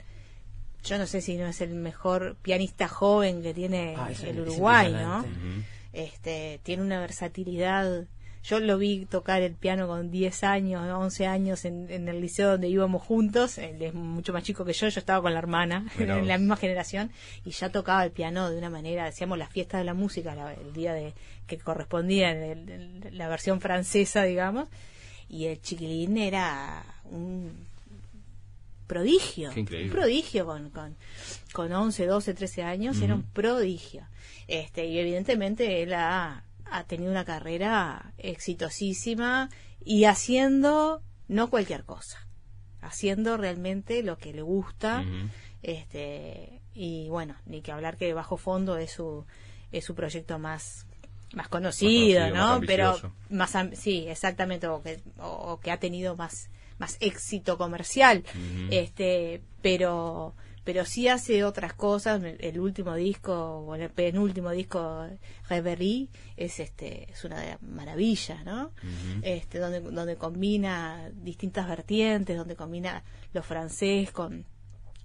[0.85, 4.41] yo no sé si no es el mejor pianista joven que tiene Ah, es- el
[4.41, 5.25] Uruguay, ¿no?
[5.93, 8.05] este tiene una versatilidad
[8.47, 12.51] yo lo vi tocar el piano con 10 años 11 años en, en el liceo
[12.53, 13.59] donde íbamos juntos.
[13.59, 16.39] Él es mucho más chico que yo yo estaba con la hermana Mirá en la
[16.39, 17.11] misma generación
[17.45, 20.55] y ya tocaba el piano de una manera decíamos la fiesta de la música la-
[20.55, 21.13] el día de
[21.47, 22.71] que correspondía en el-
[23.07, 24.69] en la versión francesa digamos.
[25.29, 27.67] Y el chiquilín era un
[28.87, 29.51] prodigio
[29.87, 30.95] un prodigio con, con,
[31.53, 34.07] con 11, 12, 13 años, era un prodigio.
[34.47, 39.49] Este, y evidentemente él ha, ha tenido una carrera exitosísima
[39.85, 42.19] y haciendo no cualquier cosa,
[42.81, 45.05] haciendo realmente lo que le gusta.
[45.63, 49.25] Este, y bueno, ni que hablar que Bajo Fondo es su,
[49.73, 50.87] es su proyecto más
[51.35, 51.91] más conocido,
[52.23, 52.59] conocido, ¿no?
[52.61, 52.93] más Pero
[53.31, 56.49] más sí, exactamente, o que, o- que ha tenido más
[56.79, 58.23] más éxito comercial.
[58.71, 60.35] Este, pero
[60.67, 65.07] pero sí hace otras cosas, el último disco o el penúltimo disco
[65.49, 68.73] Reverie es este es una maravilla, ¿no?
[68.83, 69.21] Ujú.
[69.23, 74.45] Este donde donde combina distintas vertientes, donde combina lo francés con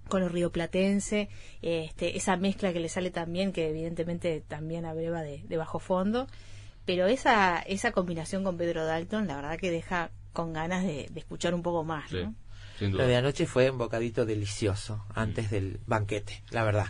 [0.08, 1.28] con lo rioplatense,
[1.62, 6.26] este, esa mezcla que le sale también, que evidentemente también abreva de, de bajo fondo,
[6.84, 11.20] pero esa, esa combinación con Pedro Dalton, la verdad que deja con ganas de, de
[11.20, 12.34] escuchar un poco más, Sí, ¿no?
[12.80, 16.86] Lo de anoche fue un bocadito delicioso antes del banquete, la verdad.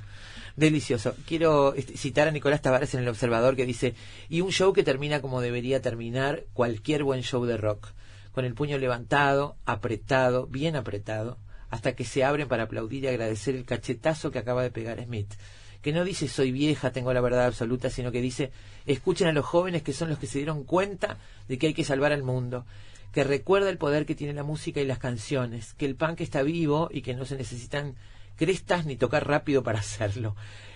[0.56, 1.14] Delicioso.
[1.26, 3.94] Quiero este, citar a Nicolás Tavares en El Observador que dice,
[4.28, 7.88] y un show que termina como debería terminar cualquier buen show de rock,
[8.32, 11.38] con el puño levantado, apretado, bien apretado,
[11.70, 15.32] hasta que se abren para aplaudir y agradecer el cachetazo que acaba de pegar Smith.
[15.80, 18.52] Que no dice soy vieja, tengo la verdad absoluta, sino que dice
[18.86, 21.18] escuchen a los jóvenes que son los que se dieron cuenta
[21.48, 22.66] de que hay que salvar al mundo.
[23.12, 26.42] Que recuerda el poder que tiene la música y las canciones, que el punk está
[26.42, 27.94] vivo y que no se necesitan
[28.36, 30.34] crestas ni tocar rápido para hacerlo.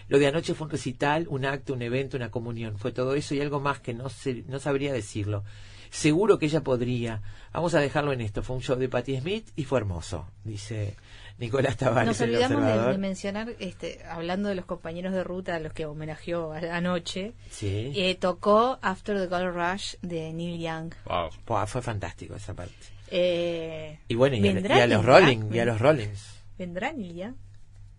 [0.09, 2.79] Lo de anoche fue un recital, un acto, un evento, una comunión.
[2.79, 5.43] Fue todo eso y algo más que no, se, no sabría decirlo.
[5.91, 7.23] Seguro que ella podría.
[7.53, 8.43] Vamos a dejarlo en esto.
[8.43, 10.97] Fue un show de Patti Smith y fue hermoso, dice
[11.39, 12.07] Nicolás Tavares.
[12.09, 15.73] Nos el olvidamos de, de mencionar, este, hablando de los compañeros de ruta a los
[15.75, 17.93] que homenajeó anoche, Sí.
[17.95, 20.95] eh, tocó After the Gold Rush de Neil Young.
[21.05, 21.29] Wow.
[21.47, 22.75] Buah, fue fantástico esa parte.
[23.11, 26.43] Eh, Y bueno, y a, y ¿vendrá a los Rolling, y a los Rollings.
[26.59, 27.35] ¿Vendrá Neil Young?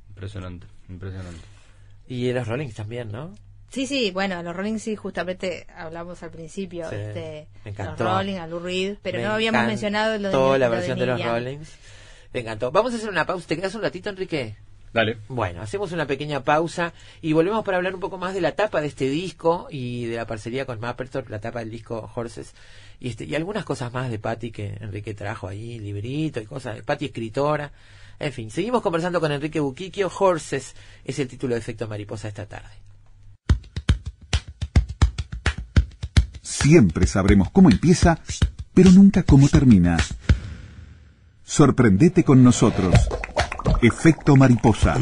[0.09, 1.41] Impresionante, impresionante.
[2.07, 3.35] Y a los Rollings también, ¿no?
[3.69, 8.05] Sí, sí, bueno, los Rolling sí, justamente hablamos al principio, Sí, este, me los encantó.
[8.05, 10.97] Rolling, a Lou Reed, pero Me no habíamos mencionado lo de, la lo de versión
[10.99, 11.35] de, Neil los Young.
[11.35, 11.77] Rollings.
[12.33, 12.71] Me encantó.
[12.71, 13.47] Vamos a hacer una pausa.
[13.47, 14.55] ¿Te quedas un ratito, Enrique?
[14.93, 15.17] Dale.
[15.27, 18.81] Bueno, hacemos una pequeña pausa y volvemos para hablar un poco más de la tapa
[18.81, 22.55] de este disco y de la parcería con Mapperthorpe, la tapa del disco Horses
[22.99, 26.81] y, este, y algunas cosas más de Patty que Enrique trajo ahí, librito y cosas.
[26.81, 27.71] Patty escritora.
[28.19, 30.11] En fin, seguimos conversando con Enrique Buquiquio.
[30.17, 30.75] Horses
[31.05, 32.73] es el título de Efecto Mariposa esta tarde.
[36.41, 38.19] Siempre sabremos cómo empieza,
[38.73, 39.97] pero nunca cómo termina.
[41.49, 42.93] Sorprendete con nosotros.
[43.81, 44.95] Efecto mariposa.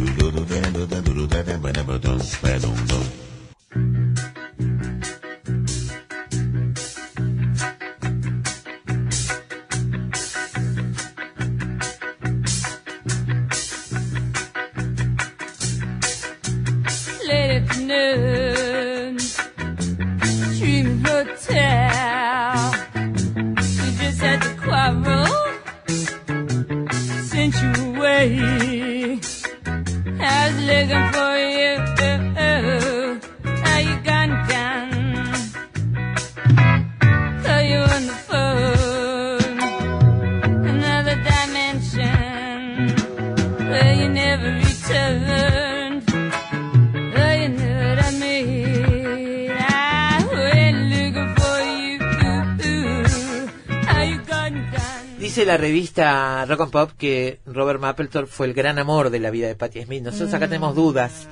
[55.95, 59.55] Revista Rock and Pop que Robert Mapplethorpe fue el gran amor de la vida de
[59.55, 60.03] Patti Smith.
[60.03, 61.27] Nosotros acá tenemos dudas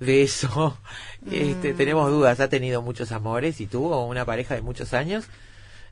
[0.00, 0.76] de eso.
[1.30, 2.40] Este, tenemos dudas.
[2.40, 5.26] Ha tenido muchos amores y tuvo una pareja de muchos años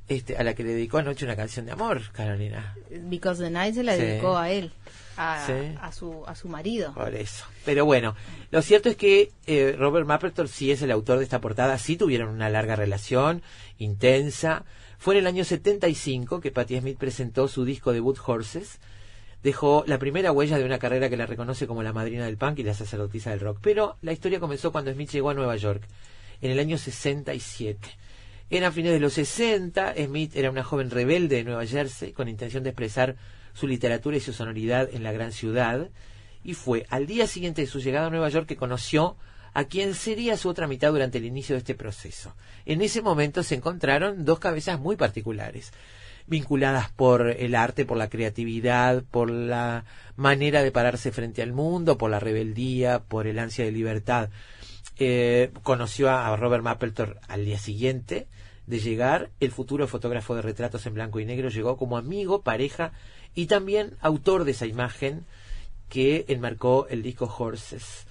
[0.08, 2.74] este, a la que le dedicó anoche una canción de amor, Carolina.
[2.90, 4.02] Because the Night se la Sí.
[4.02, 4.72] dedicó a él,
[5.16, 5.52] a, Sí.
[5.80, 6.94] a su, a su marido.
[6.94, 7.44] Por eso.
[7.64, 8.14] Pero bueno,
[8.50, 11.96] lo cierto es que eh, Robert Mapplethorpe sí es el autor de esta portada, sí
[11.96, 13.42] tuvieron una larga relación,
[13.78, 14.64] intensa.
[14.98, 18.80] Fue en el año 75 que Patti Smith presentó su disco debut Horses.
[19.42, 22.58] Dejó la primera huella de una carrera que la reconoce como la madrina del punk
[22.58, 23.58] y la sacerdotisa del rock.
[23.60, 25.86] Pero la historia comenzó cuando Smith llegó a Nueva York,
[26.40, 27.88] en el año 67.
[28.48, 32.28] Era a fines de los 60, Smith era una joven rebelde de Nueva Jersey con
[32.28, 33.16] intención de expresar
[33.52, 35.90] su literatura y su sonoridad en la gran ciudad
[36.44, 39.16] y fue al día siguiente de su llegada a Nueva York que conoció
[39.56, 42.34] a quien sería su otra mitad durante el inicio de este proceso.
[42.66, 45.72] En ese momento se encontraron dos cabezas muy particulares,
[46.26, 51.96] vinculadas por el arte, por la creatividad, por la manera de pararse frente al mundo,
[51.96, 54.28] por la rebeldía, por el ansia de libertad.
[54.98, 58.26] Eh, conoció a Robert Mapplethorpe al día siguiente
[58.66, 62.92] de llegar, el futuro fotógrafo de retratos en blanco y negro llegó como amigo, pareja
[63.34, 65.24] y también autor de esa imagen
[65.88, 68.06] que enmarcó el disco Horses.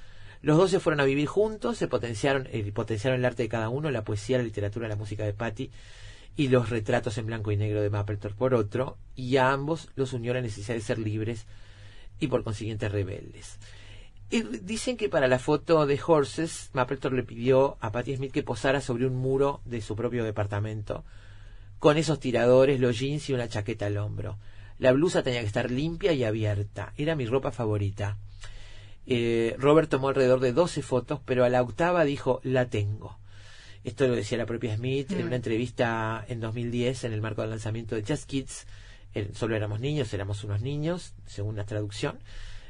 [0.46, 3.70] Los dos se fueron a vivir juntos, se potenciaron, eh, potenciaron el arte de cada
[3.70, 5.72] uno, la poesía, la literatura, la música de Patty
[6.38, 10.14] y los retratos en blanco y negro de Mapplethorpe por otro, y a ambos los
[10.14, 11.48] unió la necesidad de ser libres
[12.20, 13.58] y por consiguiente rebeldes.
[14.30, 18.44] Y dicen que para la foto de Horses, Mapplethorpe le pidió a Patti Smith que
[18.44, 21.06] posara sobre un muro de su propio departamento,
[21.80, 24.38] con esos tiradores, los jeans y una chaqueta al hombro.
[24.78, 26.94] La blusa tenía que estar limpia y abierta.
[26.98, 28.20] Era mi ropa favorita.
[29.08, 33.18] Eh, Robert tomó alrededor de 12 fotos, pero a la octava dijo, la tengo.
[33.84, 35.28] Esto lo decía la propia Smith en Mm.
[35.28, 38.66] una entrevista en 2010 en el marco del lanzamiento de Just Kids.
[39.34, 42.20] Solo éramos niños, éramos unos niños, según la traducción.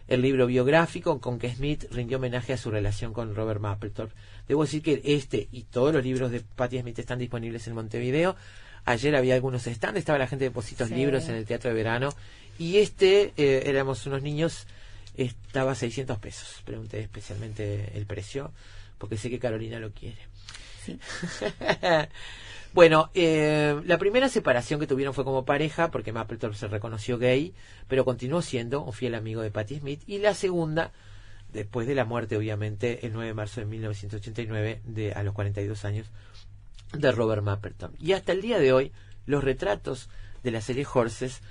[0.08, 4.14] El libro biográfico con que Smith rindió homenaje a su relación con Robert Mapplethorpe.
[4.48, 8.36] Debo decir que este y todos los libros de Patti Smith están disponibles en Montevideo.
[8.84, 10.96] Ayer había algunos stands, estaba la gente de Positos Sí.
[10.96, 12.10] Libros en el Teatro de Verano.
[12.60, 14.68] Y este, eh, éramos unos niños,
[15.18, 16.62] estaba a 600 pesos.
[16.66, 18.52] Pregunté especialmente el precio,
[18.98, 20.18] porque sé que Carolina lo quiere.
[20.84, 21.00] Sí.
[22.74, 27.54] bueno, eh, la primera separación que tuvieron fue como pareja porque Mapplethorpe se reconoció gay,
[27.88, 30.02] pero continuó siendo un fiel amigo de Patti Smith.
[30.08, 30.92] Y la segunda,
[31.54, 35.86] después de la muerte, obviamente, el 9 de marzo de 1989, de, a los 42
[35.86, 36.08] años,
[36.94, 37.98] de Robert Mapplethorpe.
[38.00, 38.92] Y hasta el día de hoy,
[39.26, 40.10] los retratos
[40.44, 41.42] de la serie Horses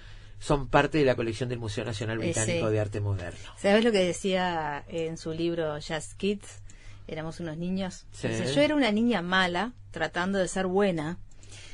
[0.44, 2.72] son parte de la colección del Museo Nacional Eh, Británico sí.
[2.74, 3.50] de Arte Moderno.
[3.56, 6.60] ¿Sabes lo que decía en su libro Just Kids?
[7.06, 8.04] Éramos unos niños.
[8.12, 8.28] Sí.
[8.28, 11.16] Dice, yo era una niña mala tratando de ser buena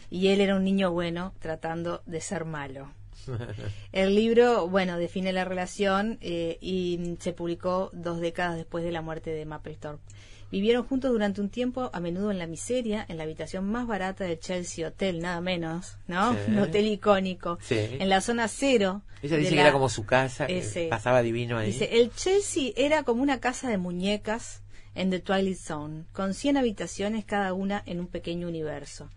[0.08, 2.92] y él era un niño bueno tratando de ser malo.
[3.92, 9.02] El libro, bueno, define la relación eh, y se publicó dos décadas después de la
[9.02, 10.02] muerte de Mapplethorpe.
[10.50, 14.24] Vivieron juntos durante un tiempo, a menudo en la miseria, en la habitación más barata
[14.24, 16.32] del Chelsea Hotel, nada menos, ¿no?
[16.32, 16.38] Sí.
[16.48, 17.58] Un hotel icónico.
[17.62, 17.78] Sí.
[17.78, 19.02] En la zona cero.
[19.22, 20.88] Ella de dice que era como su casa, que Ese.
[20.88, 21.66] pasaba divino ahí.
[21.68, 24.62] Dice, el Chelsea era como una casa de muñecas
[24.94, 29.08] en The Twilight Zone, con 100 habitaciones cada una en un pequeño universo.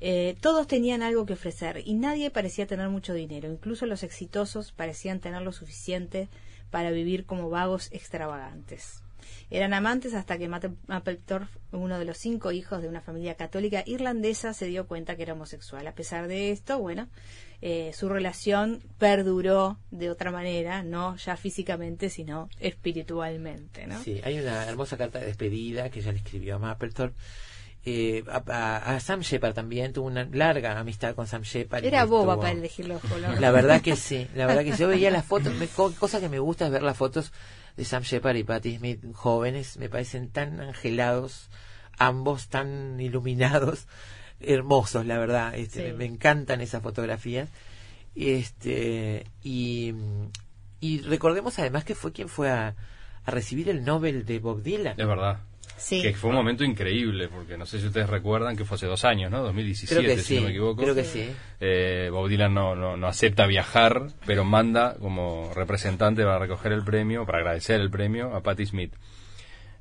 [0.00, 3.50] Eh, todos tenían algo que ofrecer y nadie parecía tener mucho dinero.
[3.50, 6.28] Incluso los exitosos parecían tener lo suficiente
[6.70, 9.02] para vivir como vagos extravagantes.
[9.50, 14.52] Eran amantes hasta que Mapplethorpe, uno de los cinco hijos de una familia católica irlandesa,
[14.54, 15.86] se dio cuenta que era homosexual.
[15.86, 17.08] A pesar de esto, bueno,
[17.62, 24.02] eh, su relación perduró de otra manera, no ya físicamente, sino espiritualmente, ¿no?
[24.02, 27.16] Sí, hay una hermosa carta de despedida que ella le escribió a Mapplethorpe.
[27.88, 31.84] Eh, a, a- a Sam Shepard también tuvo una larga amistad con Sam Shepard.
[31.84, 33.40] Era boba estuvo- para elegir los colores.
[33.40, 36.28] La verdad que sí, la verdad que yo veía las fotos, me- co- cosa que
[36.28, 37.32] me gusta es ver las fotos
[37.76, 41.50] de Sam Shepard y Patti Smith jóvenes, me parecen tan angelados,
[41.98, 43.86] ambos tan iluminados,
[44.40, 45.92] hermosos, la verdad, este, Sí.
[45.92, 47.48] me, me encantan esas fotografías.
[48.14, 49.92] Este, y,
[50.80, 52.74] y recordemos además que fue quien fue a,
[53.24, 54.98] a recibir el Nobel de Bob Dylan.
[54.98, 55.40] Es verdad.
[55.76, 56.02] Sí.
[56.02, 59.04] Que fue un momento increíble, porque no sé si ustedes recuerdan que fue hace dos
[59.04, 59.42] años, ¿no?
[59.42, 60.82] 2017, Creo que si no me equivoco.
[60.82, 61.30] creo que sí.
[61.60, 66.82] Eh, Bob Dylan no, no, no acepta viajar, pero manda como representante para recoger el
[66.84, 68.92] premio, para agradecer el premio a Patti Smith.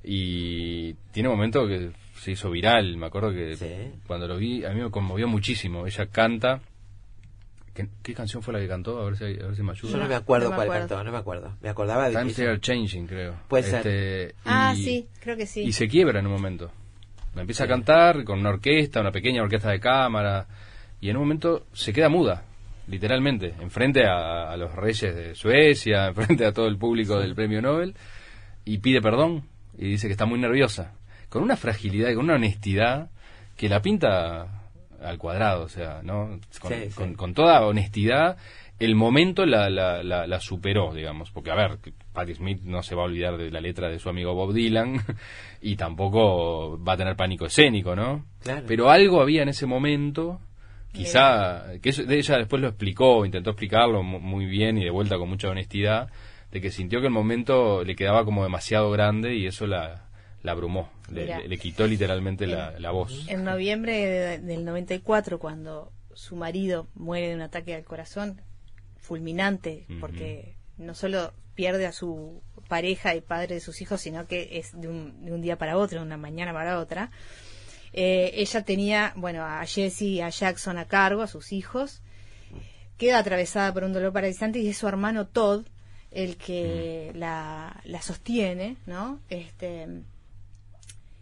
[0.04, 4.70] Y tiene un momento que se hizo viral, me acuerdo que cuando lo vi, a
[4.70, 5.88] mí me conmovió muchísimo.
[5.88, 6.62] Ella canta.
[7.76, 8.99] ¿Qué, qué canción fue la que cantó?
[9.02, 9.91] A ver si, a ver si me ayuda.
[9.91, 10.88] Yo no me acuerdo no me cuál acuerdo.
[10.88, 11.57] cantó, no me acuerdo.
[11.61, 13.35] Me acordaba de Times Are Changing, creo.
[13.49, 13.76] Puede ser.
[13.85, 15.61] Este, Ah, y- sí, creo que sí.
[15.61, 16.72] y se quiebra en un momento.
[17.35, 17.69] Empieza Sí.
[17.69, 20.47] a cantar con una orquesta, una pequeña orquesta de cámara,
[21.02, 22.45] y en un momento se queda muda,
[22.88, 27.61] literalmente, enfrente a, a los reyes de Suecia, enfrente a todo el público del premio
[27.61, 27.93] Nobel,
[28.64, 29.43] y pide perdón,
[29.77, 30.93] y dice que está muy nerviosa,
[31.27, 33.10] con una fragilidad y con una honestidad
[33.57, 34.65] que la pinta
[35.02, 36.40] al cuadrado, o sea, ¿no?
[36.60, 36.96] Con, Sí, sí.
[36.96, 38.38] con- con toda honestidad,
[38.80, 41.78] el momento la, la, la, la superó, digamos, porque a ver,
[42.14, 45.00] Patti Smith no se va a olvidar de la letra de su amigo Bob Dylan
[45.62, 48.26] y tampoco va a tener pánico escénico, ¿no?
[48.44, 48.64] Claro.
[48.68, 50.40] Pero algo había en ese momento,
[50.92, 55.18] quizá, que eso- ella después lo explicó, intentó explicarlo mu- muy bien y de vuelta
[55.18, 56.10] con mucha honestidad,
[56.52, 60.06] de que sintió que el momento le quedaba como demasiado grande y eso la,
[60.46, 63.28] la abrumó, le, quitó literalmente la, la voz.
[63.28, 68.42] En noviembre de- del 94, cuando su marido muere de un ataque al corazón
[68.98, 74.58] fulminante, porque no solo pierde a su pareja y padre de sus hijos, sino que
[74.58, 77.12] es de un, de un día para otro, de una mañana para otra.
[77.94, 82.02] Eh, ella tenía, bueno, a Jesse y a Jackson a cargo, a sus hijos.
[82.98, 85.66] Queda atravesada por un dolor paralizante y es su hermano Todd
[86.12, 89.20] el que la, la sostiene, ¿no?
[89.30, 89.88] Este,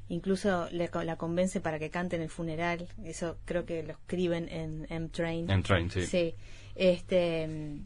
[0.09, 2.88] incluso le la convence para que cante en el funeral.
[3.03, 5.49] Eso creo que lo escriben en M-Train.
[5.49, 6.05] M-Train, sí.
[6.05, 6.35] Sí.
[6.75, 7.77] Este,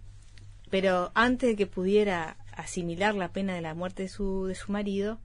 [0.70, 4.72] pero antes de que pudiera asimilar la pena de la muerte de su, de su
[4.72, 5.20] marido,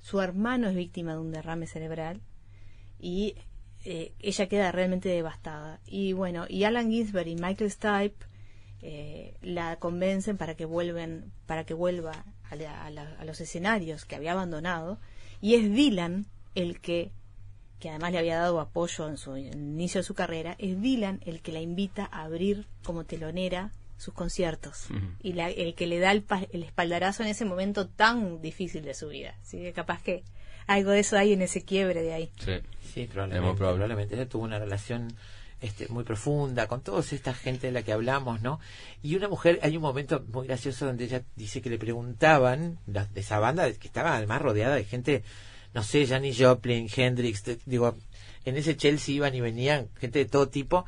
[0.00, 2.20] su hermano es víctima de un derrame cerebral
[2.98, 3.36] y
[3.84, 5.80] eh, ella queda realmente devastada.
[5.86, 8.26] Y bueno, y Alan Ginsberg y Michael Stipe
[8.82, 13.40] eh, la convencen para que vuelven, para que vuelva a, la- a la- a los
[13.40, 14.98] escenarios que había abandonado.
[15.42, 16.24] Y es Dylan
[16.54, 17.10] el que,
[17.80, 20.80] que además le había dado apoyo en su en el inicio de su carrera, es
[20.80, 24.86] Dylan el que la invita a abrir como telonera sus conciertos
[25.22, 28.82] y la- el que le da el, pa- el espaldarazo en ese momento tan difícil
[28.84, 29.34] de su vida.
[29.42, 30.24] Así que capaz que
[30.66, 32.30] algo de eso hay en ese quiebre de ahí.
[32.38, 32.52] Sí.
[32.94, 33.56] Sí, probablemente.
[33.58, 34.14] probablemente.
[34.14, 35.12] Ella tuvo una relación
[35.62, 38.60] este, muy profunda con toda esta gente de la que hablamos, ¿no?
[39.02, 43.06] Y una mujer, hay un momento muy gracioso donde ella dice que le preguntaban la-
[43.06, 45.22] de esa banda que estaba además rodeada de gente,
[45.72, 47.96] no sé, Janis Joplin, Hendrix, te- digo,
[48.44, 50.84] en ese Chelsea iban y venían gente de todo tipo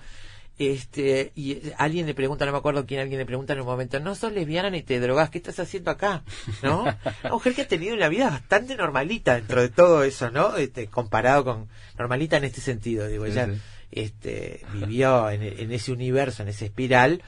[0.57, 3.99] Este, y alguien le pregunta, no me acuerdo quién, alguien le pregunta en un momento,
[3.99, 6.23] no sos lesbiana ni te drogas, ¿qué estás haciendo acá?
[6.63, 6.83] ¿No?
[6.83, 10.57] Una mujer que ha tenido una vida bastante normalita dentro de todo eso, ¿no?
[10.57, 11.69] Este, comparado con,
[11.99, 13.61] normalita en este sentido, digo, Sí, sí.
[13.95, 17.23] Este, vivió en, en ese universo, en esa espiral,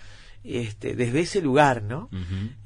[0.45, 2.09] este, desde ese lugar, ¿no?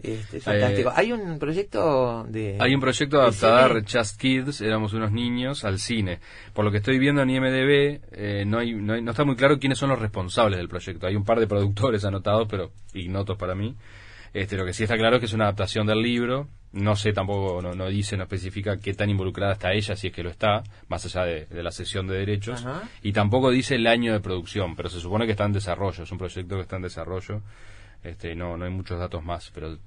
[0.03, 0.91] Este, es fantástico.
[0.91, 2.57] Eh, Hay un proyecto de...
[2.61, 3.83] Hay un proyecto de adaptar.
[3.91, 6.19] Just Kids, éramos unos niños, al cine.
[6.53, 9.35] Por lo que estoy viendo en IMDB, eh, no, hay, no, hay- no está muy
[9.37, 11.07] claro quiénes son los responsables del proyecto.
[11.07, 13.75] Hay un par de productores anotados, pero ignotos para mí.
[14.35, 16.49] Este, lo que sí está claro es que es una adaptación del libro.
[16.73, 20.13] No sé tampoco, no, no dice, no especifica qué tan involucrada está ella, si es
[20.13, 22.65] que lo está, más allá de, de la sesión de derechos.
[22.65, 22.89] Ajá.
[23.03, 26.13] Y tampoco dice el año de producción, pero se supone que está en desarrollo, es
[26.13, 27.43] un proyecto que está en desarrollo.
[28.03, 29.79] Este, no, no hay muchos datos más, pero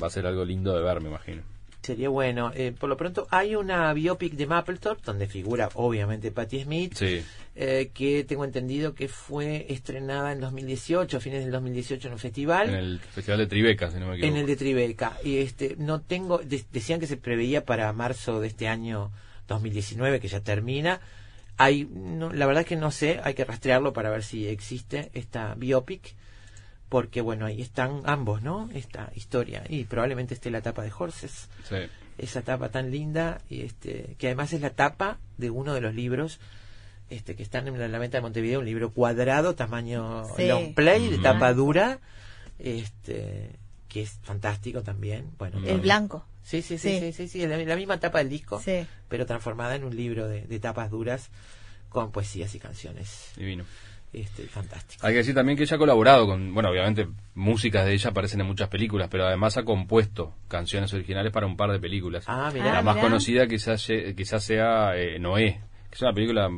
[0.00, 1.42] va a ser algo lindo de ver, me imagino.
[1.82, 2.50] Sería bueno.
[2.54, 7.22] Eh, por lo pronto hay una biopic de Mapplethorpe donde figura obviamente Patti Smith, Sí.
[7.54, 12.18] eh, que tengo entendido que fue estrenada en 2018, a fines del 2018 en un
[12.18, 12.68] festival.
[12.70, 14.32] En el Festival de Tribeca, si no me equivoco.
[14.34, 15.16] En el de Tribeca.
[15.24, 19.10] Y este, no tengo, de- decían que se preveía para marzo de este año
[19.46, 21.00] 2019, que ya termina.
[21.56, 25.10] Hay, no, la verdad es que no sé, hay que rastrearlo para ver si existe
[25.14, 26.14] esta biopic.
[26.88, 28.70] Porque bueno, ahí están ambos, ¿no?
[28.72, 29.62] Esta historia.
[29.68, 31.48] Y probablemente esté la tapa de Horses.
[31.68, 31.76] Sí.
[32.16, 35.94] Esa tapa tan linda, y este, que además es la tapa de uno de los
[35.94, 36.40] libros
[37.10, 40.46] este, que están en la, la venta de Montevideo, un libro cuadrado, tamaño Sí.
[40.48, 42.00] long play, de tapa dura,
[42.58, 43.50] este,
[43.88, 45.30] que es fantástico también.
[45.38, 46.26] Bueno, El blanco.
[46.42, 47.00] Sí, sí, sí, Sí.
[47.00, 48.86] sí, sí, sí, la, la misma tapa del disco, Sí.
[49.08, 51.30] pero transformada en un libro de, de tapas duras
[51.88, 53.32] con poesías y canciones.
[53.36, 53.64] Divino.
[54.12, 55.06] Este, fantástico.
[55.06, 58.40] Hay que decir también que ella ha colaborado con, bueno, obviamente músicas de ella aparecen
[58.40, 62.24] en muchas películas, pero además ha compuesto canciones originales para un par de películas.
[62.26, 62.72] Ah, mirá.
[62.72, 63.06] La Ah, más mirá.
[63.06, 63.86] conocida quizás,
[64.16, 65.60] quizás sea eh, Noé,
[65.90, 66.48] que es una película,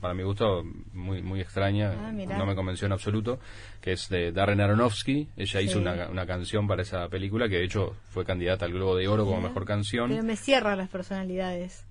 [0.00, 0.62] para mi gusto,
[0.94, 3.38] muy muy extraña, Ah, no me convenció en absoluto,
[3.82, 5.28] que es de Darren Aronofsky.
[5.36, 8.96] Ella hizo una, una canción para esa película que de hecho fue candidata al Globo
[8.96, 10.08] de Oro como mejor canción.
[10.10, 11.84] Pero me cierran las personalidades.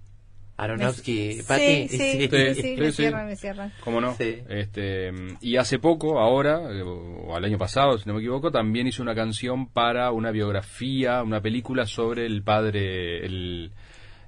[0.57, 2.11] Aronofsky, Patti, Sí, sí, sí.
[2.11, 2.91] sí, Sí, sí, sí, me sí.
[2.93, 3.73] cierran, me cierran.
[3.83, 4.15] ¿Cómo no?
[4.15, 4.39] Sí.
[4.49, 5.11] Este,
[5.41, 9.13] y hace poco, ahora, o al año pasado, si no me equivoco, también hizo una
[9.15, 13.71] canción para una biografía, una película sobre el padre, el,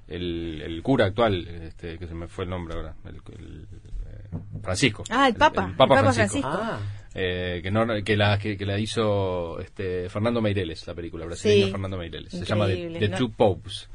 [0.06, 4.38] el, el cura actual, este, que se me fue el nombre ahora, el, el, eh,
[4.62, 5.02] Francisco.
[5.10, 6.48] Ah, el Papa, El, Papa el Papa Francisco.
[6.48, 6.50] Francisco.
[6.52, 6.78] Ah,
[7.12, 11.64] Eh, que, no, que, la, que, que la hizo este, Fernando Meireles, la película brasileña
[11.66, 11.70] Sí.
[11.72, 12.32] Fernando Meireles.
[12.32, 13.18] Se llama The, Increíble, The ¿no?
[13.18, 13.90] Two Popes.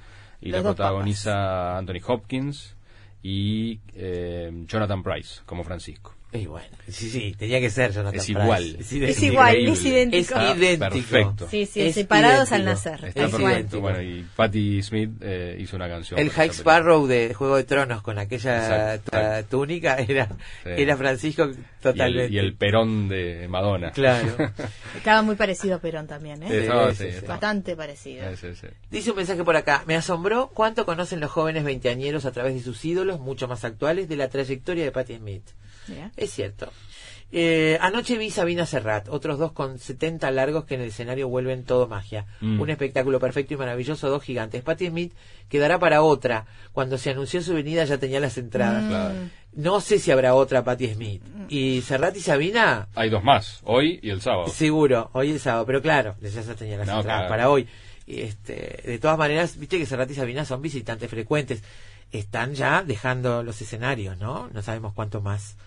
[0.46, 2.76] Y Los la protagoniza Anthony Hopkins
[3.24, 6.14] y eh, Jonathan Price como Francisco.
[6.36, 8.76] Y bueno, sí, sí, tenía que ser Jonathan Es igual.
[8.80, 9.26] Es, Es idéntico.
[9.26, 10.40] igual, es idéntico.
[10.40, 10.90] Es idéntico.
[10.94, 11.48] perfecto.
[11.50, 12.94] Sí, sí, Es separados al nacer.
[13.06, 13.42] Está Es perfecto.
[13.52, 13.82] idéntico.
[13.82, 16.20] Bueno, y Patti Smith eh, hizo una canción.
[16.20, 16.50] El High.
[16.52, 19.58] Sparrow de Juego de Tronos con aquella Exacto, ta- exacto.
[19.58, 20.28] túnica era,
[20.64, 20.70] Sí.
[20.78, 22.34] era Francisco Y el, totalmente.
[22.34, 23.92] y el perón de Madonna.
[23.92, 24.36] Claro.
[24.96, 26.62] Estaba muy parecido a Perón también, Sí, ¿eh?
[26.62, 27.16] estaba- Sí, sí, sí, sí.
[27.18, 27.34] estaba.
[27.36, 28.26] Bastante parecido.
[28.36, 28.68] Sí, sí, sí.
[28.90, 29.84] Dice un mensaje por acá.
[29.86, 34.08] Me asombró cuánto conocen los jóvenes veinteañeros a través de sus ídolos, mucho más actuales,
[34.10, 35.44] de la trayectoria de Patti Smith.
[36.18, 36.72] Es cierto.
[37.32, 41.64] Eh, anoche vi Sabina Serrat, otros dos con 70 largos que en el escenario vuelven
[41.66, 42.26] todo magia.
[42.40, 42.62] Mm.
[42.62, 44.64] Un espectáculo perfecto y maravilloso, dos gigantes.
[44.64, 45.14] Patti Smith
[45.50, 46.46] quedará para otra.
[46.72, 48.84] Cuando se anunció su venida ya tenía las entradas.
[48.84, 48.88] Mm.
[48.88, 49.16] Claro.
[49.54, 51.22] No sé si habrá otra Patti Smith.
[51.50, 54.48] Y Serrat y Sabina, Hay dos más, hoy y el sábado.
[54.48, 57.30] seguro, hoy el sábado, pero claro, ya se tenía las No, entradas claro.
[57.30, 57.68] para hoy.
[58.06, 61.64] Y, Este, de todas maneras, viste que Serrat y Sabina son visitantes frecuentes.
[62.12, 64.50] Están ya dejando los escenarios, ¿no?
[64.54, 65.58] No sabemos cuánto más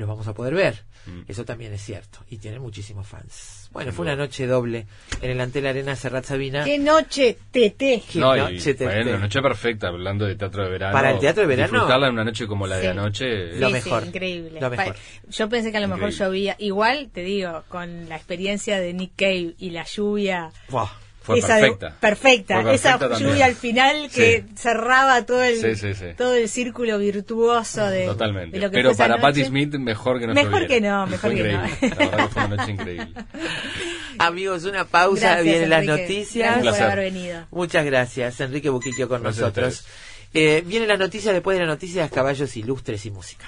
[0.00, 0.82] los vamos a poder ver.
[1.06, 1.22] Mm.
[1.28, 2.18] Eso también es cierto.
[2.28, 3.68] Y tienen muchísimos fans.
[3.72, 4.86] Bueno, fue una noche doble
[5.22, 6.64] en el Antel Arena Serrat Sabina.
[6.64, 8.02] ¡Qué noche, Tete!
[8.10, 10.92] Qué No, y, noche, te- bueno, noche perfecta, hablando de teatro de verano.
[10.92, 11.72] Para el teatro de verano.
[11.72, 12.82] Disfrutarla en una noche como la Sí.
[12.82, 13.52] de anoche.
[13.58, 14.02] Lo Sí, mejor.
[14.02, 14.60] sí, increíble.
[14.60, 14.94] Lo mejor.
[14.94, 15.00] Pa-
[15.30, 16.24] Yo pensé que a lo mejor Increíble.
[16.26, 16.56] llovía.
[16.58, 20.50] Igual, te digo, con la experiencia de Nick Cave y la lluvia.
[20.68, 20.88] Buah.
[21.22, 21.96] Fue esa de- perfecta.
[22.00, 22.62] perfecta.
[22.62, 23.20] Fue Esa también.
[23.30, 24.54] lluvia al final que Sí.
[24.56, 26.06] cerraba todo el, Sí, sí, sí.
[26.16, 28.56] todo el círculo virtuoso de, Totalmente.
[28.58, 29.22] de lo que Pero fue para noche.
[29.22, 31.64] Patti Smith, mejor que no Mejor que no, mejor Fue que no.
[31.66, 31.88] increíble.
[31.90, 33.08] La verdad que fue una noche increíble.
[34.18, 35.20] Amigos, una pausa.
[35.26, 36.34] Gracias, Vienen las noticias.
[36.34, 36.82] Gracias por placer.
[36.84, 37.46] haber venido.
[37.50, 39.84] Muchas gracias, Enrique Buquiquio con Gracias nosotros.
[40.32, 43.44] Eh, vienen las noticias después de las noticias, caballos ilustres y música.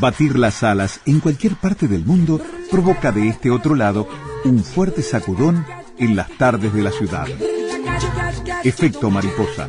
[0.00, 4.08] Batir las alas en cualquier parte del mundo provoca de este otro lado
[4.44, 5.66] un fuerte sacudón
[5.98, 7.26] en las tardes de la ciudad.
[8.64, 9.68] Efecto mariposa.